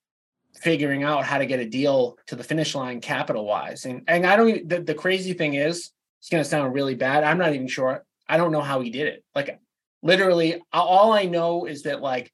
figuring 0.55 1.03
out 1.03 1.23
how 1.23 1.37
to 1.37 1.45
get 1.45 1.59
a 1.59 1.65
deal 1.65 2.17
to 2.27 2.35
the 2.35 2.43
finish 2.43 2.75
line 2.75 3.01
capital 3.01 3.45
wise. 3.45 3.85
And 3.85 4.03
and 4.07 4.25
I 4.25 4.35
don't 4.35 4.67
the, 4.67 4.81
the 4.81 4.93
crazy 4.93 5.33
thing 5.33 5.53
is 5.53 5.91
it's 6.19 6.29
going 6.29 6.43
to 6.43 6.49
sound 6.49 6.73
really 6.73 6.95
bad. 6.95 7.23
I'm 7.23 7.37
not 7.37 7.53
even 7.53 7.67
sure. 7.67 8.03
I 8.27 8.37
don't 8.37 8.51
know 8.51 8.61
how 8.61 8.81
he 8.81 8.89
did 8.89 9.07
it. 9.07 9.23
Like 9.33 9.59
literally 10.03 10.61
all 10.71 11.13
I 11.13 11.25
know 11.25 11.65
is 11.65 11.83
that 11.83 12.01
like 12.01 12.31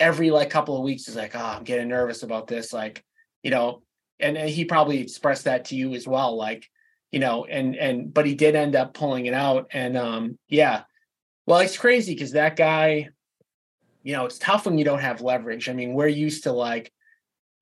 every 0.00 0.30
like 0.30 0.50
couple 0.50 0.76
of 0.76 0.82
weeks 0.82 1.08
is 1.08 1.16
like, 1.16 1.34
oh, 1.34 1.38
I'm 1.38 1.64
getting 1.64 1.88
nervous 1.88 2.22
about 2.22 2.46
this. 2.46 2.72
Like, 2.72 3.04
you 3.42 3.50
know, 3.50 3.82
and, 4.20 4.36
and 4.36 4.48
he 4.48 4.64
probably 4.64 5.00
expressed 5.00 5.44
that 5.44 5.66
to 5.66 5.76
you 5.76 5.94
as 5.94 6.06
well. 6.06 6.36
Like, 6.36 6.68
you 7.10 7.18
know, 7.18 7.44
and 7.44 7.76
and 7.76 8.12
but 8.12 8.26
he 8.26 8.34
did 8.34 8.54
end 8.54 8.74
up 8.76 8.94
pulling 8.94 9.26
it 9.26 9.34
out. 9.34 9.68
And 9.72 9.96
um, 9.96 10.38
yeah. 10.48 10.82
Well, 11.46 11.58
it's 11.58 11.76
crazy 11.76 12.14
because 12.14 12.32
that 12.32 12.56
guy, 12.56 13.08
you 14.02 14.12
know, 14.12 14.24
it's 14.24 14.38
tough 14.38 14.64
when 14.64 14.78
you 14.78 14.84
don't 14.84 15.00
have 15.00 15.20
leverage. 15.20 15.68
I 15.68 15.72
mean, 15.72 15.94
we're 15.94 16.06
used 16.06 16.44
to 16.44 16.52
like 16.52 16.92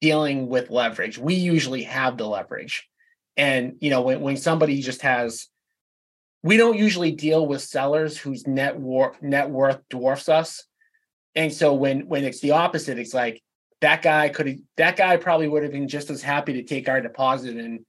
dealing 0.01 0.49
with 0.49 0.71
leverage. 0.71 1.19
We 1.19 1.35
usually 1.35 1.83
have 1.85 2.17
the 2.17 2.27
leverage. 2.27 2.89
And 3.37 3.77
you 3.81 3.91
know, 3.91 4.03
when, 4.03 4.21
when 4.21 4.37
somebody 4.37 4.83
just 4.83 5.03
has 5.03 5.49
we 6.43 6.57
don't 6.57 6.79
usually 6.79 7.13
deal 7.13 7.47
with 7.47 7.63
sellers 7.63 8.17
whose 8.17 8.47
net 8.47 8.79
worth 8.79 9.21
net 9.23 9.51
worth 9.51 9.81
dwarfs 9.89 10.29
us. 10.29 10.65
And 11.35 11.53
so 11.53 11.75
when 11.75 12.09
when 12.09 12.25
it's 12.25 12.41
the 12.41 12.53
opposite, 12.53 12.99
it's 12.99 13.15
like 13.15 13.43
that 13.81 14.03
guy 14.03 14.29
could 14.29 14.63
that 14.77 14.97
guy 14.97 15.17
probably 15.17 15.49
would 15.49 15.63
have 15.63 15.73
been 15.73 15.89
just 15.89 16.11
as 16.11 16.23
happy 16.23 16.53
to 16.55 16.63
take 16.63 16.89
our 16.89 17.01
deposit 17.01 17.57
and 17.57 17.85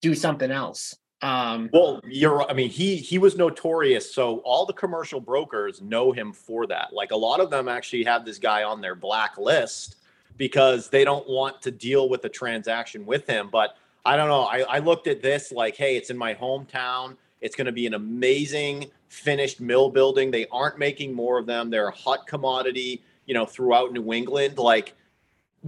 do 0.00 0.14
something 0.14 0.50
else. 0.50 0.94
Um, 1.22 1.70
well, 1.72 2.00
you're. 2.04 2.42
I 2.50 2.52
mean, 2.52 2.68
he 2.68 2.96
he 2.96 3.18
was 3.18 3.36
notorious. 3.36 4.12
So 4.12 4.38
all 4.38 4.66
the 4.66 4.72
commercial 4.72 5.20
brokers 5.20 5.80
know 5.80 6.10
him 6.10 6.32
for 6.32 6.66
that. 6.66 6.92
Like 6.92 7.12
a 7.12 7.16
lot 7.16 7.40
of 7.40 7.48
them 7.48 7.68
actually 7.68 8.04
have 8.04 8.24
this 8.24 8.38
guy 8.38 8.64
on 8.64 8.80
their 8.80 8.96
blacklist 8.96 9.96
because 10.36 10.88
they 10.88 11.04
don't 11.04 11.28
want 11.28 11.62
to 11.62 11.70
deal 11.70 12.08
with 12.08 12.22
the 12.22 12.28
transaction 12.28 13.06
with 13.06 13.26
him. 13.26 13.48
But 13.52 13.76
I 14.04 14.16
don't 14.16 14.28
know. 14.28 14.42
I, 14.42 14.62
I 14.62 14.78
looked 14.80 15.06
at 15.06 15.22
this 15.22 15.52
like, 15.52 15.76
hey, 15.76 15.96
it's 15.96 16.10
in 16.10 16.18
my 16.18 16.34
hometown. 16.34 17.16
It's 17.40 17.54
going 17.54 17.66
to 17.66 17.72
be 17.72 17.86
an 17.86 17.94
amazing 17.94 18.90
finished 19.12 19.60
mill 19.60 19.90
building. 19.90 20.30
They 20.30 20.46
aren't 20.50 20.78
making 20.78 21.12
more 21.12 21.38
of 21.38 21.46
them. 21.46 21.68
They're 21.68 21.88
a 21.88 21.94
hot 21.94 22.26
commodity, 22.26 23.04
you 23.26 23.34
know, 23.34 23.44
throughout 23.44 23.92
New 23.92 24.12
England. 24.12 24.58
Like, 24.58 24.94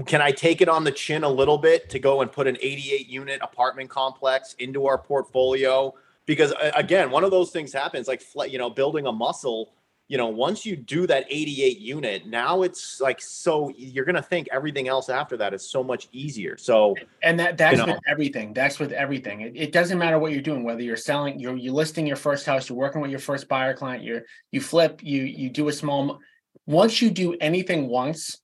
can 0.06 0.22
I 0.22 0.30
take 0.30 0.62
it 0.62 0.68
on 0.68 0.82
the 0.82 0.90
chin 0.90 1.24
a 1.24 1.28
little 1.28 1.58
bit 1.58 1.90
to 1.90 1.98
go 1.98 2.22
and 2.22 2.32
put 2.32 2.46
an 2.46 2.56
88 2.60 3.06
unit 3.06 3.40
apartment 3.42 3.90
complex 3.90 4.54
into 4.58 4.86
our 4.86 4.96
portfolio? 4.96 5.94
Because 6.26 6.54
again, 6.74 7.10
one 7.10 7.22
of 7.22 7.30
those 7.30 7.50
things 7.50 7.72
happens 7.72 8.08
like, 8.08 8.22
you 8.50 8.56
know, 8.56 8.70
building 8.70 9.06
a 9.06 9.12
muscle 9.12 9.74
you 10.08 10.18
know, 10.18 10.28
once 10.28 10.66
you 10.66 10.76
do 10.76 11.06
that 11.06 11.24
88 11.30 11.78
unit, 11.78 12.26
now 12.26 12.62
it's 12.62 13.00
like 13.00 13.22
so 13.22 13.72
you're 13.74 14.04
gonna 14.04 14.20
think 14.20 14.48
everything 14.52 14.86
else 14.86 15.08
after 15.08 15.36
that 15.38 15.54
is 15.54 15.70
so 15.70 15.82
much 15.82 16.08
easier. 16.12 16.58
So 16.58 16.94
and 17.22 17.40
that 17.40 17.56
that's 17.56 17.78
you 17.78 17.86
know, 17.86 17.94
with 17.94 18.02
everything. 18.06 18.52
That's 18.52 18.78
with 18.78 18.92
everything. 18.92 19.40
It, 19.40 19.52
it, 19.56 19.72
doesn't 19.72 19.98
matter 19.98 20.18
what 20.18 20.32
you're 20.32 20.42
doing, 20.42 20.62
whether 20.62 20.82
you're 20.82 20.96
selling, 20.96 21.40
you're 21.40 21.56
you 21.56 21.72
listing 21.72 22.06
your 22.06 22.16
first 22.16 22.44
house, 22.44 22.68
you're 22.68 22.76
working 22.76 23.00
with 23.00 23.10
your 23.10 23.20
first 23.20 23.48
buyer 23.48 23.72
client, 23.72 24.04
you're 24.04 24.22
you 24.52 24.60
flip, 24.60 25.00
you 25.02 25.22
you 25.22 25.48
do 25.48 25.68
a 25.68 25.72
small. 25.72 26.20
Once 26.66 27.00
you 27.00 27.10
do 27.10 27.34
anything 27.40 27.88
once, 27.88 28.38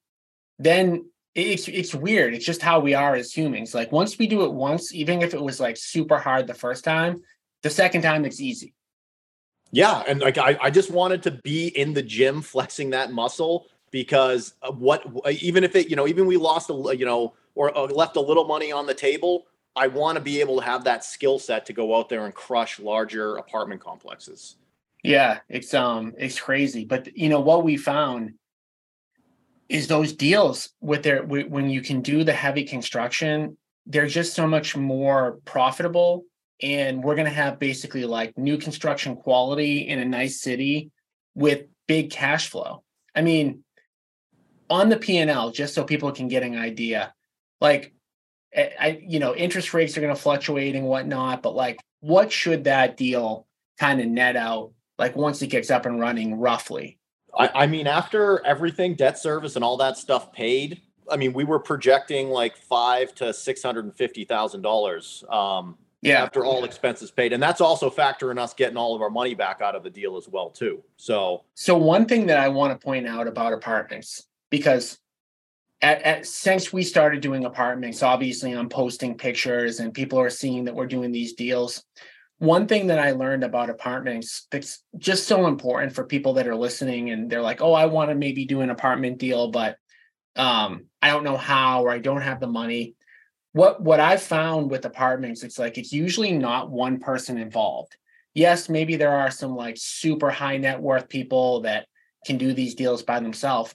then 0.59 1.11
it's 1.35 1.69
it's 1.69 1.95
weird. 1.95 2.33
It's 2.33 2.47
just 2.47 2.63
how 2.63 2.81
we 2.81 2.95
are 2.95 3.15
as 3.15 3.35
humans. 3.35 3.75
Like 3.75 3.93
once 3.93 4.19
we 4.19 4.27
do 4.29 4.45
it 4.45 4.53
once, 4.53 4.95
even 4.95 5.21
if 5.21 5.35
it 5.35 5.43
was 5.43 5.61
like 5.61 5.77
super 5.77 6.19
hard 6.19 6.47
the 6.47 6.55
first 6.55 6.85
time, 6.85 7.21
the 7.63 7.71
second 7.71 8.01
time 8.01 8.25
it's 8.25 8.41
easy 8.41 8.73
yeah, 9.73 10.03
and 10.07 10.21
like 10.21 10.39
I, 10.39 10.59
I 10.61 10.71
just 10.71 10.91
wanted 10.91 11.23
to 11.25 11.31
be 11.31 11.69
in 11.69 11.95
the 11.95 12.03
gym 12.03 12.43
flexing 12.43 12.91
that 12.91 13.13
muscle 13.13 13.67
because 13.91 14.55
what 14.75 15.05
even 15.41 15.65
if 15.65 15.75
it 15.75 15.89
you 15.89 15.97
know 15.97 16.07
even 16.07 16.27
we 16.27 16.37
lost 16.37 16.71
a 16.71 16.97
you 16.97 17.05
know 17.05 17.35
or 17.55 17.77
uh, 17.77 17.87
left 17.87 18.17
a 18.17 18.21
little 18.21 18.45
money 18.45 18.73
on 18.73 18.87
the 18.87 18.95
table, 18.95 19.47
I 19.75 19.89
want 19.89 20.17
to 20.17 20.23
be 20.23 20.41
able 20.41 20.59
to 20.59 20.65
have 20.65 20.85
that 20.85 21.05
skill 21.05 21.39
set 21.39 21.67
to 21.67 21.73
go 21.73 21.97
out 21.97 22.09
there 22.09 22.25
and 22.25 22.35
crush 22.35 22.79
larger 22.79 23.37
apartment 23.37 23.81
complexes. 23.81 24.57
Yeah, 25.03 25.41
it's 25.49 25.75
um 25.75 26.15
it's 26.19 26.39
crazy, 26.39 26.85
but 26.85 27.17
you 27.17 27.29
know 27.29 27.41
what 27.41 27.65
we 27.65 27.77
found 27.77 28.35
is 29.69 29.87
those 29.87 30.13
deals 30.13 30.71
with 30.81 31.03
their 31.03 31.23
when 31.23 31.71
you 31.71 31.81
can 31.81 32.03
do 32.03 32.25
the 32.25 32.33
heavy 32.33 32.65
construction, 32.65 33.57
they're 33.87 34.07
just 34.07 34.35
so 34.35 34.47
much 34.47 34.77
more 34.77 35.39
profitable 35.45 36.25
and 36.63 37.03
we're 37.03 37.15
going 37.15 37.27
to 37.27 37.33
have 37.33 37.59
basically 37.59 38.05
like 38.05 38.37
new 38.37 38.59
construction 38.59 39.17
quality 39.17 39.89
in 39.89 39.99
a 39.99 40.05
nice 40.05 40.41
city 40.41 40.91
with 41.35 41.65
big 41.87 42.11
cash 42.11 42.49
flow. 42.49 42.83
I 43.15 43.23
mean, 43.23 43.65
on 44.69 44.89
the 44.89 44.97
P&L, 44.97 45.51
just 45.51 45.75
so 45.75 45.85
people 45.85 46.13
can 46.13 46.29
get 46.29 46.43
an 46.43 46.57
idea, 46.57 47.13
like, 47.61 47.93
eh, 48.53 48.71
I, 48.79 49.01
you 49.03 49.19
know, 49.19 49.35
interest 49.35 49.75
rates 49.75 49.97
are 49.97 50.01
going 50.01 50.15
to 50.15 50.21
fluctuate 50.21 50.77
and 50.77 50.87
whatnot, 50.87 51.43
but 51.43 51.55
like, 51.55 51.81
what 52.01 52.31
should 52.31 52.65
that 52.65 52.97
deal 52.97 53.47
kind 53.79 54.01
of 54.01 54.07
net 54.07 54.37
out 54.37 54.73
like 54.99 55.17
once 55.17 55.43
it 55.43 55.49
gets 55.49 55.71
up 55.71 55.87
and 55.87 55.99
running 55.99 56.39
roughly? 56.39 56.99
I, 57.37 57.51
I 57.55 57.67
mean, 57.67 57.87
after 57.87 58.45
everything, 58.45 58.95
debt 58.95 59.19
service 59.19 59.57
and 59.57 59.65
all 59.65 59.77
that 59.79 59.97
stuff 59.97 60.33
paid, 60.33 60.81
I 61.11 61.17
mean, 61.17 61.33
we 61.33 61.45
were 61.45 61.59
projecting 61.59 62.29
like 62.29 62.57
five 62.57 63.15
to 63.17 63.33
six 63.33 63.63
hundred 63.63 63.85
and 63.85 63.97
fifty 63.97 64.25
thousand 64.25 64.63
dollars. 64.63 65.25
Um, 65.29 65.77
Yeah. 66.03 66.23
After 66.23 66.47
all 66.47 66.65
expenses 66.65 67.11
paid, 67.11 67.35
and 67.35 67.43
that's 67.43 67.61
also 67.61 67.91
factoring 67.91 68.39
us 68.39 68.55
getting 68.55 68.79
all 68.79 68.97
of 68.97 69.03
our 69.03 69.11
money 69.11 69.35
back 69.35 69.61
out 69.61 69.77
of 69.77 69.83
the 69.83 69.91
deal 69.91 70.17
as 70.17 70.27
well 70.27 70.49
too. 70.49 70.83
So, 70.97 71.45
so 71.55 71.77
one 71.77 72.07
thing 72.07 72.27
that 72.27 72.39
I 72.39 72.49
want 72.49 72.73
to 72.73 72.83
point 72.83 73.07
out 73.07 73.27
about 73.27 73.53
apartments 73.53 74.27
because 74.49 74.99
at, 75.83 76.01
at, 76.03 76.27
since 76.27 76.73
we 76.73 76.85
started 76.85 77.21
doing 77.21 77.45
apartments, 77.45 78.03
obviously 78.03 78.53
I'm 78.53 78.71
posting 78.71 79.19
pictures 79.19 79.81
and 79.81 79.93
people 79.93 80.19
are 80.19 80.31
seeing 80.31 80.65
that 80.65 80.75
we're 80.75 80.87
doing 80.87 81.13
these 81.13 81.35
deals 81.35 81.85
one 82.41 82.67
thing 82.67 82.87
that 82.87 82.99
I 82.99 83.11
learned 83.11 83.45
about 83.45 83.69
apartments 83.69 84.47
that's 84.51 84.83
just 84.97 85.29
so 85.29 85.47
important 85.47 85.95
for 85.95 86.05
people 86.05 86.33
that 86.35 86.49
are 86.49 86.57
listening 86.57 87.11
and 87.11 87.29
they're 87.29 87.43
like, 87.43 87.61
oh, 87.61 87.75
I 87.75 87.85
want 87.85 88.09
to 88.09 88.15
maybe 88.15 88.47
do 88.47 88.63
an 88.63 88.71
apartment 88.71 89.19
deal, 89.19 89.51
but 89.51 89.77
um, 90.37 90.87
I 91.03 91.11
don't 91.11 91.23
know 91.23 91.37
how 91.37 91.85
or 91.85 91.91
I 91.91 91.99
don't 91.99 92.23
have 92.23 92.41
the 92.41 92.47
money. 92.47 92.95
What 93.53 93.83
what 93.83 94.01
I've 94.01 94.23
found 94.23 94.71
with 94.71 94.85
apartments, 94.85 95.43
it's 95.43 95.59
like 95.59 95.79
it's 95.79 95.93
usually 95.93 96.33
not 96.33 96.71
one 96.71 97.01
person 97.01 97.39
involved. 97.39 97.97
Yes, 98.35 98.69
maybe 98.69 98.97
there 98.97 99.17
are 99.17 99.31
some 99.31 99.57
like 99.57 99.77
super 99.77 100.31
high 100.31 100.57
net 100.57 100.81
worth 100.81 101.09
people 101.09 101.63
that 101.63 101.87
can 102.25 102.39
do 102.39 102.53
these 102.53 102.75
deals 102.75 103.03
by 103.03 103.19
themselves. 103.19 103.75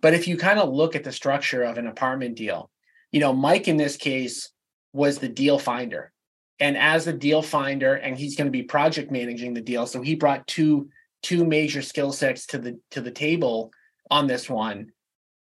But 0.00 0.14
if 0.14 0.26
you 0.26 0.38
kind 0.38 0.58
of 0.58 0.72
look 0.72 0.96
at 0.96 1.04
the 1.04 1.12
structure 1.12 1.62
of 1.62 1.76
an 1.76 1.86
apartment 1.86 2.36
deal, 2.36 2.70
you 3.12 3.20
know, 3.20 3.34
Mike 3.34 3.68
in 3.68 3.76
this 3.76 3.98
case 3.98 4.50
was 4.92 5.18
the 5.18 5.28
deal 5.28 5.58
finder 5.58 6.12
and 6.60 6.76
as 6.76 7.06
the 7.06 7.12
deal 7.12 7.42
finder 7.42 7.94
and 7.94 8.16
he's 8.16 8.36
going 8.36 8.46
to 8.46 8.52
be 8.52 8.62
project 8.62 9.10
managing 9.10 9.54
the 9.54 9.60
deal 9.60 9.86
so 9.86 10.02
he 10.02 10.14
brought 10.14 10.46
two 10.46 10.88
two 11.22 11.44
major 11.44 11.82
skill 11.82 12.12
sets 12.12 12.46
to 12.46 12.58
the 12.58 12.78
to 12.90 13.00
the 13.00 13.10
table 13.10 13.72
on 14.10 14.26
this 14.26 14.48
one 14.48 14.90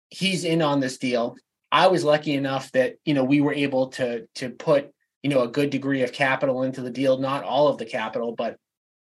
he's 0.10 0.44
in 0.44 0.62
on 0.62 0.80
this 0.80 0.98
deal 0.98 1.36
i 1.72 1.88
was 1.88 2.04
lucky 2.04 2.34
enough 2.34 2.72
that 2.72 2.96
you 3.06 3.14
know 3.14 3.24
we 3.24 3.42
were 3.42 3.54
able 3.54 3.88
to 3.88 4.28
to 4.36 4.50
put 4.50 4.92
you 5.24 5.30
know 5.30 5.42
a 5.42 5.48
good 5.48 5.70
degree 5.70 6.04
of 6.04 6.12
capital 6.12 6.64
into 6.64 6.82
the 6.82 6.90
deal 6.90 7.18
not 7.18 7.44
all 7.44 7.68
of 7.68 7.78
the 7.78 7.86
capital 7.86 8.34
but 8.36 8.58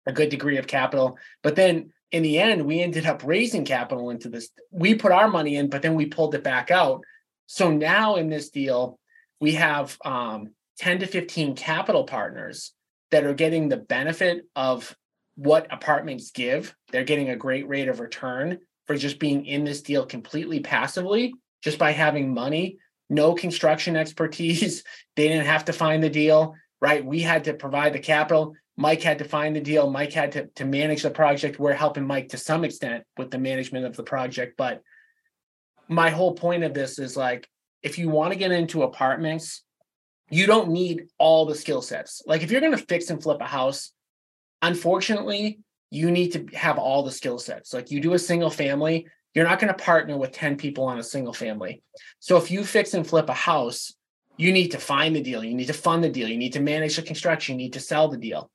a 0.07 0.13
good 0.13 0.29
degree 0.29 0.57
of 0.57 0.67
capital. 0.67 1.19
But 1.43 1.57
then 1.57 1.93
in 2.13 2.23
the 2.23 2.39
end 2.39 2.65
we 2.65 2.81
ended 2.81 3.05
up 3.05 3.25
raising 3.25 3.65
capital 3.65 4.11
into 4.11 4.29
this. 4.29 4.49
We 4.71 4.95
put 4.95 5.13
our 5.13 5.29
money 5.29 5.57
in 5.57 5.69
but 5.69 5.83
then 5.83 5.95
we 5.95 6.07
pulled 6.07 6.35
it 6.35 6.45
back 6.45 6.71
out. 6.71 7.03
So 7.47 7.71
now 7.71 8.17
in 8.17 8.31
this 8.31 8.51
deal 8.51 8.99
we 9.41 9.53
have 9.53 9.99
um 10.05 10.55
10 10.79 11.01
to 11.01 11.07
15 11.07 11.57
capital 11.57 12.05
partners 12.05 12.73
that 13.11 13.25
are 13.25 13.35
getting 13.35 13.69
the 13.69 13.77
benefit 13.77 14.45
of 14.55 14.97
what 15.37 15.73
apartments 15.73 16.31
give. 16.31 16.75
They're 16.91 17.05
getting 17.05 17.31
a 17.31 17.37
great 17.37 17.69
rate 17.69 17.89
of 17.89 18.01
return 18.01 18.59
for 18.87 18.97
just 18.97 19.19
being 19.19 19.47
in 19.47 19.65
this 19.65 19.83
deal 19.83 20.07
completely 20.07 20.61
passively, 20.61 21.35
just 21.67 21.79
by 21.81 21.91
having 21.91 22.33
money, 22.33 22.79
no 23.11 23.35
construction 23.35 23.97
expertise. 23.97 24.85
they 25.17 25.27
didn't 25.27 25.47
have 25.47 25.65
to 25.65 25.73
find 25.73 26.01
the 26.01 26.09
deal, 26.09 26.55
right? 26.81 27.05
We 27.05 27.19
had 27.19 27.43
to 27.45 27.55
provide 27.55 27.93
the 27.93 27.99
capital. 27.99 28.55
Mike 28.77 29.03
had 29.03 29.19
to 29.19 29.25
find 29.25 29.57
the 29.57 29.61
deal. 29.61 29.91
Mike 29.91 30.13
had 30.13 30.31
to, 30.33 30.47
to 30.55 30.65
manage 30.65 31.03
the 31.03 31.11
project. 31.11 31.59
We're 31.59 31.73
helping 31.73 32.07
Mike 32.07 32.29
to 32.29 32.39
some 32.39 32.63
extent 32.63 33.03
with 33.19 33.33
the 33.33 33.39
management 33.39 33.85
of 33.85 33.97
the 33.97 34.05
project. 34.05 34.55
But 34.57 34.81
my 35.89 36.11
whole 36.11 36.35
point 36.35 36.63
of 36.63 36.73
this 36.73 37.01
is 37.01 37.17
like, 37.17 37.49
if 37.83 37.99
you 37.99 38.11
want 38.11 38.33
to 38.33 38.39
get 38.39 38.53
into 38.53 38.85
apartments, 38.85 39.65
you 40.31 40.47
don't 40.47 40.71
need 40.71 41.09
all 41.19 41.47
the 41.47 41.57
skill 41.57 41.83
sets. 41.83 42.23
Like 42.27 42.45
if 42.45 42.53
you're 42.53 42.61
going 42.61 42.79
to 42.79 42.87
fix 42.87 43.11
and 43.11 43.21
flip 43.21 43.41
a 43.41 43.45
house, 43.45 43.91
unfortunately, 44.63 45.59
you 45.91 46.13
need 46.13 46.31
to 46.35 46.47
have 46.57 46.79
all 46.79 47.03
the 47.03 47.11
skill 47.11 47.41
sets. 47.41 47.75
Like 47.75 47.91
you 47.91 47.99
do 47.99 48.15
a 48.15 48.21
single 48.21 48.51
family, 48.51 49.09
you're 49.37 49.47
not 49.47 49.61
going 49.61 49.73
to 49.73 49.85
partner 49.85 50.17
with 50.17 50.33
10 50.33 50.57
people 50.57 50.85
on 50.85 50.99
a 50.99 51.05
single 51.05 51.33
family. 51.33 51.83
So 52.19 52.37
if 52.37 52.51
you 52.51 52.65
fix 52.65 52.95
and 52.95 53.07
flip 53.07 53.29
a 53.29 53.35
house, 53.35 53.95
you 54.37 54.53
need 54.53 54.73
to 54.73 54.79
find 54.79 55.15
the 55.15 55.23
deal, 55.23 55.45
you 55.45 55.55
need 55.55 55.67
to 55.67 55.73
fund 55.73 56.03
the 56.03 56.09
deal, 56.09 56.29
you 56.29 56.37
need 56.37 56.55
to 56.55 56.61
manage 56.61 56.97
the 56.97 57.03
construction, 57.03 57.55
you 57.55 57.67
need 57.67 57.75
to 57.75 57.81
sell 57.81 58.09
the 58.09 58.17
deal. 58.17 58.51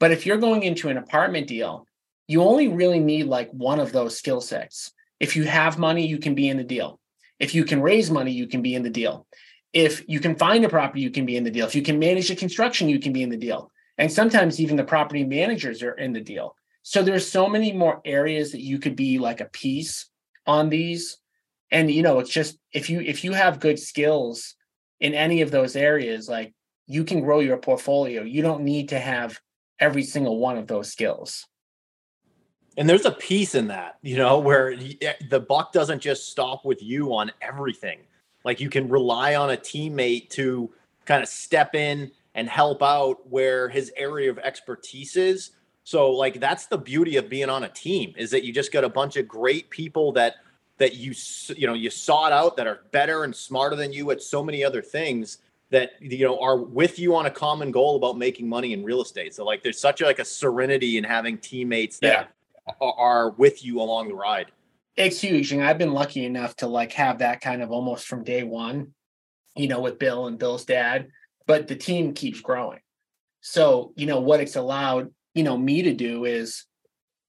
But 0.00 0.10
if 0.10 0.26
you're 0.26 0.38
going 0.38 0.64
into 0.64 0.88
an 0.88 0.96
apartment 0.96 1.46
deal, 1.46 1.86
you 2.26 2.42
only 2.42 2.66
really 2.66 2.98
need 2.98 3.26
like 3.26 3.50
one 3.52 3.78
of 3.78 3.92
those 3.92 4.18
skill 4.18 4.40
sets. 4.40 4.90
If 5.20 5.36
you 5.36 5.44
have 5.44 5.78
money, 5.78 6.06
you 6.08 6.18
can 6.18 6.34
be 6.34 6.48
in 6.48 6.56
the 6.56 6.64
deal. 6.64 6.98
If 7.38 7.54
you 7.54 7.64
can 7.64 7.80
raise 7.80 8.10
money, 8.10 8.32
you 8.32 8.48
can 8.48 8.62
be 8.62 8.74
in 8.74 8.82
the 8.82 8.90
deal 8.90 9.26
if 9.72 10.06
you 10.08 10.20
can 10.20 10.36
find 10.36 10.64
a 10.64 10.68
property, 10.68 11.00
you 11.00 11.10
can 11.10 11.24
be 11.24 11.36
in 11.36 11.44
the 11.44 11.50
deal. 11.50 11.66
If 11.66 11.74
you 11.74 11.82
can 11.82 11.98
manage 11.98 12.28
the 12.28 12.36
construction, 12.36 12.88
you 12.88 12.98
can 12.98 13.12
be 13.12 13.22
in 13.22 13.30
the 13.30 13.36
deal. 13.36 13.70
And 13.98 14.12
sometimes 14.12 14.60
even 14.60 14.76
the 14.76 14.84
property 14.84 15.24
managers 15.24 15.82
are 15.82 15.92
in 15.92 16.12
the 16.12 16.20
deal. 16.20 16.56
So 16.82 17.02
there's 17.02 17.30
so 17.30 17.48
many 17.48 17.72
more 17.72 18.00
areas 18.04 18.52
that 18.52 18.60
you 18.60 18.78
could 18.78 18.96
be 18.96 19.18
like 19.18 19.40
a 19.40 19.46
piece 19.46 20.06
on 20.46 20.68
these. 20.68 21.18
And 21.70 21.90
you 21.90 22.02
know, 22.02 22.18
it's 22.18 22.30
just 22.30 22.58
if 22.72 22.90
you 22.90 23.00
if 23.00 23.24
you 23.24 23.32
have 23.32 23.60
good 23.60 23.78
skills 23.78 24.54
in 25.00 25.14
any 25.14 25.42
of 25.42 25.50
those 25.50 25.74
areas, 25.76 26.28
like 26.28 26.52
you 26.86 27.04
can 27.04 27.20
grow 27.20 27.40
your 27.40 27.56
portfolio. 27.56 28.22
You 28.22 28.42
don't 28.42 28.64
need 28.64 28.90
to 28.90 28.98
have 28.98 29.40
every 29.80 30.02
single 30.02 30.38
one 30.38 30.58
of 30.58 30.66
those 30.66 30.90
skills. 30.90 31.46
And 32.76 32.88
there's 32.88 33.04
a 33.04 33.12
piece 33.12 33.54
in 33.54 33.68
that, 33.68 33.98
you 34.02 34.16
know, 34.16 34.38
where 34.38 34.72
eh, 34.72 35.12
the 35.28 35.40
buck 35.40 35.72
doesn't 35.72 36.00
just 36.00 36.30
stop 36.30 36.64
with 36.64 36.82
you 36.82 37.14
on 37.14 37.30
everything 37.42 37.98
like 38.44 38.60
you 38.60 38.70
can 38.70 38.88
rely 38.88 39.34
on 39.34 39.50
a 39.50 39.56
teammate 39.56 40.30
to 40.30 40.72
kind 41.04 41.22
of 41.22 41.28
step 41.28 41.74
in 41.74 42.10
and 42.34 42.48
help 42.48 42.82
out 42.82 43.28
where 43.28 43.68
his 43.68 43.92
area 43.96 44.30
of 44.30 44.38
expertise 44.38 45.16
is. 45.16 45.50
So 45.84 46.10
like 46.10 46.40
that's 46.40 46.66
the 46.66 46.78
beauty 46.78 47.16
of 47.16 47.28
being 47.28 47.48
on 47.48 47.64
a 47.64 47.68
team 47.68 48.14
is 48.16 48.30
that 48.30 48.44
you 48.44 48.52
just 48.52 48.72
got 48.72 48.84
a 48.84 48.88
bunch 48.88 49.16
of 49.16 49.26
great 49.26 49.70
people 49.70 50.12
that 50.12 50.36
that 50.78 50.94
you 50.94 51.14
you 51.56 51.66
know 51.66 51.74
you 51.74 51.90
sought 51.90 52.32
out 52.32 52.56
that 52.56 52.66
are 52.66 52.80
better 52.92 53.24
and 53.24 53.34
smarter 53.34 53.76
than 53.76 53.92
you 53.92 54.10
at 54.10 54.22
so 54.22 54.44
many 54.44 54.64
other 54.64 54.82
things 54.82 55.38
that 55.70 55.92
you 56.00 56.24
know 56.24 56.38
are 56.38 56.56
with 56.56 56.98
you 56.98 57.16
on 57.16 57.26
a 57.26 57.30
common 57.30 57.70
goal 57.70 57.96
about 57.96 58.16
making 58.16 58.48
money 58.48 58.72
in 58.72 58.84
real 58.84 59.02
estate. 59.02 59.34
So 59.34 59.44
like 59.44 59.62
there's 59.62 59.80
such 59.80 60.00
a, 60.00 60.04
like 60.04 60.18
a 60.18 60.24
serenity 60.24 60.98
in 60.98 61.04
having 61.04 61.38
teammates 61.38 61.98
that 62.00 62.30
yeah. 62.66 62.74
are 62.80 63.30
with 63.30 63.64
you 63.64 63.80
along 63.80 64.08
the 64.08 64.14
ride 64.14 64.52
it's 64.96 65.20
huge 65.20 65.52
and 65.52 65.62
i've 65.62 65.78
been 65.78 65.92
lucky 65.92 66.24
enough 66.24 66.54
to 66.56 66.66
like 66.66 66.92
have 66.92 67.18
that 67.18 67.40
kind 67.40 67.62
of 67.62 67.70
almost 67.70 68.06
from 68.06 68.24
day 68.24 68.42
one 68.42 68.92
you 69.56 69.68
know 69.68 69.80
with 69.80 69.98
bill 69.98 70.26
and 70.26 70.38
bill's 70.38 70.64
dad 70.64 71.08
but 71.46 71.68
the 71.68 71.76
team 71.76 72.12
keeps 72.12 72.40
growing 72.40 72.80
so 73.40 73.92
you 73.96 74.06
know 74.06 74.20
what 74.20 74.40
it's 74.40 74.56
allowed 74.56 75.10
you 75.34 75.42
know 75.42 75.56
me 75.56 75.82
to 75.82 75.94
do 75.94 76.24
is 76.24 76.64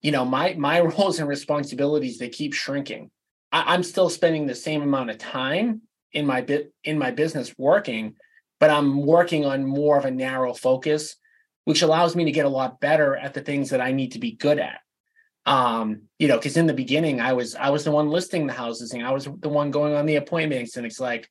you 0.02 0.12
know 0.12 0.26
my 0.26 0.56
my 0.58 0.80
roles 0.82 1.20
and 1.20 1.28
responsibilities 1.28 2.18
they 2.18 2.30
keep 2.30 2.54
shrinking. 2.54 3.10
I, 3.52 3.74
i'm 3.74 3.84
still 3.84 4.10
spending 4.10 4.46
the 4.46 4.56
same 4.56 4.82
amount 4.82 5.10
of 5.10 5.18
time 5.18 5.82
in 6.12 6.26
my 6.26 6.42
bit 6.42 6.74
in 6.84 6.98
my 6.98 7.12
business 7.12 7.54
working 7.58 8.16
but 8.60 8.70
i'm 8.70 9.06
working 9.06 9.46
on 9.46 9.66
more 9.66 9.98
of 9.98 10.06
a 10.06 10.12
narrow 10.12 10.54
focus 10.54 11.16
which 11.66 11.82
allows 11.82 12.14
me 12.14 12.26
to 12.26 12.32
get 12.32 12.46
a 12.46 12.50
lot 12.50 12.82
better 12.82 13.16
at 13.16 13.34
the 13.34 13.42
things 13.42 13.70
that 13.70 13.82
i 13.82 13.92
need 13.92 14.12
to 14.12 14.20
be 14.20 14.34
good 14.34 14.60
at. 14.60 14.80
Um 15.46 16.04
you 16.20 16.28
know 16.28 16.38
because 16.38 16.58
in 16.58 16.68
the 16.68 16.74
beginning 16.74 17.20
i 17.20 17.34
was 17.34 17.56
i 17.56 17.70
was 17.70 17.84
the 17.84 17.92
one 17.92 18.10
listing 18.10 18.48
the 18.48 18.54
houses 18.54 18.94
and 18.94 19.06
i 19.06 19.12
was 19.12 19.26
the 19.26 19.50
one 19.50 19.72
going 19.72 19.94
on 19.94 20.06
the 20.06 20.16
appointments 20.18 20.78
and 20.78 20.86
it's 20.86 21.00
like 21.00 21.30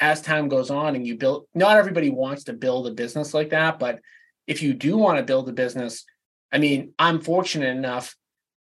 as 0.00 0.20
time 0.20 0.48
goes 0.48 0.70
on 0.70 0.96
and 0.96 1.06
you 1.06 1.16
build 1.16 1.46
not 1.54 1.76
everybody 1.76 2.10
wants 2.10 2.44
to 2.44 2.52
build 2.52 2.88
a 2.88 2.90
business 2.90 3.32
like 3.32 3.50
that 3.50 3.78
but 3.78 4.00
if 4.48 4.62
you 4.62 4.74
do 4.74 4.96
want 4.96 5.18
to 5.18 5.24
build 5.24 5.48
a 5.48 5.52
business 5.52 6.04
i 6.52 6.58
mean 6.58 6.92
i'm 6.98 7.20
fortunate 7.20 7.74
enough 7.76 8.16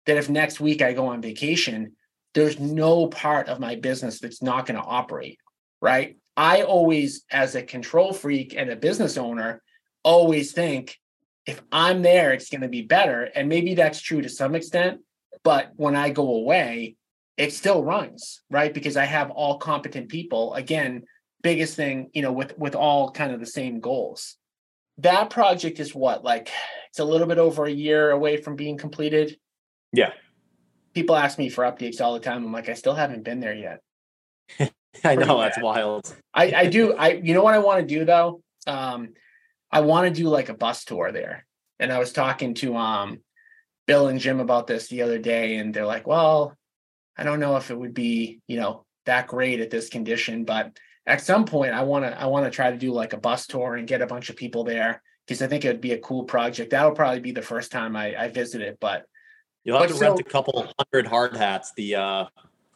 that 0.06 0.16
if 0.16 0.28
next 0.28 0.60
week 0.60 0.82
i 0.82 0.92
go 0.92 1.06
on 1.06 1.22
vacation 1.22 1.92
there's 2.34 2.60
no 2.60 3.06
part 3.06 3.48
of 3.48 3.60
my 3.60 3.74
business 3.76 4.20
that's 4.20 4.42
not 4.42 4.66
going 4.66 4.80
to 4.80 4.86
operate 4.86 5.38
right 5.80 6.16
i 6.36 6.62
always 6.62 7.24
as 7.30 7.54
a 7.54 7.62
control 7.62 8.12
freak 8.12 8.54
and 8.56 8.70
a 8.70 8.76
business 8.76 9.16
owner 9.16 9.62
always 10.04 10.52
think 10.52 10.98
if 11.46 11.62
I'm 11.70 12.02
there, 12.02 12.32
it's 12.32 12.50
going 12.50 12.62
to 12.62 12.68
be 12.68 12.82
better. 12.82 13.22
And 13.22 13.48
maybe 13.48 13.74
that's 13.74 14.00
true 14.00 14.20
to 14.20 14.28
some 14.28 14.54
extent. 14.54 15.00
But 15.44 15.70
when 15.76 15.94
I 15.94 16.10
go 16.10 16.34
away, 16.34 16.96
it 17.36 17.52
still 17.52 17.84
runs, 17.84 18.42
right? 18.50 18.74
Because 18.74 18.96
I 18.96 19.04
have 19.04 19.30
all 19.30 19.58
competent 19.58 20.08
people. 20.08 20.54
Again, 20.54 21.04
biggest 21.42 21.76
thing, 21.76 22.10
you 22.12 22.22
know, 22.22 22.32
with 22.32 22.58
with 22.58 22.74
all 22.74 23.10
kind 23.12 23.32
of 23.32 23.38
the 23.38 23.46
same 23.46 23.78
goals. 23.78 24.36
That 24.98 25.30
project 25.30 25.80
is 25.80 25.94
what, 25.94 26.24
like 26.24 26.50
it's 26.88 26.98
a 26.98 27.04
little 27.04 27.26
bit 27.26 27.38
over 27.38 27.64
a 27.64 27.70
year 27.70 28.10
away 28.10 28.38
from 28.38 28.56
being 28.56 28.78
completed. 28.78 29.38
Yeah. 29.92 30.12
People 30.94 31.16
ask 31.16 31.38
me 31.38 31.48
for 31.48 31.64
updates 31.64 32.00
all 32.00 32.14
the 32.14 32.20
time. 32.20 32.44
I'm 32.44 32.52
like, 32.52 32.68
I 32.68 32.74
still 32.74 32.94
haven't 32.94 33.24
been 33.24 33.40
there 33.40 33.54
yet. 33.54 33.80
I 35.04 35.14
know 35.14 35.40
that's 35.40 35.60
wild. 35.60 36.14
I, 36.32 36.52
I 36.52 36.66
do. 36.66 36.94
I 36.94 37.12
you 37.12 37.34
know 37.34 37.42
what 37.42 37.54
I 37.54 37.58
want 37.58 37.80
to 37.80 37.94
do 37.94 38.04
though? 38.04 38.40
Um, 38.66 39.10
I 39.70 39.80
want 39.80 40.08
to 40.08 40.22
do 40.22 40.28
like 40.28 40.48
a 40.48 40.54
bus 40.54 40.84
tour 40.84 41.12
there. 41.12 41.46
And 41.78 41.92
I 41.92 41.98
was 41.98 42.12
talking 42.12 42.54
to 42.54 42.76
um 42.76 43.20
Bill 43.86 44.08
and 44.08 44.18
Jim 44.18 44.40
about 44.40 44.66
this 44.66 44.88
the 44.88 45.02
other 45.02 45.18
day, 45.18 45.56
and 45.56 45.74
they're 45.74 45.86
like, 45.86 46.06
well, 46.06 46.56
I 47.16 47.24
don't 47.24 47.40
know 47.40 47.56
if 47.56 47.70
it 47.70 47.78
would 47.78 47.94
be, 47.94 48.40
you 48.46 48.58
know, 48.58 48.84
that 49.04 49.28
great 49.28 49.60
at 49.60 49.70
this 49.70 49.88
condition, 49.88 50.44
but 50.44 50.76
at 51.06 51.20
some 51.20 51.44
point 51.44 51.72
I 51.72 51.82
want 51.82 52.04
to 52.04 52.20
I 52.20 52.26
want 52.26 52.44
to 52.44 52.50
try 52.50 52.70
to 52.70 52.76
do 52.76 52.92
like 52.92 53.12
a 53.12 53.18
bus 53.18 53.46
tour 53.46 53.76
and 53.76 53.86
get 53.86 54.02
a 54.02 54.06
bunch 54.06 54.30
of 54.30 54.36
people 54.36 54.64
there 54.64 55.02
because 55.26 55.42
I 55.42 55.46
think 55.46 55.64
it 55.64 55.68
would 55.68 55.80
be 55.80 55.92
a 55.92 55.98
cool 55.98 56.24
project. 56.24 56.70
That'll 56.70 56.92
probably 56.92 57.20
be 57.20 57.32
the 57.32 57.42
first 57.42 57.72
time 57.72 57.96
I, 57.96 58.14
I 58.16 58.28
visit 58.28 58.60
it, 58.60 58.78
but 58.80 59.06
you'll 59.64 59.78
have 59.78 59.88
to 59.88 59.94
so, 59.94 60.08
rent 60.08 60.20
a 60.20 60.24
couple 60.24 60.72
hundred 60.78 61.06
hard 61.06 61.36
hats. 61.36 61.72
The 61.76 61.96
uh 61.96 62.24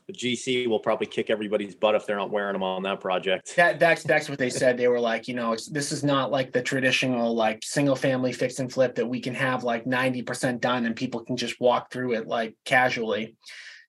the 0.07 0.12
GC 0.12 0.66
will 0.66 0.81
probably 0.81 1.07
kick 1.07 1.31
everybody's 1.31 1.74
butt 1.74 1.95
if 1.95 2.05
they're 2.05 2.16
not 2.16 2.31
wearing 2.31 2.55
them 2.55 2.62
on 2.62 2.83
that 2.83 3.01
project. 3.01 3.55
That 3.57 3.78
that's 3.78 4.03
that's 4.03 4.28
what 4.28 4.39
they 4.39 4.51
said. 4.51 4.76
They 4.76 4.89
were 4.89 5.01
like, 5.01 5.28
you 5.28 5.35
know, 5.35 5.57
this 5.70 5.93
is 5.93 6.03
not 6.03 6.31
like 6.31 6.53
the 6.53 6.62
traditional 6.62 7.35
like 7.35 7.62
single 7.62 7.97
family 7.97 8.33
fix 8.33 8.59
and 8.59 8.72
flip 8.72 8.97
that 8.97 9.07
we 9.07 9.20
can 9.20 9.35
have 9.35 9.64
like 9.64 9.85
90% 9.85 10.61
done 10.61 10.87
and 10.87 10.97
people 10.97 11.24
can 11.24 11.37
just 11.37 11.61
walk 11.61 11.93
through 11.93 12.14
it 12.14 12.26
like 12.26 12.57
casually. 12.64 13.37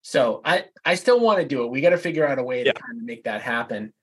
So 0.03 0.41
I 0.43 0.65
I 0.85 0.95
still 0.95 1.19
want 1.19 1.39
to 1.39 1.45
do 1.45 1.63
it. 1.63 1.71
We 1.71 1.81
got 1.81 1.91
to 1.91 1.97
figure 1.97 2.27
out 2.27 2.39
a 2.39 2.43
way 2.43 2.65
yeah. 2.65 2.71
to 2.71 2.79
kind 2.79 2.97
of 2.97 3.03
make 3.03 3.23
that 3.23 3.41
happen. 3.41 3.93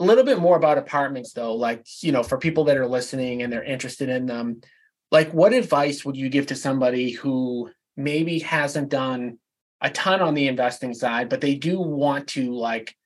A 0.00 0.04
little 0.04 0.24
bit 0.24 0.38
more 0.38 0.56
about 0.56 0.78
apartments 0.78 1.32
though, 1.32 1.54
like, 1.54 1.86
you 2.02 2.10
know, 2.10 2.22
for 2.22 2.38
people 2.38 2.64
that 2.64 2.76
are 2.78 2.86
listening 2.86 3.42
and 3.42 3.52
they're 3.52 3.62
interested 3.62 4.08
in 4.08 4.26
them, 4.26 4.62
like 5.10 5.32
what 5.32 5.52
advice 5.52 6.04
would 6.04 6.16
you 6.16 6.28
give 6.28 6.46
to 6.46 6.54
somebody 6.54 7.12
who 7.12 7.70
maybe 7.96 8.38
hasn't 8.38 8.88
done 8.88 9.38
a 9.80 9.90
ton 9.90 10.20
on 10.20 10.34
the 10.34 10.48
investing 10.48 10.94
side, 10.94 11.28
but 11.28 11.40
they 11.40 11.54
do 11.54 11.80
want 11.80 12.28
to 12.28 12.54
like 12.54 12.96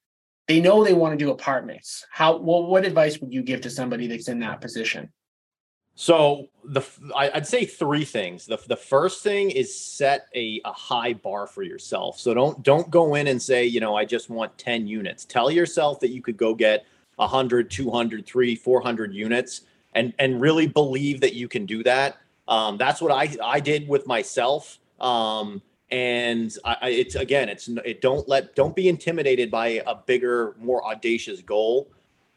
they 0.46 0.60
know 0.60 0.84
they 0.84 0.92
want 0.94 1.18
to 1.18 1.24
do 1.24 1.30
apartments. 1.30 2.06
How 2.10 2.36
well, 2.36 2.66
what 2.66 2.84
advice 2.84 3.18
would 3.20 3.32
you 3.32 3.42
give 3.42 3.62
to 3.62 3.70
somebody 3.70 4.06
that's 4.06 4.28
in 4.28 4.40
that 4.40 4.60
position? 4.60 5.12
So 5.96 6.48
the 6.64 6.82
I'd 7.14 7.46
say 7.46 7.64
three 7.64 8.04
things. 8.04 8.46
The, 8.46 8.58
the 8.66 8.76
first 8.76 9.22
thing 9.22 9.50
is 9.50 9.76
set 9.78 10.26
a, 10.34 10.60
a 10.64 10.72
high 10.72 11.12
bar 11.12 11.46
for 11.46 11.62
yourself. 11.62 12.18
So 12.18 12.34
don't 12.34 12.62
don't 12.62 12.90
go 12.90 13.14
in 13.14 13.28
and 13.28 13.40
say, 13.40 13.64
you 13.64 13.80
know, 13.80 13.94
I 13.94 14.04
just 14.04 14.28
want 14.28 14.56
10 14.58 14.88
units. 14.88 15.24
Tell 15.24 15.50
yourself 15.50 16.00
that 16.00 16.10
you 16.10 16.20
could 16.20 16.36
go 16.36 16.54
get 16.54 16.84
100, 17.16 17.70
200, 17.70 18.26
3, 18.26 18.56
400 18.56 19.14
units 19.14 19.62
and 19.94 20.12
and 20.18 20.40
really 20.40 20.66
believe 20.66 21.20
that 21.20 21.34
you 21.34 21.46
can 21.46 21.64
do 21.64 21.84
that. 21.84 22.16
Um, 22.48 22.76
that's 22.76 23.00
what 23.00 23.12
I 23.12 23.36
I 23.42 23.60
did 23.60 23.88
with 23.88 24.06
myself. 24.06 24.80
Um, 25.00 25.62
and 25.90 26.56
I, 26.64 26.88
it's 26.88 27.14
again, 27.14 27.48
it's 27.48 27.68
it 27.84 28.00
don't 28.00 28.28
let 28.28 28.56
don't 28.56 28.74
be 28.74 28.88
intimidated 28.88 29.50
by 29.50 29.82
a 29.86 29.94
bigger, 29.94 30.56
more 30.58 30.84
audacious 30.84 31.40
goal. 31.40 31.88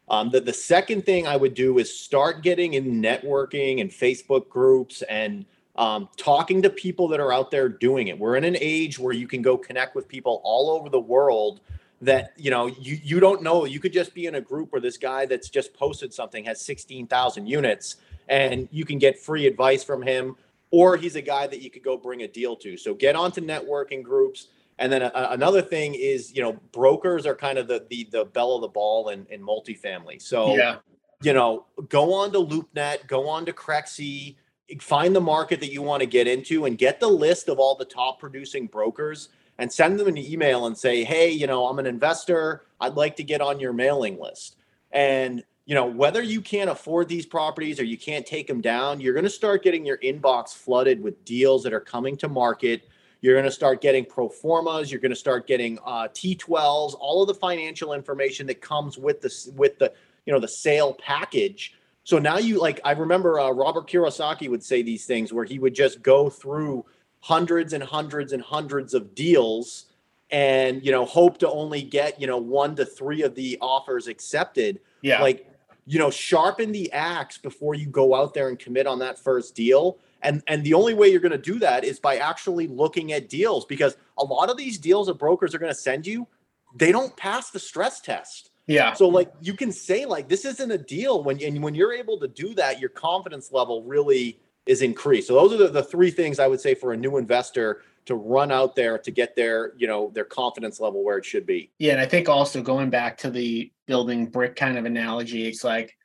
Um, 0.10 0.30
the 0.30 0.40
the 0.40 0.54
second 0.54 1.06
thing 1.06 1.28
I 1.28 1.36
would 1.36 1.54
do 1.54 1.80
is 1.80 1.98
start 1.98 2.42
getting 2.42 2.76
in 2.76 3.02
networking 3.02 3.82
and 3.82 3.90
Facebook 3.90 4.50
groups 4.50 5.02
and 5.04 5.46
um, 5.76 6.10
talking 6.18 6.62
to 6.62 6.70
people 6.70 7.08
that 7.10 7.20
are 7.20 7.32
out 7.32 7.52
there 7.52 7.70
doing 7.70 8.08
it. 8.08 8.18
We're 8.18 8.36
in 8.36 8.44
an 8.44 8.58
age 8.60 8.98
where 8.98 9.14
you 9.14 9.28
can 9.28 9.42
go 9.42 9.58
connect 9.58 9.96
with 9.96 10.08
people 10.08 10.42
all 10.44 10.70
over 10.70 10.90
the 10.90 11.00
world 11.00 11.60
that 12.02 12.34
you 12.38 12.52
know 12.52 12.68
you 12.68 13.00
you 13.04 13.20
don't 13.20 13.44
know. 13.44 13.66
You 13.66 13.80
could 13.80 13.94
just 13.94 14.14
be 14.14 14.28
in 14.28 14.36
a 14.36 14.42
group 14.42 14.72
where 14.72 14.82
this 14.82 14.98
guy 14.98 15.26
that's 15.26 15.50
just 15.50 15.74
posted 15.74 16.14
something 16.14 16.46
has 16.46 16.62
sixteen 16.62 17.06
thousand 17.08 17.48
units, 17.48 17.98
and 18.30 18.70
you 18.72 18.86
can 18.86 19.00
get 19.00 19.20
free 19.20 19.46
advice 19.46 19.84
from 19.84 20.02
him 20.02 20.36
or 20.72 20.98
he's 20.98 21.16
a 21.16 21.22
guy 21.22 21.48
that 21.48 21.62
you 21.62 21.70
could 21.70 21.84
go 21.84 21.98
bring 21.98 22.24
a 22.24 22.28
deal 22.28 22.56
to. 22.58 22.78
So 22.78 22.94
get 22.94 23.16
onto 23.16 23.42
networking 23.42 24.04
groups. 24.04 24.48
And 24.80 24.92
then 24.92 25.02
a, 25.02 25.12
another 25.14 25.62
thing 25.62 25.96
is, 25.96 26.34
you 26.34 26.42
know, 26.42 26.54
brokers 26.72 27.26
are 27.26 27.36
kind 27.36 27.58
of 27.58 27.68
the 27.68 27.86
the, 27.90 28.08
the 28.12 28.26
belle 28.26 28.56
of 28.56 28.62
the 28.62 28.68
ball 28.68 29.10
in, 29.10 29.26
in 29.30 29.42
multifamily. 29.42 30.22
So, 30.22 30.56
yeah. 30.56 30.78
you 31.22 31.34
know, 31.34 31.66
go 31.90 32.14
on 32.14 32.32
to 32.34 32.40
LoopNet, 32.40 33.08
go 33.08 33.28
on 33.28 33.46
to 33.46 33.54
Crexi, 33.54 34.36
find 34.80 35.16
the 35.16 35.22
market 35.22 35.60
that 35.62 35.72
you 35.72 35.82
want 35.82 36.02
to 36.02 36.08
get 36.08 36.28
into 36.28 36.66
and 36.66 36.78
get 36.78 37.00
the 37.00 37.08
list 37.08 37.50
of 37.50 37.60
all 37.60 37.76
the 37.76 37.86
top 37.86 38.20
producing 38.20 38.68
brokers 38.68 39.30
and 39.58 39.72
send 39.72 40.00
them 40.00 40.08
an 40.08 40.18
email 40.18 40.68
and 40.68 40.78
say, 40.78 41.04
hey, 41.04 41.30
you 41.30 41.48
know, 41.48 41.68
I'm 41.68 41.80
an 41.80 41.88
investor. 41.88 42.66
I'd 42.80 42.96
like 42.96 43.16
to 43.16 43.24
get 43.24 43.42
on 43.42 43.60
your 43.60 43.74
mailing 43.74 44.20
list. 44.20 44.58
And 44.92 45.44
you 45.68 45.76
know, 45.76 45.86
whether 45.86 46.22
you 46.22 46.40
can't 46.40 46.70
afford 46.70 47.10
these 47.10 47.26
properties 47.26 47.78
or 47.78 47.84
you 47.84 47.98
can't 47.98 48.26
take 48.26 48.48
them 48.48 48.62
down, 48.62 49.02
you're 49.02 49.14
going 49.14 49.26
to 49.26 49.30
start 49.30 49.64
getting 49.64 49.86
your 49.86 49.98
inbox 49.98 50.54
flooded 50.54 51.04
with 51.04 51.26
deals 51.26 51.62
that 51.64 51.74
are 51.74 51.82
coming 51.82 52.16
to 52.18 52.30
market. 52.30 52.88
You're 53.22 53.36
going 53.36 53.46
to 53.46 53.52
start 53.52 53.82
getting 53.82 54.06
pro 54.06 54.30
formas. 54.30 54.92
You're 54.92 55.02
going 55.02 55.12
to 55.12 55.16
start 55.16 55.48
getting 55.48 55.80
uh, 55.86 56.08
T12s, 56.14 56.96
all 57.00 57.22
of 57.22 57.28
the 57.28 57.34
financial 57.34 57.94
information 57.94 58.48
that 58.48 58.62
comes 58.62 58.98
with 58.98 59.22
the 59.22 59.52
with 59.56 59.80
the 59.80 59.92
you 60.26 60.34
know 60.34 60.40
the 60.40 60.48
sale 60.48 60.94
package. 60.94 61.76
So 62.04 62.20
now 62.20 62.38
you 62.38 62.60
like 62.60 62.80
I 62.86 62.92
remember 62.92 63.40
uh, 63.40 63.52
Robert 63.52 63.90
Kiyosaki 63.90 64.50
would 64.50 64.64
say 64.64 64.82
these 64.82 65.06
things 65.06 65.34
where 65.34 65.46
he 65.46 65.60
would 65.60 65.74
just 65.74 66.02
go 66.02 66.30
through 66.30 66.86
hundreds 67.22 67.74
and 67.74 67.84
hundreds 67.84 68.34
and 68.34 68.42
hundreds 68.42 68.94
of 68.94 69.16
deals 69.16 69.86
and 70.30 70.86
you 70.86 70.92
know 70.92 71.06
hope 71.06 71.38
to 71.40 71.50
only 71.50 71.82
get 71.82 72.20
you 72.20 72.28
know 72.28 72.38
one 72.38 72.76
to 72.76 72.86
three 72.86 73.24
of 73.24 73.36
the 73.36 73.58
offers 73.62 74.08
accepted. 74.08 74.80
Yeah, 75.02 75.22
like 75.22 75.50
you 75.88 75.98
know, 75.98 76.12
sharpen 76.12 76.74
the 76.74 76.92
axe 76.92 77.38
before 77.38 77.74
you 77.74 77.88
go 77.88 78.14
out 78.14 78.34
there 78.34 78.50
and 78.50 78.60
commit 78.60 78.86
on 78.86 79.00
that 79.00 79.18
first 79.18 79.56
deal. 79.56 79.98
And 80.22 80.44
and 80.48 80.64
the 80.64 80.74
only 80.74 80.94
way 80.94 81.08
you're 81.08 81.22
going 81.22 81.32
to 81.32 81.38
do 81.38 81.60
that 81.60 81.86
is 81.86 82.00
by 82.00 82.18
actually 82.18 82.68
looking 82.68 83.14
at 83.14 83.30
deals 83.30 83.66
because 83.66 83.96
a 84.18 84.24
lot 84.24 84.50
of 84.50 84.58
these 84.58 84.78
deals 84.78 85.08
that 85.08 85.16
brokers 85.16 85.56
are 85.56 85.60
going 85.60 85.72
to 85.72 85.80
send 85.80 86.06
you, 86.06 86.28
they 86.76 86.92
don't 86.92 87.16
pass 87.16 87.52
the 87.52 87.60
stress 87.60 88.02
test. 88.02 88.52
Yeah. 88.66 88.94
So 88.94 89.08
like 89.08 89.32
you 89.40 89.54
can 89.54 89.72
say 89.72 90.06
like 90.06 90.28
this 90.28 90.44
isn't 90.44 90.72
a 90.72 90.78
deal 90.78 91.24
when 91.24 91.42
and 91.42 91.64
when 91.64 91.74
you're 91.74 91.94
able 91.94 92.20
to 92.20 92.28
do 92.28 92.54
that, 92.56 92.82
your 92.82 92.90
confidence 92.90 93.54
level 93.54 93.82
really 93.84 94.42
is 94.66 94.82
increased. 94.82 95.30
So 95.30 95.36
those 95.36 95.54
are 95.54 95.58
the, 95.58 95.70
the 95.70 95.84
three 95.84 96.12
things 96.12 96.38
I 96.38 96.48
would 96.48 96.60
say 96.60 96.76
for 96.76 96.92
a 96.92 96.98
new 96.98 97.16
investor 97.16 97.82
to 98.08 98.16
run 98.16 98.52
out 98.52 98.76
there 98.76 98.98
to 98.98 99.12
get 99.12 99.36
their 99.36 99.74
you 99.78 99.88
know 99.88 100.12
their 100.14 100.26
confidence 100.26 100.80
level 100.80 101.04
where 101.04 101.18
it 101.18 101.26
should 101.26 101.46
be 101.46 101.70
yeah 101.78 101.92
and 101.92 102.00
i 102.00 102.06
think 102.06 102.30
also 102.30 102.62
going 102.62 102.90
back 102.90 103.18
to 103.18 103.30
the 103.30 103.70
building 103.88 104.28
brick 104.28 104.56
kind 104.56 104.78
of 104.78 104.86
analogy 104.86 105.48
it's 105.48 105.64
like 105.64 105.96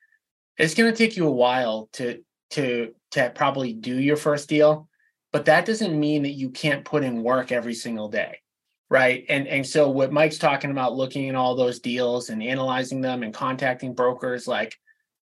it's 0.59 0.75
going 0.75 0.91
to 0.91 0.97
take 0.97 1.17
you 1.17 1.27
a 1.27 1.33
while 1.33 1.89
to 1.93 2.23
to 2.51 2.95
to 3.11 3.31
probably 3.35 3.73
do 3.73 3.99
your 3.99 4.17
first 4.17 4.49
deal 4.49 4.89
but 5.33 5.47
that 5.47 5.67
doesn't 5.67 5.99
mean 5.99 6.23
that 6.23 6.33
you 6.33 6.51
can't 6.51 6.85
put 6.85 7.03
in 7.03 7.23
work 7.23 7.53
every 7.53 7.75
single 7.75 8.09
day 8.09 8.39
right 8.89 9.25
and 9.29 9.47
and 9.47 9.67
so 9.67 9.89
what 9.89 10.13
mike's 10.13 10.39
talking 10.39 10.71
about 10.71 10.95
looking 10.97 11.29
at 11.29 11.35
all 11.35 11.55
those 11.55 11.81
deals 11.81 12.31
and 12.31 12.43
analyzing 12.43 13.01
them 13.01 13.23
and 13.23 13.35
contacting 13.35 13.95
brokers 13.95 14.47
like 14.47 14.77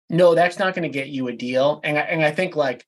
no 0.09 0.35
that's 0.35 0.59
not 0.59 0.73
going 0.73 0.83
to 0.83 0.97
get 0.97 1.09
you 1.09 1.27
a 1.27 1.33
deal 1.33 1.79
and 1.83 1.97
I, 1.97 2.01
and 2.01 2.23
I 2.23 2.31
think 2.31 2.55
like 2.55 2.85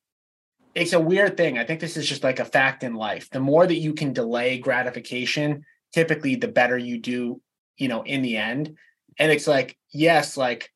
it's 0.76 0.94
a 0.94 1.00
weird 1.00 1.38
thing. 1.38 1.58
I 1.58 1.66
think 1.66 1.80
this 1.80 1.98
is 1.98 2.08
just 2.08 2.24
like 2.24 2.40
a 2.40 2.46
fact 2.46 2.84
in 2.84 2.94
life. 2.94 3.30
The 3.30 3.40
more 3.40 3.66
that 3.66 3.76
you 3.76 3.94
can 3.94 4.14
delay 4.14 4.58
gratification, 4.60 5.66
typically 5.94 6.36
the 6.36 6.48
better 6.48 6.78
you 6.78 7.00
do, 7.00 7.42
you 7.78 7.88
know, 7.88 8.04
in 8.04 8.22
the 8.22 8.38
end. 8.38 8.78
And 9.20 9.32
it's 9.32 9.48
like, 9.48 9.78
yes, 9.92 10.38
like 10.38 10.72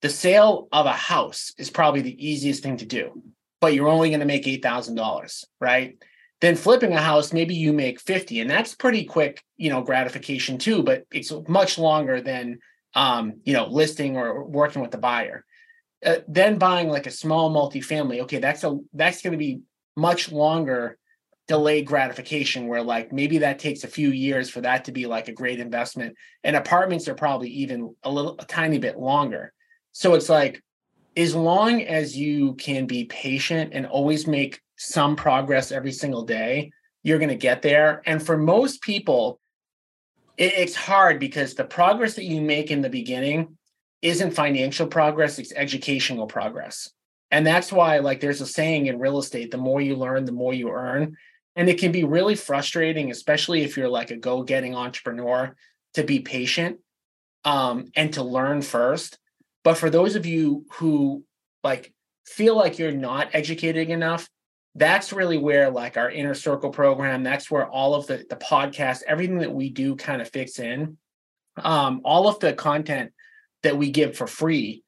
the 0.00 0.08
sale 0.08 0.68
of 0.72 0.86
a 0.86 0.92
house 0.92 1.52
is 1.58 1.70
probably 1.70 2.00
the 2.00 2.26
easiest 2.26 2.62
thing 2.62 2.78
to 2.78 2.86
do, 2.86 3.22
but 3.60 3.74
you're 3.74 3.88
only 3.88 4.08
going 4.08 4.20
to 4.20 4.26
make 4.26 4.44
$8,000, 4.44 5.44
right? 5.60 5.96
Then 6.40 6.56
flipping 6.56 6.92
a 6.92 7.00
house, 7.00 7.32
maybe 7.32 7.54
you 7.54 7.72
make 7.72 8.00
50 8.00 8.40
and 8.40 8.50
that's 8.50 8.74
pretty 8.74 9.04
quick, 9.04 9.44
you 9.56 9.70
know, 9.70 9.82
gratification 9.82 10.58
too, 10.58 10.82
but 10.82 11.04
it's 11.12 11.32
much 11.46 11.78
longer 11.78 12.20
than 12.20 12.58
um, 12.94 13.40
you 13.44 13.54
know, 13.54 13.66
listing 13.68 14.16
or 14.16 14.44
working 14.44 14.82
with 14.82 14.90
the 14.90 14.98
buyer 14.98 15.44
uh, 16.04 16.16
then 16.28 16.58
buying 16.58 16.88
like 16.88 17.06
a 17.06 17.10
small 17.10 17.50
multifamily, 17.50 18.22
okay, 18.22 18.38
that's 18.38 18.64
a 18.64 18.78
that's 18.92 19.22
going 19.22 19.32
to 19.32 19.38
be 19.38 19.60
much 19.96 20.32
longer 20.32 20.98
delayed 21.52 21.84
gratification 21.84 22.66
where 22.66 22.82
like 22.82 23.12
maybe 23.12 23.36
that 23.36 23.58
takes 23.58 23.84
a 23.84 23.94
few 23.98 24.08
years 24.08 24.48
for 24.48 24.62
that 24.62 24.86
to 24.86 24.90
be 24.90 25.04
like 25.04 25.28
a 25.28 25.32
great 25.32 25.60
investment 25.60 26.16
and 26.44 26.56
apartments 26.56 27.06
are 27.08 27.14
probably 27.14 27.50
even 27.50 27.94
a 28.04 28.10
little 28.10 28.36
a 28.38 28.44
tiny 28.46 28.78
bit 28.78 28.98
longer 28.98 29.52
so 29.92 30.14
it's 30.14 30.30
like 30.30 30.62
as 31.14 31.34
long 31.34 31.82
as 31.82 32.16
you 32.16 32.54
can 32.54 32.86
be 32.86 33.04
patient 33.04 33.74
and 33.74 33.84
always 33.84 34.26
make 34.26 34.62
some 34.76 35.14
progress 35.14 35.70
every 35.70 35.92
single 35.92 36.24
day 36.24 36.72
you're 37.02 37.18
going 37.18 37.28
to 37.28 37.46
get 37.50 37.60
there 37.60 38.00
and 38.06 38.24
for 38.24 38.38
most 38.38 38.80
people 38.80 39.38
it, 40.38 40.54
it's 40.54 40.74
hard 40.74 41.20
because 41.20 41.52
the 41.52 41.64
progress 41.64 42.14
that 42.14 42.24
you 42.24 42.40
make 42.40 42.70
in 42.70 42.80
the 42.80 42.88
beginning 42.88 43.58
isn't 44.00 44.30
financial 44.30 44.86
progress, 44.86 45.38
it's 45.38 45.52
educational 45.54 46.26
progress. 46.26 46.88
And 47.30 47.46
that's 47.46 47.72
why, 47.72 47.98
like, 47.98 48.20
there's 48.20 48.40
a 48.40 48.46
saying 48.46 48.86
in 48.86 48.98
real 48.98 49.18
estate 49.18 49.50
the 49.50 49.58
more 49.58 49.80
you 49.80 49.96
learn, 49.96 50.24
the 50.24 50.32
more 50.32 50.52
you 50.52 50.70
earn. 50.70 51.16
And 51.54 51.68
it 51.68 51.78
can 51.78 51.92
be 51.92 52.04
really 52.04 52.34
frustrating, 52.34 53.10
especially 53.10 53.62
if 53.62 53.76
you're 53.76 53.88
like 53.88 54.10
a 54.10 54.16
go 54.16 54.42
getting 54.42 54.74
entrepreneur, 54.74 55.54
to 55.94 56.02
be 56.02 56.20
patient 56.20 56.78
um, 57.44 57.90
and 57.94 58.12
to 58.14 58.22
learn 58.22 58.62
first. 58.62 59.18
But 59.64 59.74
for 59.74 59.90
those 59.90 60.16
of 60.16 60.26
you 60.26 60.64
who 60.74 61.24
like 61.62 61.92
feel 62.26 62.56
like 62.56 62.78
you're 62.78 62.92
not 62.92 63.30
educated 63.34 63.90
enough, 63.90 64.28
that's 64.74 65.12
really 65.12 65.36
where 65.36 65.70
like 65.70 65.96
our 65.96 66.10
inner 66.10 66.34
circle 66.34 66.70
program, 66.70 67.22
that's 67.22 67.50
where 67.50 67.66
all 67.66 67.94
of 67.94 68.06
the 68.06 68.24
the 68.28 68.36
podcast, 68.36 69.02
everything 69.06 69.38
that 69.38 69.54
we 69.54 69.70
do 69.70 69.96
kind 69.96 70.22
of 70.22 70.30
fits 70.30 70.58
in. 70.58 70.96
Um, 71.56 72.00
all 72.04 72.28
of 72.28 72.38
the 72.38 72.54
content 72.54 73.12
that 73.62 73.76
we 73.76 73.90
give 73.90 74.16
for 74.16 74.26
free 74.26 74.82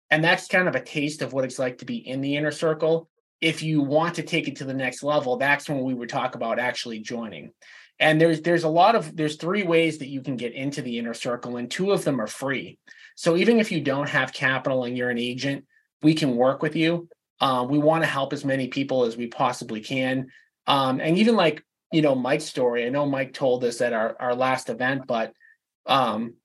And 0.10 0.24
that's 0.24 0.47
kind 0.47 0.68
of 0.68 0.76
a 0.76 0.84
taste 0.84 1.22
of 1.22 1.34
what 1.34 1.43
it's 1.43 1.60
like 1.60 1.80
to 1.80 1.86
be 1.86 1.97
in 1.97 2.22
the 2.22 2.36
inner 2.36 2.51
circle. 2.51 3.10
If 3.41 3.62
you 3.62 3.82
want 3.82 4.16
to 4.16 4.24
take 4.24 4.47
it 4.47 4.55
to 4.58 4.66
the 4.66 4.74
next 4.74 5.03
level, 5.03 5.38
that's 5.38 5.70
when 5.70 5.84
we 5.84 5.93
would 5.93 6.10
talk 6.10 6.36
about 6.36 6.60
actually 6.60 6.99
joining. 6.99 7.51
And 7.99 8.22
there's 8.22 8.41
there's 8.41 8.64
a 8.64 8.70
lot 8.70 8.95
of 8.95 9.16
there's 9.16 9.38
three 9.38 9.64
ways 9.64 9.97
that 9.97 10.08
you 10.08 10.22
can 10.22 10.38
get 10.38 10.53
into 10.53 10.82
the 10.82 10.99
inner 10.99 11.14
circle, 11.14 11.58
and 11.58 11.70
two 11.70 11.91
of 11.91 12.03
them 12.03 12.22
are 12.22 12.28
free. 12.28 12.78
So 13.16 13.36
even 13.36 13.60
if 13.60 13.72
you 13.72 13.82
don't 13.82 14.10
have 14.10 14.32
capital 14.34 14.84
and 14.84 14.95
you're 14.95 15.10
an 15.10 15.18
agent, 15.18 15.66
we 16.03 16.14
can 16.14 16.36
work 16.36 16.62
with 16.62 16.76
you. 16.76 17.10
Um, 17.39 17.68
we 17.68 17.80
want 17.80 18.03
to 18.03 18.10
help 18.10 18.34
as 18.34 18.45
many 18.45 18.68
people 18.68 19.05
as 19.05 19.18
we 19.18 19.28
possibly 19.28 19.82
can. 19.82 20.28
Um, 20.68 20.99
and 20.99 21.18
even 21.18 21.36
like, 21.36 21.64
you 21.91 22.01
know, 22.01 22.16
Mike's 22.16 22.45
story, 22.45 22.86
I 22.86 22.89
know 22.89 23.05
Mike 23.05 23.34
told 23.34 23.64
us 23.64 23.82
at 23.82 23.93
our, 23.93 24.16
our 24.20 24.36
last 24.36 24.70
event, 24.70 25.03
but 25.08 25.34
um, 25.86 26.36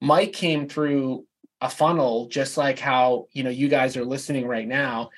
Mike 0.00 0.32
came 0.32 0.68
through 0.68 1.26
a 1.62 1.70
funnel 1.70 2.26
just 2.26 2.56
like 2.56 2.78
how, 2.78 3.28
you 3.32 3.44
know, 3.44 3.50
you 3.50 3.68
guys 3.68 3.96
are 3.96 4.04
listening 4.04 4.46
right 4.46 4.66
now. 4.66 5.10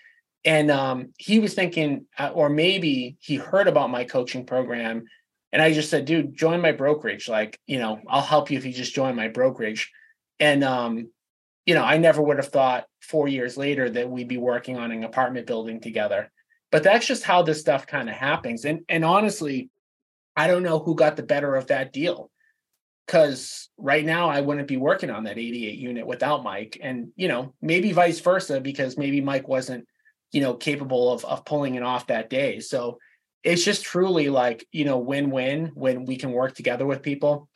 And 0.44 0.70
um, 0.70 1.14
he 1.18 1.38
was 1.38 1.54
thinking, 1.54 2.04
uh, 2.18 2.30
or 2.34 2.50
maybe 2.50 3.16
he 3.18 3.36
heard 3.36 3.66
about 3.66 3.90
my 3.90 4.04
coaching 4.04 4.44
program. 4.44 5.04
And 5.52 5.62
I 5.62 5.72
just 5.72 5.88
said, 5.88 6.04
dude, 6.04 6.36
join 6.36 6.60
my 6.60 6.72
brokerage. 6.72 7.30
Like, 7.30 7.58
you 7.66 7.78
know, 7.78 7.98
I'll 8.06 8.20
help 8.20 8.50
you 8.50 8.58
if 8.58 8.66
you 8.66 8.72
just 8.72 8.94
join 8.94 9.16
my 9.16 9.28
brokerage. 9.28 9.90
And 10.38 10.62
um, 10.62 11.08
you 11.64 11.74
know, 11.74 11.82
I 11.82 11.96
never 11.96 12.20
would 12.20 12.36
have 12.36 12.48
thought 12.48 12.84
four 13.00 13.26
years 13.26 13.56
later 13.56 13.88
that 13.88 14.10
we'd 14.10 14.28
be 14.28 14.36
working 14.36 14.76
on 14.76 14.92
an 14.92 15.02
apartment 15.04 15.46
building 15.46 15.80
together. 15.80 16.30
But 16.70 16.82
that's 16.82 17.06
just 17.06 17.24
how 17.24 17.42
this 17.42 17.60
stuff 17.60 17.86
kind 17.86 18.10
of 18.10 18.14
happens. 18.14 18.66
And 18.66 18.80
and 18.90 19.02
honestly, 19.02 19.70
I 20.36 20.46
don't 20.46 20.62
know 20.62 20.78
who 20.78 20.94
got 20.94 21.16
the 21.16 21.22
better 21.22 21.54
of 21.54 21.68
that 21.68 21.92
deal. 21.92 22.30
Cause 23.06 23.68
right 23.76 24.04
now 24.04 24.30
I 24.30 24.40
wouldn't 24.40 24.68
be 24.68 24.78
working 24.78 25.10
on 25.10 25.24
that 25.24 25.38
88 25.38 25.78
unit 25.78 26.06
without 26.06 26.42
Mike. 26.42 26.78
And 26.82 27.08
you 27.16 27.28
know, 27.28 27.54
maybe 27.60 27.92
vice 27.92 28.20
versa, 28.20 28.60
because 28.60 28.96
maybe 28.96 29.20
Mike 29.20 29.46
wasn't, 29.46 29.86
you 30.32 30.40
know, 30.40 30.54
capable 30.54 31.12
of 31.12 31.24
of 31.24 31.44
pulling 31.44 31.74
it 31.74 31.82
off 31.82 32.06
that 32.06 32.30
day. 32.30 32.60
So 32.60 32.98
it's 33.42 33.64
just 33.64 33.84
truly 33.84 34.30
like, 34.30 34.66
you 34.72 34.86
know, 34.86 34.98
win-win 34.98 35.72
when 35.74 36.06
we 36.06 36.16
can 36.16 36.32
work 36.32 36.54
together 36.54 36.86
with 36.86 37.02
people. 37.02 37.48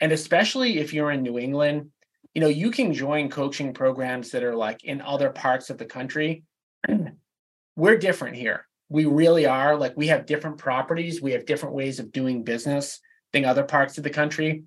And 0.00 0.10
especially 0.10 0.78
if 0.78 0.92
you're 0.92 1.12
in 1.12 1.22
New 1.22 1.38
England 1.38 1.90
you 2.36 2.40
know 2.40 2.48
you 2.48 2.70
can 2.70 2.92
join 2.92 3.30
coaching 3.30 3.72
programs 3.72 4.30
that 4.30 4.44
are 4.44 4.54
like 4.54 4.84
in 4.84 5.00
other 5.00 5.30
parts 5.30 5.70
of 5.70 5.78
the 5.78 5.86
country 5.86 6.44
we're 7.76 7.96
different 7.96 8.36
here 8.36 8.66
we 8.90 9.06
really 9.06 9.46
are 9.46 9.74
like 9.74 9.96
we 9.96 10.08
have 10.08 10.26
different 10.26 10.58
properties 10.58 11.22
we 11.22 11.32
have 11.32 11.46
different 11.46 11.74
ways 11.74 11.98
of 11.98 12.12
doing 12.12 12.44
business 12.44 13.00
than 13.32 13.46
other 13.46 13.64
parts 13.64 13.96
of 13.96 14.04
the 14.04 14.10
country 14.10 14.64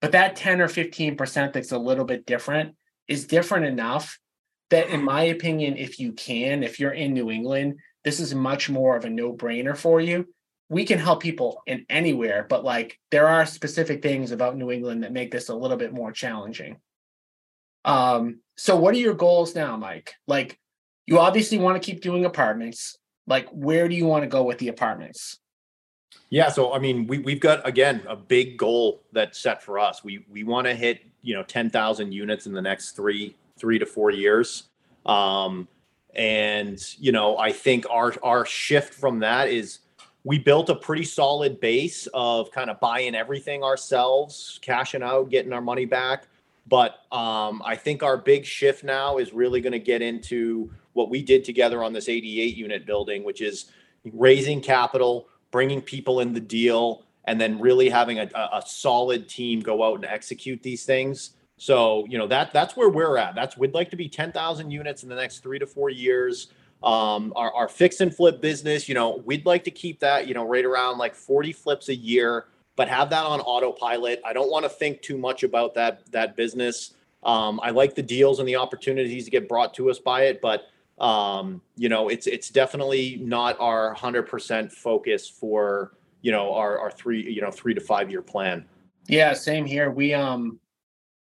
but 0.00 0.12
that 0.12 0.36
10 0.36 0.60
or 0.60 0.68
15% 0.68 1.52
that's 1.52 1.72
a 1.72 1.78
little 1.78 2.04
bit 2.04 2.26
different 2.26 2.74
is 3.06 3.26
different 3.26 3.66
enough 3.66 4.18
that 4.70 4.90
in 4.90 5.02
my 5.02 5.22
opinion 5.22 5.76
if 5.76 5.98
you 5.98 6.12
can 6.12 6.62
if 6.62 6.78
you're 6.78 6.92
in 6.92 7.14
new 7.14 7.30
england 7.30 7.78
this 8.04 8.20
is 8.20 8.34
much 8.34 8.68
more 8.68 8.96
of 8.96 9.04
a 9.04 9.10
no-brainer 9.10 9.76
for 9.76 10.00
you 10.00 10.26
we 10.68 10.84
can 10.84 10.98
help 10.98 11.22
people 11.22 11.62
in 11.66 11.86
anywhere 11.88 12.46
but 12.48 12.64
like 12.64 12.98
there 13.10 13.28
are 13.28 13.46
specific 13.46 14.02
things 14.02 14.30
about 14.30 14.56
new 14.56 14.70
england 14.70 15.02
that 15.02 15.12
make 15.12 15.30
this 15.30 15.48
a 15.48 15.54
little 15.54 15.78
bit 15.78 15.92
more 15.92 16.12
challenging 16.12 16.76
um, 17.88 18.40
so 18.56 18.76
what 18.76 18.94
are 18.94 18.98
your 18.98 19.14
goals 19.14 19.54
now, 19.54 19.76
Mike? 19.76 20.14
Like 20.26 20.58
you 21.06 21.18
obviously 21.18 21.58
want 21.58 21.80
to 21.80 21.86
keep 21.86 22.02
doing 22.02 22.24
apartments. 22.24 22.96
Like 23.26 23.48
where 23.50 23.88
do 23.88 23.94
you 23.94 24.06
want 24.06 24.24
to 24.24 24.28
go 24.28 24.42
with 24.42 24.58
the 24.58 24.68
apartments? 24.68 25.38
Yeah, 26.30 26.50
so 26.50 26.72
I 26.74 26.78
mean, 26.78 27.06
we 27.06 27.18
we've 27.18 27.40
got 27.40 27.66
again 27.66 28.02
a 28.06 28.16
big 28.16 28.58
goal 28.58 29.02
that's 29.12 29.38
set 29.38 29.62
for 29.62 29.78
us. 29.78 30.04
We 30.04 30.24
we 30.30 30.44
want 30.44 30.66
to 30.66 30.74
hit 30.74 31.00
you 31.22 31.34
know 31.34 31.42
ten 31.42 31.70
thousand 31.70 32.12
units 32.12 32.46
in 32.46 32.52
the 32.52 32.62
next 32.62 32.92
three 32.92 33.34
three 33.56 33.78
to 33.78 33.86
four 33.86 34.10
years, 34.10 34.64
um, 35.06 35.66
and 36.14 36.82
you 36.98 37.12
know 37.12 37.38
I 37.38 37.52
think 37.52 37.86
our 37.90 38.14
our 38.22 38.44
shift 38.44 38.92
from 38.92 39.20
that 39.20 39.48
is 39.48 39.80
we 40.24 40.38
built 40.38 40.68
a 40.68 40.74
pretty 40.74 41.04
solid 41.04 41.60
base 41.60 42.06
of 42.12 42.50
kind 42.50 42.68
of 42.68 42.78
buying 42.80 43.14
everything 43.14 43.62
ourselves, 43.62 44.58
cashing 44.60 45.02
out, 45.02 45.30
getting 45.30 45.54
our 45.54 45.62
money 45.62 45.86
back. 45.86 46.26
But 46.66 47.04
um, 47.10 47.62
I 47.64 47.76
think 47.76 48.02
our 48.02 48.18
big 48.18 48.44
shift 48.44 48.84
now 48.84 49.16
is 49.16 49.32
really 49.32 49.62
going 49.62 49.72
to 49.72 49.78
get 49.78 50.02
into 50.02 50.70
what 50.92 51.08
we 51.08 51.22
did 51.22 51.44
together 51.44 51.82
on 51.82 51.94
this 51.94 52.10
88 52.10 52.54
unit 52.54 52.84
building, 52.84 53.24
which 53.24 53.40
is 53.40 53.70
raising 54.12 54.60
capital, 54.60 55.28
bringing 55.50 55.80
people 55.80 56.20
in 56.20 56.32
the 56.34 56.40
deal, 56.40 57.04
and 57.24 57.40
then 57.40 57.60
really 57.60 57.88
having 57.88 58.18
a, 58.18 58.30
a 58.34 58.62
solid 58.64 59.28
team 59.28 59.60
go 59.60 59.82
out 59.82 59.96
and 59.96 60.04
execute 60.04 60.62
these 60.62 60.84
things. 60.84 61.30
So 61.56 62.06
you 62.08 62.18
know 62.18 62.26
that 62.28 62.52
that's 62.52 62.76
where 62.76 62.88
we're 62.88 63.16
at. 63.16 63.34
That's 63.34 63.56
we'd 63.56 63.74
like 63.74 63.90
to 63.90 63.96
be 63.96 64.08
10,000 64.08 64.70
units 64.70 65.02
in 65.02 65.08
the 65.08 65.16
next 65.16 65.40
three 65.40 65.58
to 65.58 65.66
four 65.66 65.90
years. 65.90 66.48
Um, 66.80 67.32
our, 67.34 67.52
our 67.54 67.68
fix 67.68 68.00
and 68.00 68.14
flip 68.14 68.40
business, 68.40 68.88
you 68.88 68.94
know, 68.94 69.20
we'd 69.24 69.44
like 69.44 69.64
to 69.64 69.70
keep 69.72 69.98
that, 69.98 70.28
you 70.28 70.34
know, 70.34 70.46
right 70.46 70.64
around 70.64 70.98
like 70.98 71.16
40 71.16 71.52
flips 71.52 71.88
a 71.88 71.94
year 71.94 72.46
but 72.78 72.88
have 72.88 73.10
that 73.10 73.24
on 73.26 73.40
autopilot. 73.40 74.22
I 74.24 74.32
don't 74.32 74.52
want 74.52 74.64
to 74.64 74.68
think 74.68 75.02
too 75.02 75.18
much 75.18 75.42
about 75.42 75.74
that 75.74 76.10
that 76.12 76.36
business. 76.36 76.94
Um, 77.24 77.58
I 77.60 77.70
like 77.70 77.96
the 77.96 78.04
deals 78.04 78.38
and 78.38 78.48
the 78.48 78.54
opportunities 78.54 79.24
to 79.24 79.32
get 79.32 79.48
brought 79.48 79.74
to 79.74 79.90
us 79.90 79.98
by 79.98 80.26
it, 80.26 80.40
but 80.40 80.68
um, 81.00 81.62
you 81.76 81.88
know, 81.88 82.08
it's 82.08 82.26
it's 82.26 82.48
definitely 82.50 83.18
not 83.22 83.58
our 83.60 83.94
hundred 83.94 84.24
percent 84.24 84.72
focus 84.72 85.28
for 85.28 85.92
you 86.22 86.32
know 86.32 86.54
our 86.54 86.78
our 86.78 86.90
three 86.90 87.32
you 87.32 87.40
know 87.40 87.50
three 87.50 87.74
to 87.74 87.80
five 87.80 88.10
year 88.10 88.22
plan. 88.22 88.64
Yeah, 89.06 89.32
same 89.34 89.64
here. 89.64 89.90
We 89.90 90.14
um 90.14 90.58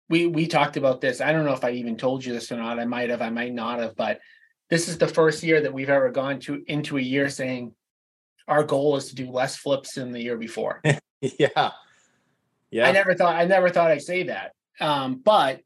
we 0.10 0.28
we 0.28 0.48
talked 0.48 0.78
about 0.78 1.02
this. 1.02 1.22
I 1.22 1.32
don't 1.32 1.46
know 1.46 1.54
if 1.54 1.64
I 1.64 1.72
even 1.72 1.98
told 1.98 2.24
you 2.24 2.34
this 2.34 2.52
or 2.52 2.58
not. 2.58 2.80
I 2.80 2.86
might 2.86 3.10
have, 3.10 3.22
I 3.22 3.30
might 3.30 3.54
not 3.54 3.80
have, 3.80 3.96
but 3.96 4.20
this 4.70 4.88
is 4.88 4.98
the 4.98 5.08
first 5.08 5.44
year 5.44 5.62
that 5.62 5.74
we've 5.74 5.90
ever 5.90 6.10
gone 6.10 6.40
to 6.42 6.64
into 6.68 6.98
a 6.98 7.02
year 7.02 7.30
saying 7.30 7.74
our 8.48 8.64
goal 8.64 8.96
is 8.96 9.10
to 9.10 9.16
do 9.16 9.30
less 9.30 9.56
flips 9.56 9.94
than 9.94 10.12
the 10.12 10.22
year 10.22 10.38
before. 10.38 10.82
yeah. 11.22 11.72
Yeah. 12.70 12.88
I 12.88 12.92
never 12.92 13.14
thought 13.16 13.36
I 13.36 13.46
never 13.46 13.70
thought 13.70 13.92
I'd 13.92 14.02
say 14.02 14.24
that. 14.24 14.54
Um, 14.80 15.22
but 15.24 15.62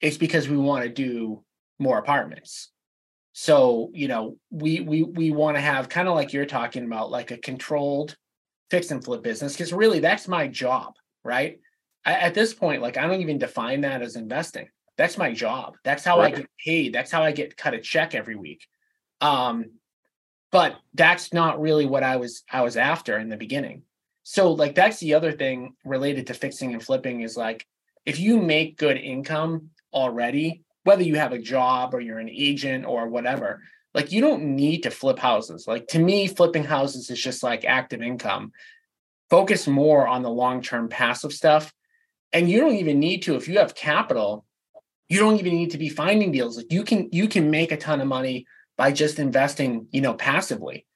it's 0.00 0.16
because 0.16 0.48
we 0.48 0.56
want 0.56 0.84
to 0.84 0.88
do 0.88 1.42
more 1.78 1.98
apartments. 1.98 2.70
So, 3.36 3.90
you 3.92 4.06
know, 4.06 4.36
we 4.50 4.80
we 4.80 5.02
we 5.02 5.32
want 5.32 5.56
to 5.56 5.60
have 5.60 5.88
kind 5.88 6.06
of 6.06 6.14
like 6.14 6.32
you're 6.32 6.46
talking 6.46 6.84
about, 6.84 7.10
like 7.10 7.32
a 7.32 7.36
controlled 7.36 8.16
fix 8.70 8.92
and 8.92 9.04
flip 9.04 9.24
business, 9.24 9.52
because 9.54 9.72
really 9.72 9.98
that's 9.98 10.28
my 10.28 10.46
job, 10.46 10.94
right? 11.24 11.58
I, 12.04 12.12
at 12.12 12.34
this 12.34 12.54
point, 12.54 12.80
like 12.80 12.96
I 12.96 13.06
don't 13.08 13.20
even 13.20 13.38
define 13.38 13.80
that 13.80 14.02
as 14.02 14.14
investing. 14.14 14.68
That's 14.96 15.18
my 15.18 15.32
job. 15.32 15.74
That's 15.82 16.04
how 16.04 16.20
right. 16.20 16.32
I 16.32 16.38
get 16.38 16.50
paid. 16.64 16.94
That's 16.94 17.10
how 17.10 17.24
I 17.24 17.32
get 17.32 17.56
cut 17.56 17.74
a 17.74 17.80
check 17.80 18.14
every 18.14 18.36
week. 18.36 18.66
Um, 19.20 19.72
but 20.52 20.76
that's 20.94 21.32
not 21.32 21.60
really 21.60 21.86
what 21.86 22.04
I 22.04 22.16
was 22.16 22.44
I 22.48 22.62
was 22.62 22.76
after 22.76 23.18
in 23.18 23.28
the 23.28 23.36
beginning. 23.36 23.82
So 24.22 24.52
like 24.52 24.76
that's 24.76 25.00
the 25.00 25.14
other 25.14 25.32
thing 25.32 25.74
related 25.84 26.28
to 26.28 26.34
fixing 26.34 26.72
and 26.72 26.82
flipping 26.82 27.22
is 27.22 27.36
like 27.36 27.66
if 28.06 28.20
you 28.20 28.40
make 28.40 28.78
good 28.78 28.96
income 28.96 29.70
already, 29.92 30.63
whether 30.84 31.02
you 31.02 31.16
have 31.16 31.32
a 31.32 31.38
job 31.38 31.94
or 31.94 32.00
you're 32.00 32.18
an 32.18 32.30
agent 32.30 32.84
or 32.86 33.08
whatever, 33.08 33.62
like 33.94 34.12
you 34.12 34.20
don't 34.20 34.42
need 34.42 34.82
to 34.82 34.90
flip 34.90 35.18
houses. 35.18 35.66
Like 35.66 35.86
to 35.88 35.98
me, 35.98 36.26
flipping 36.26 36.64
houses 36.64 37.10
is 37.10 37.20
just 37.20 37.42
like 37.42 37.64
active 37.64 38.02
income. 38.02 38.52
Focus 39.30 39.66
more 39.66 40.06
on 40.06 40.22
the 40.22 40.30
long-term 40.30 40.88
passive 40.88 41.32
stuff. 41.32 41.72
And 42.32 42.50
you 42.50 42.60
don't 42.60 42.74
even 42.74 42.98
need 42.98 43.22
to, 43.22 43.36
if 43.36 43.48
you 43.48 43.58
have 43.58 43.74
capital, 43.74 44.44
you 45.08 45.18
don't 45.18 45.38
even 45.38 45.54
need 45.54 45.70
to 45.70 45.78
be 45.78 45.88
finding 45.88 46.32
deals. 46.32 46.56
Like 46.56 46.72
you 46.72 46.82
can 46.82 47.08
you 47.12 47.28
can 47.28 47.50
make 47.50 47.72
a 47.72 47.76
ton 47.76 48.00
of 48.00 48.08
money 48.08 48.46
by 48.76 48.90
just 48.90 49.18
investing, 49.18 49.86
you 49.92 50.00
know, 50.00 50.14
passively. 50.14 50.86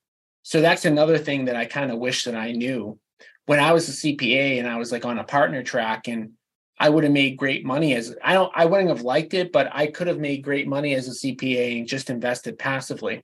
So 0.43 0.61
that's 0.61 0.85
another 0.85 1.19
thing 1.19 1.45
that 1.45 1.57
I 1.57 1.67
kind 1.67 1.91
of 1.91 1.99
wish 1.99 2.25
that 2.25 2.35
I 2.35 2.53
knew 2.53 2.99
when 3.47 3.61
I 3.61 3.73
was 3.73 3.89
a 3.89 3.93
CPA 3.93 4.59
and 4.59 4.67
I 4.67 4.77
was 4.77 4.91
like 4.91 5.05
on 5.05 5.19
a 5.19 5.25
partner 5.25 5.63
track 5.63 6.09
and 6.09 6.33
I 6.81 6.89
would 6.89 7.05
have 7.05 7.13
made 7.13 7.37
great 7.37 7.65
money 7.65 7.95
as 7.95 8.15
I 8.23 8.35
don't 8.35 8.53
I 8.55 8.65
wouldn't 8.65 8.89
have 8.89 9.03
liked 9.03 9.35
it, 9.35 9.53
but 9.53 9.69
I 9.73 9.89
could 9.89 10.07
have 10.07 10.19
made 10.19 10.45
great 10.45 10.69
money 10.69 10.95
as 10.95 11.09
a 11.09 11.27
CPA 11.27 11.79
and 11.79 11.89
just 11.89 12.11
invested 12.11 12.59
passively. 12.59 13.23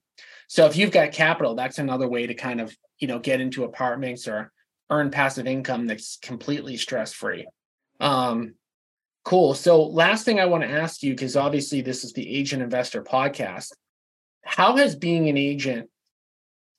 So 0.49 0.67
if 0.67 0.77
you've 0.77 0.91
got 0.91 1.13
capital, 1.13 1.55
that's 1.55 1.79
another 1.79 2.09
way 2.09 2.27
to 2.27 2.35
kind 2.35 2.61
of, 2.61 2.77
you 2.99 3.09
know, 3.09 3.19
get 3.19 3.41
into 3.41 3.65
apartments 3.65 4.29
or 4.29 4.53
earn 4.91 5.11
passive 5.11 5.47
income 5.47 5.87
that's 5.87 6.19
completely 6.21 6.77
stress 6.77 7.13
free. 7.13 7.47
Um, 8.01 8.55
cool. 9.25 9.55
So 9.55 9.83
last 9.83 10.25
thing 10.25 10.41
I 10.41 10.47
want 10.47 10.65
to 10.65 10.71
ask 10.71 11.03
you, 11.03 11.13
because 11.13 11.37
obviously 11.37 11.81
this 11.81 12.05
is 12.05 12.13
the 12.13 12.29
agent 12.29 12.63
investor 12.63 13.03
podcast. 13.03 13.73
How 14.45 14.77
has 14.77 14.95
being 14.97 15.29
an 15.29 15.39
agent 15.39 15.89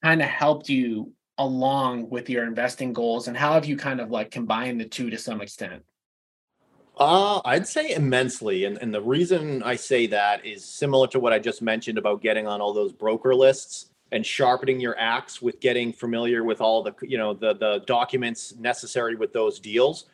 kind 0.04 0.22
of 0.22 0.28
helped 0.28 0.70
you 0.70 1.14
along 1.38 2.10
with 2.10 2.30
your 2.30 2.46
investing 2.46 2.94
goals 2.94 3.28
and 3.28 3.36
how 3.36 3.54
have 3.54 3.66
you 3.66 3.76
kind 3.76 4.00
of 4.00 4.12
like 4.12 4.30
combined 4.30 4.80
the 4.80 4.86
two 4.86 5.10
to 5.10 5.18
some 5.18 5.42
extent? 5.42 5.84
Uh, 6.98 7.42
I'd 7.44 7.68
say 7.68 7.94
immensely. 7.94 8.66
And, 8.66 8.78
and 8.78 8.94
the 8.94 9.02
reason 9.02 9.62
I 9.64 9.76
say 9.76 10.08
that 10.08 10.46
is 10.46 10.64
similar 10.64 11.08
to 11.08 11.20
what 11.20 11.34
I 11.34 11.40
just 11.40 11.62
mentioned 11.62 11.98
about 11.98 12.22
getting 12.22 12.48
on 12.48 12.62
all 12.62 12.74
those 12.74 12.94
broker 12.94 13.36
lists 13.36 13.88
and 14.12 14.26
sharpening 14.26 14.80
your 14.80 14.98
axe 14.98 15.42
with 15.42 15.60
getting 15.60 15.92
familiar 15.92 16.44
with 16.44 16.62
all 16.62 16.84
the, 16.84 16.94
you 17.02 17.18
know, 17.18 17.34
the, 17.34 17.54
the 17.56 17.84
documents 17.86 18.56
necessary 18.56 19.16
with 19.16 19.34
those 19.34 19.60
deals. 19.60 20.06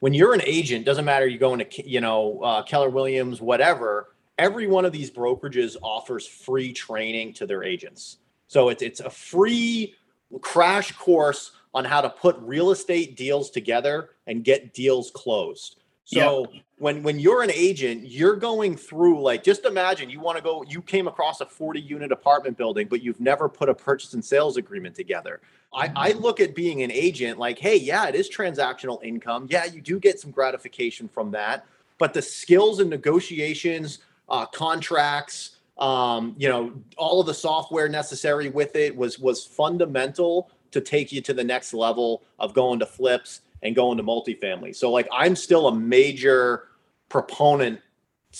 When 0.00 0.14
you're 0.14 0.34
an 0.34 0.42
agent, 0.44 0.84
doesn't 0.84 1.04
matter 1.04 1.26
you 1.26 1.38
go 1.38 1.54
into, 1.54 1.66
you 1.88 2.00
know, 2.00 2.40
uh, 2.40 2.62
Keller 2.62 2.90
Williams, 2.90 3.40
whatever, 3.40 4.14
every 4.38 4.68
one 4.68 4.84
of 4.84 4.92
these 4.92 5.10
brokerages 5.10 5.76
offers 5.82 6.24
free 6.26 6.72
training 6.72 7.32
to 7.34 7.46
their 7.46 7.64
agents. 7.64 8.18
So 8.46 8.68
it's, 8.68 8.82
it's 8.82 9.00
a 9.00 9.10
free 9.10 9.96
crash 10.40 10.92
course 10.92 11.50
on 11.74 11.84
how 11.84 12.00
to 12.00 12.10
put 12.10 12.36
real 12.38 12.70
estate 12.70 13.16
deals 13.16 13.50
together 13.50 14.10
and 14.28 14.44
get 14.44 14.72
deals 14.72 15.10
closed. 15.10 15.80
So 16.10 16.46
yep. 16.50 16.62
when 16.78 17.02
when 17.02 17.18
you're 17.18 17.42
an 17.42 17.50
agent, 17.50 18.08
you're 18.08 18.36
going 18.36 18.76
through 18.76 19.20
like 19.20 19.44
just 19.44 19.66
imagine 19.66 20.08
you 20.08 20.20
want 20.20 20.38
to 20.38 20.42
go 20.42 20.64
you 20.66 20.80
came 20.80 21.06
across 21.06 21.42
a 21.42 21.46
40 21.46 21.82
unit 21.82 22.12
apartment 22.12 22.56
building 22.56 22.88
but 22.88 23.02
you've 23.02 23.20
never 23.20 23.46
put 23.46 23.68
a 23.68 23.74
purchase 23.74 24.14
and 24.14 24.24
sales 24.24 24.56
agreement 24.56 24.94
together. 24.94 25.42
I, 25.74 25.92
I 25.94 26.12
mm-hmm. 26.12 26.20
look 26.20 26.40
at 26.40 26.54
being 26.54 26.82
an 26.82 26.90
agent 26.90 27.38
like, 27.38 27.58
hey, 27.58 27.76
yeah, 27.76 28.08
it 28.08 28.14
is 28.14 28.30
transactional 28.30 29.04
income. 29.04 29.48
Yeah, 29.50 29.66
you 29.66 29.82
do 29.82 30.00
get 30.00 30.18
some 30.18 30.30
gratification 30.30 31.08
from 31.08 31.30
that, 31.32 31.66
but 31.98 32.14
the 32.14 32.22
skills 32.22 32.80
and 32.80 32.88
negotiations, 32.88 33.98
uh, 34.30 34.46
contracts, 34.46 35.56
um, 35.76 36.34
you 36.38 36.48
know, 36.48 36.72
all 36.96 37.20
of 37.20 37.26
the 37.26 37.34
software 37.34 37.86
necessary 37.86 38.48
with 38.48 38.76
it 38.76 38.96
was 38.96 39.18
was 39.18 39.44
fundamental 39.44 40.50
to 40.70 40.80
take 40.80 41.12
you 41.12 41.20
to 41.20 41.34
the 41.34 41.44
next 41.44 41.74
level 41.74 42.22
of 42.38 42.54
going 42.54 42.78
to 42.78 42.86
flips 42.86 43.42
and 43.62 43.74
going 43.74 43.98
to 43.98 44.04
multifamily. 44.04 44.74
So 44.74 44.90
like 44.90 45.08
I'm 45.12 45.36
still 45.36 45.68
a 45.68 45.74
major 45.74 46.64
proponent 47.08 47.80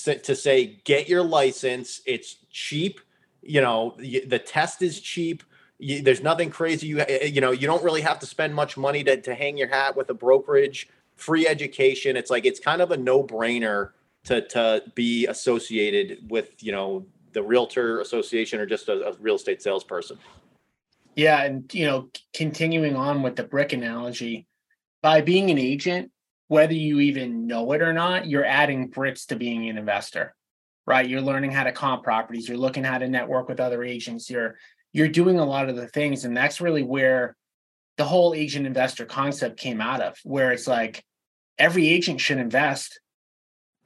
to 0.04 0.34
say 0.36 0.80
get 0.84 1.08
your 1.08 1.22
license. 1.22 2.00
It's 2.06 2.36
cheap. 2.50 3.00
You 3.42 3.60
know, 3.60 3.96
the 3.98 4.38
test 4.38 4.82
is 4.82 5.00
cheap. 5.00 5.42
There's 5.80 6.22
nothing 6.22 6.50
crazy. 6.50 6.88
You 6.88 7.00
eh, 7.00 7.04
eh, 7.08 7.24
you 7.26 7.40
know 7.40 7.52
you 7.52 7.66
don't 7.66 7.82
really 7.82 8.00
have 8.00 8.18
to 8.20 8.26
spend 8.26 8.54
much 8.54 8.76
money 8.76 9.04
to 9.04 9.20
to 9.20 9.34
hang 9.34 9.56
your 9.56 9.68
hat 9.68 9.96
with 9.96 10.10
a 10.10 10.14
brokerage. 10.14 10.88
Free 11.16 11.46
education. 11.46 12.16
It's 12.16 12.30
like 12.30 12.44
it's 12.44 12.60
kind 12.60 12.82
of 12.82 12.90
a 12.90 12.96
no 12.96 13.22
brainer 13.22 13.90
to 14.24 14.42
to 14.48 14.82
be 14.94 15.26
associated 15.26 16.30
with 16.30 16.62
you 16.62 16.72
know 16.72 17.06
the 17.32 17.42
realtor 17.42 18.00
association 18.00 18.60
or 18.60 18.66
just 18.66 18.88
a, 18.88 19.08
a 19.08 19.12
real 19.20 19.36
estate 19.36 19.62
salesperson. 19.62 20.18
Yeah, 21.14 21.42
and 21.42 21.72
you 21.72 21.86
know, 21.86 22.10
continuing 22.32 22.96
on 22.96 23.22
with 23.22 23.36
the 23.36 23.44
brick 23.44 23.72
analogy, 23.72 24.47
by 25.02 25.20
being 25.20 25.50
an 25.50 25.58
agent, 25.58 26.10
whether 26.48 26.72
you 26.72 27.00
even 27.00 27.46
know 27.46 27.72
it 27.72 27.82
or 27.82 27.92
not, 27.92 28.26
you're 28.26 28.44
adding 28.44 28.88
bricks 28.88 29.26
to 29.26 29.36
being 29.36 29.68
an 29.68 29.78
investor, 29.78 30.34
right? 30.86 31.08
You're 31.08 31.20
learning 31.20 31.52
how 31.52 31.64
to 31.64 31.72
comp 31.72 32.04
properties, 32.04 32.48
you're 32.48 32.58
looking 32.58 32.84
how 32.84 32.98
to 32.98 33.08
network 33.08 33.48
with 33.48 33.60
other 33.60 33.84
agents, 33.84 34.30
you're 34.30 34.56
you're 34.92 35.08
doing 35.08 35.38
a 35.38 35.44
lot 35.44 35.68
of 35.68 35.76
the 35.76 35.86
things. 35.86 36.24
And 36.24 36.36
that's 36.36 36.60
really 36.60 36.82
where 36.82 37.36
the 37.98 38.04
whole 38.04 38.32
agent 38.34 38.66
investor 38.66 39.04
concept 39.04 39.58
came 39.58 39.80
out 39.80 40.00
of, 40.00 40.16
where 40.24 40.50
it's 40.50 40.66
like 40.66 41.04
every 41.58 41.88
agent 41.88 42.20
should 42.20 42.38
invest. 42.38 42.98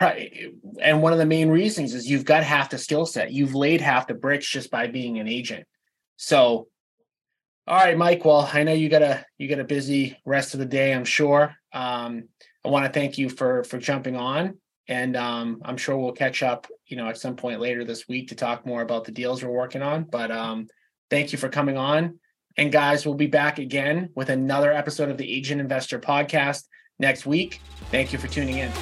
And 0.00 1.02
one 1.02 1.12
of 1.12 1.18
the 1.18 1.26
main 1.26 1.48
reasons 1.48 1.94
is 1.94 2.08
you've 2.08 2.24
got 2.24 2.44
half 2.44 2.70
the 2.70 2.78
skill 2.78 3.06
set. 3.06 3.32
You've 3.32 3.54
laid 3.54 3.80
half 3.80 4.06
the 4.06 4.14
bricks 4.14 4.48
just 4.48 4.70
by 4.70 4.86
being 4.86 5.18
an 5.18 5.28
agent. 5.28 5.66
So 6.16 6.68
all 7.66 7.76
right, 7.76 7.96
Mike. 7.96 8.24
Well, 8.24 8.50
I 8.52 8.64
know 8.64 8.72
you 8.72 8.88
got 8.88 9.02
a 9.02 9.24
you 9.38 9.48
got 9.48 9.60
a 9.60 9.64
busy 9.64 10.18
rest 10.24 10.54
of 10.54 10.60
the 10.60 10.66
day. 10.66 10.92
I'm 10.92 11.04
sure. 11.04 11.54
Um, 11.72 12.24
I 12.64 12.68
want 12.68 12.86
to 12.86 12.92
thank 12.92 13.18
you 13.18 13.28
for 13.28 13.62
for 13.64 13.78
jumping 13.78 14.16
on, 14.16 14.58
and 14.88 15.16
um, 15.16 15.62
I'm 15.64 15.76
sure 15.76 15.96
we'll 15.96 16.12
catch 16.12 16.42
up, 16.42 16.66
you 16.86 16.96
know, 16.96 17.08
at 17.08 17.18
some 17.18 17.36
point 17.36 17.60
later 17.60 17.84
this 17.84 18.08
week 18.08 18.28
to 18.28 18.34
talk 18.34 18.66
more 18.66 18.82
about 18.82 19.04
the 19.04 19.12
deals 19.12 19.44
we're 19.44 19.50
working 19.50 19.82
on. 19.82 20.04
But 20.04 20.32
um, 20.32 20.66
thank 21.08 21.30
you 21.30 21.38
for 21.38 21.48
coming 21.48 21.76
on, 21.76 22.18
and 22.56 22.72
guys, 22.72 23.06
we'll 23.06 23.14
be 23.14 23.28
back 23.28 23.60
again 23.60 24.10
with 24.16 24.30
another 24.30 24.72
episode 24.72 25.08
of 25.08 25.16
the 25.16 25.32
Agent 25.32 25.60
Investor 25.60 26.00
Podcast 26.00 26.64
next 26.98 27.26
week. 27.26 27.60
Thank 27.92 28.12
you 28.12 28.18
for 28.18 28.26
tuning 28.26 28.58
in. 28.58 28.72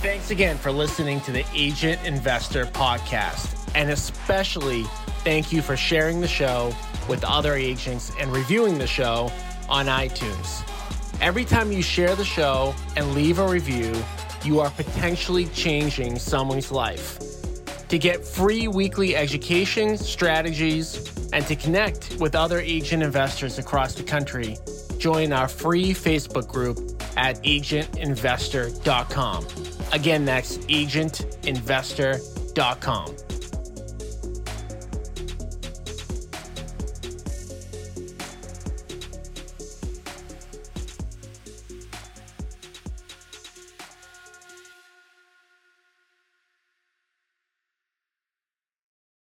Thanks 0.00 0.30
again 0.30 0.58
for 0.58 0.70
listening 0.70 1.22
to 1.22 1.32
the 1.32 1.44
Agent 1.54 2.04
Investor 2.04 2.66
Podcast, 2.66 3.70
and 3.74 3.90
especially 3.90 4.82
thank 5.24 5.52
you 5.52 5.62
for 5.62 5.76
sharing 5.76 6.20
the 6.20 6.28
show 6.28 6.74
with 7.08 7.24
other 7.24 7.54
agents 7.54 8.12
and 8.18 8.32
reviewing 8.32 8.78
the 8.78 8.86
show 8.86 9.30
on 9.68 9.86
iTunes. 9.86 10.64
Every 11.20 11.44
time 11.44 11.72
you 11.72 11.82
share 11.82 12.14
the 12.14 12.24
show 12.24 12.74
and 12.96 13.14
leave 13.14 13.38
a 13.38 13.48
review, 13.48 13.94
you 14.44 14.60
are 14.60 14.70
potentially 14.70 15.46
changing 15.46 16.18
someone's 16.18 16.70
life. 16.70 17.18
To 17.88 17.98
get 17.98 18.24
free 18.24 18.68
weekly 18.68 19.16
education, 19.16 19.96
strategies, 19.96 21.10
and 21.32 21.46
to 21.46 21.56
connect 21.56 22.16
with 22.20 22.34
other 22.34 22.60
agent 22.60 23.02
investors 23.02 23.58
across 23.58 23.94
the 23.94 24.02
country, 24.02 24.58
join 24.98 25.32
our 25.32 25.48
free 25.48 25.92
Facebook 25.92 26.48
group 26.48 26.78
at 27.16 27.42
agentinvestor.com. 27.42 29.46
Again, 29.92 30.24
that's 30.24 30.58
agentinvestor.com. 30.58 33.16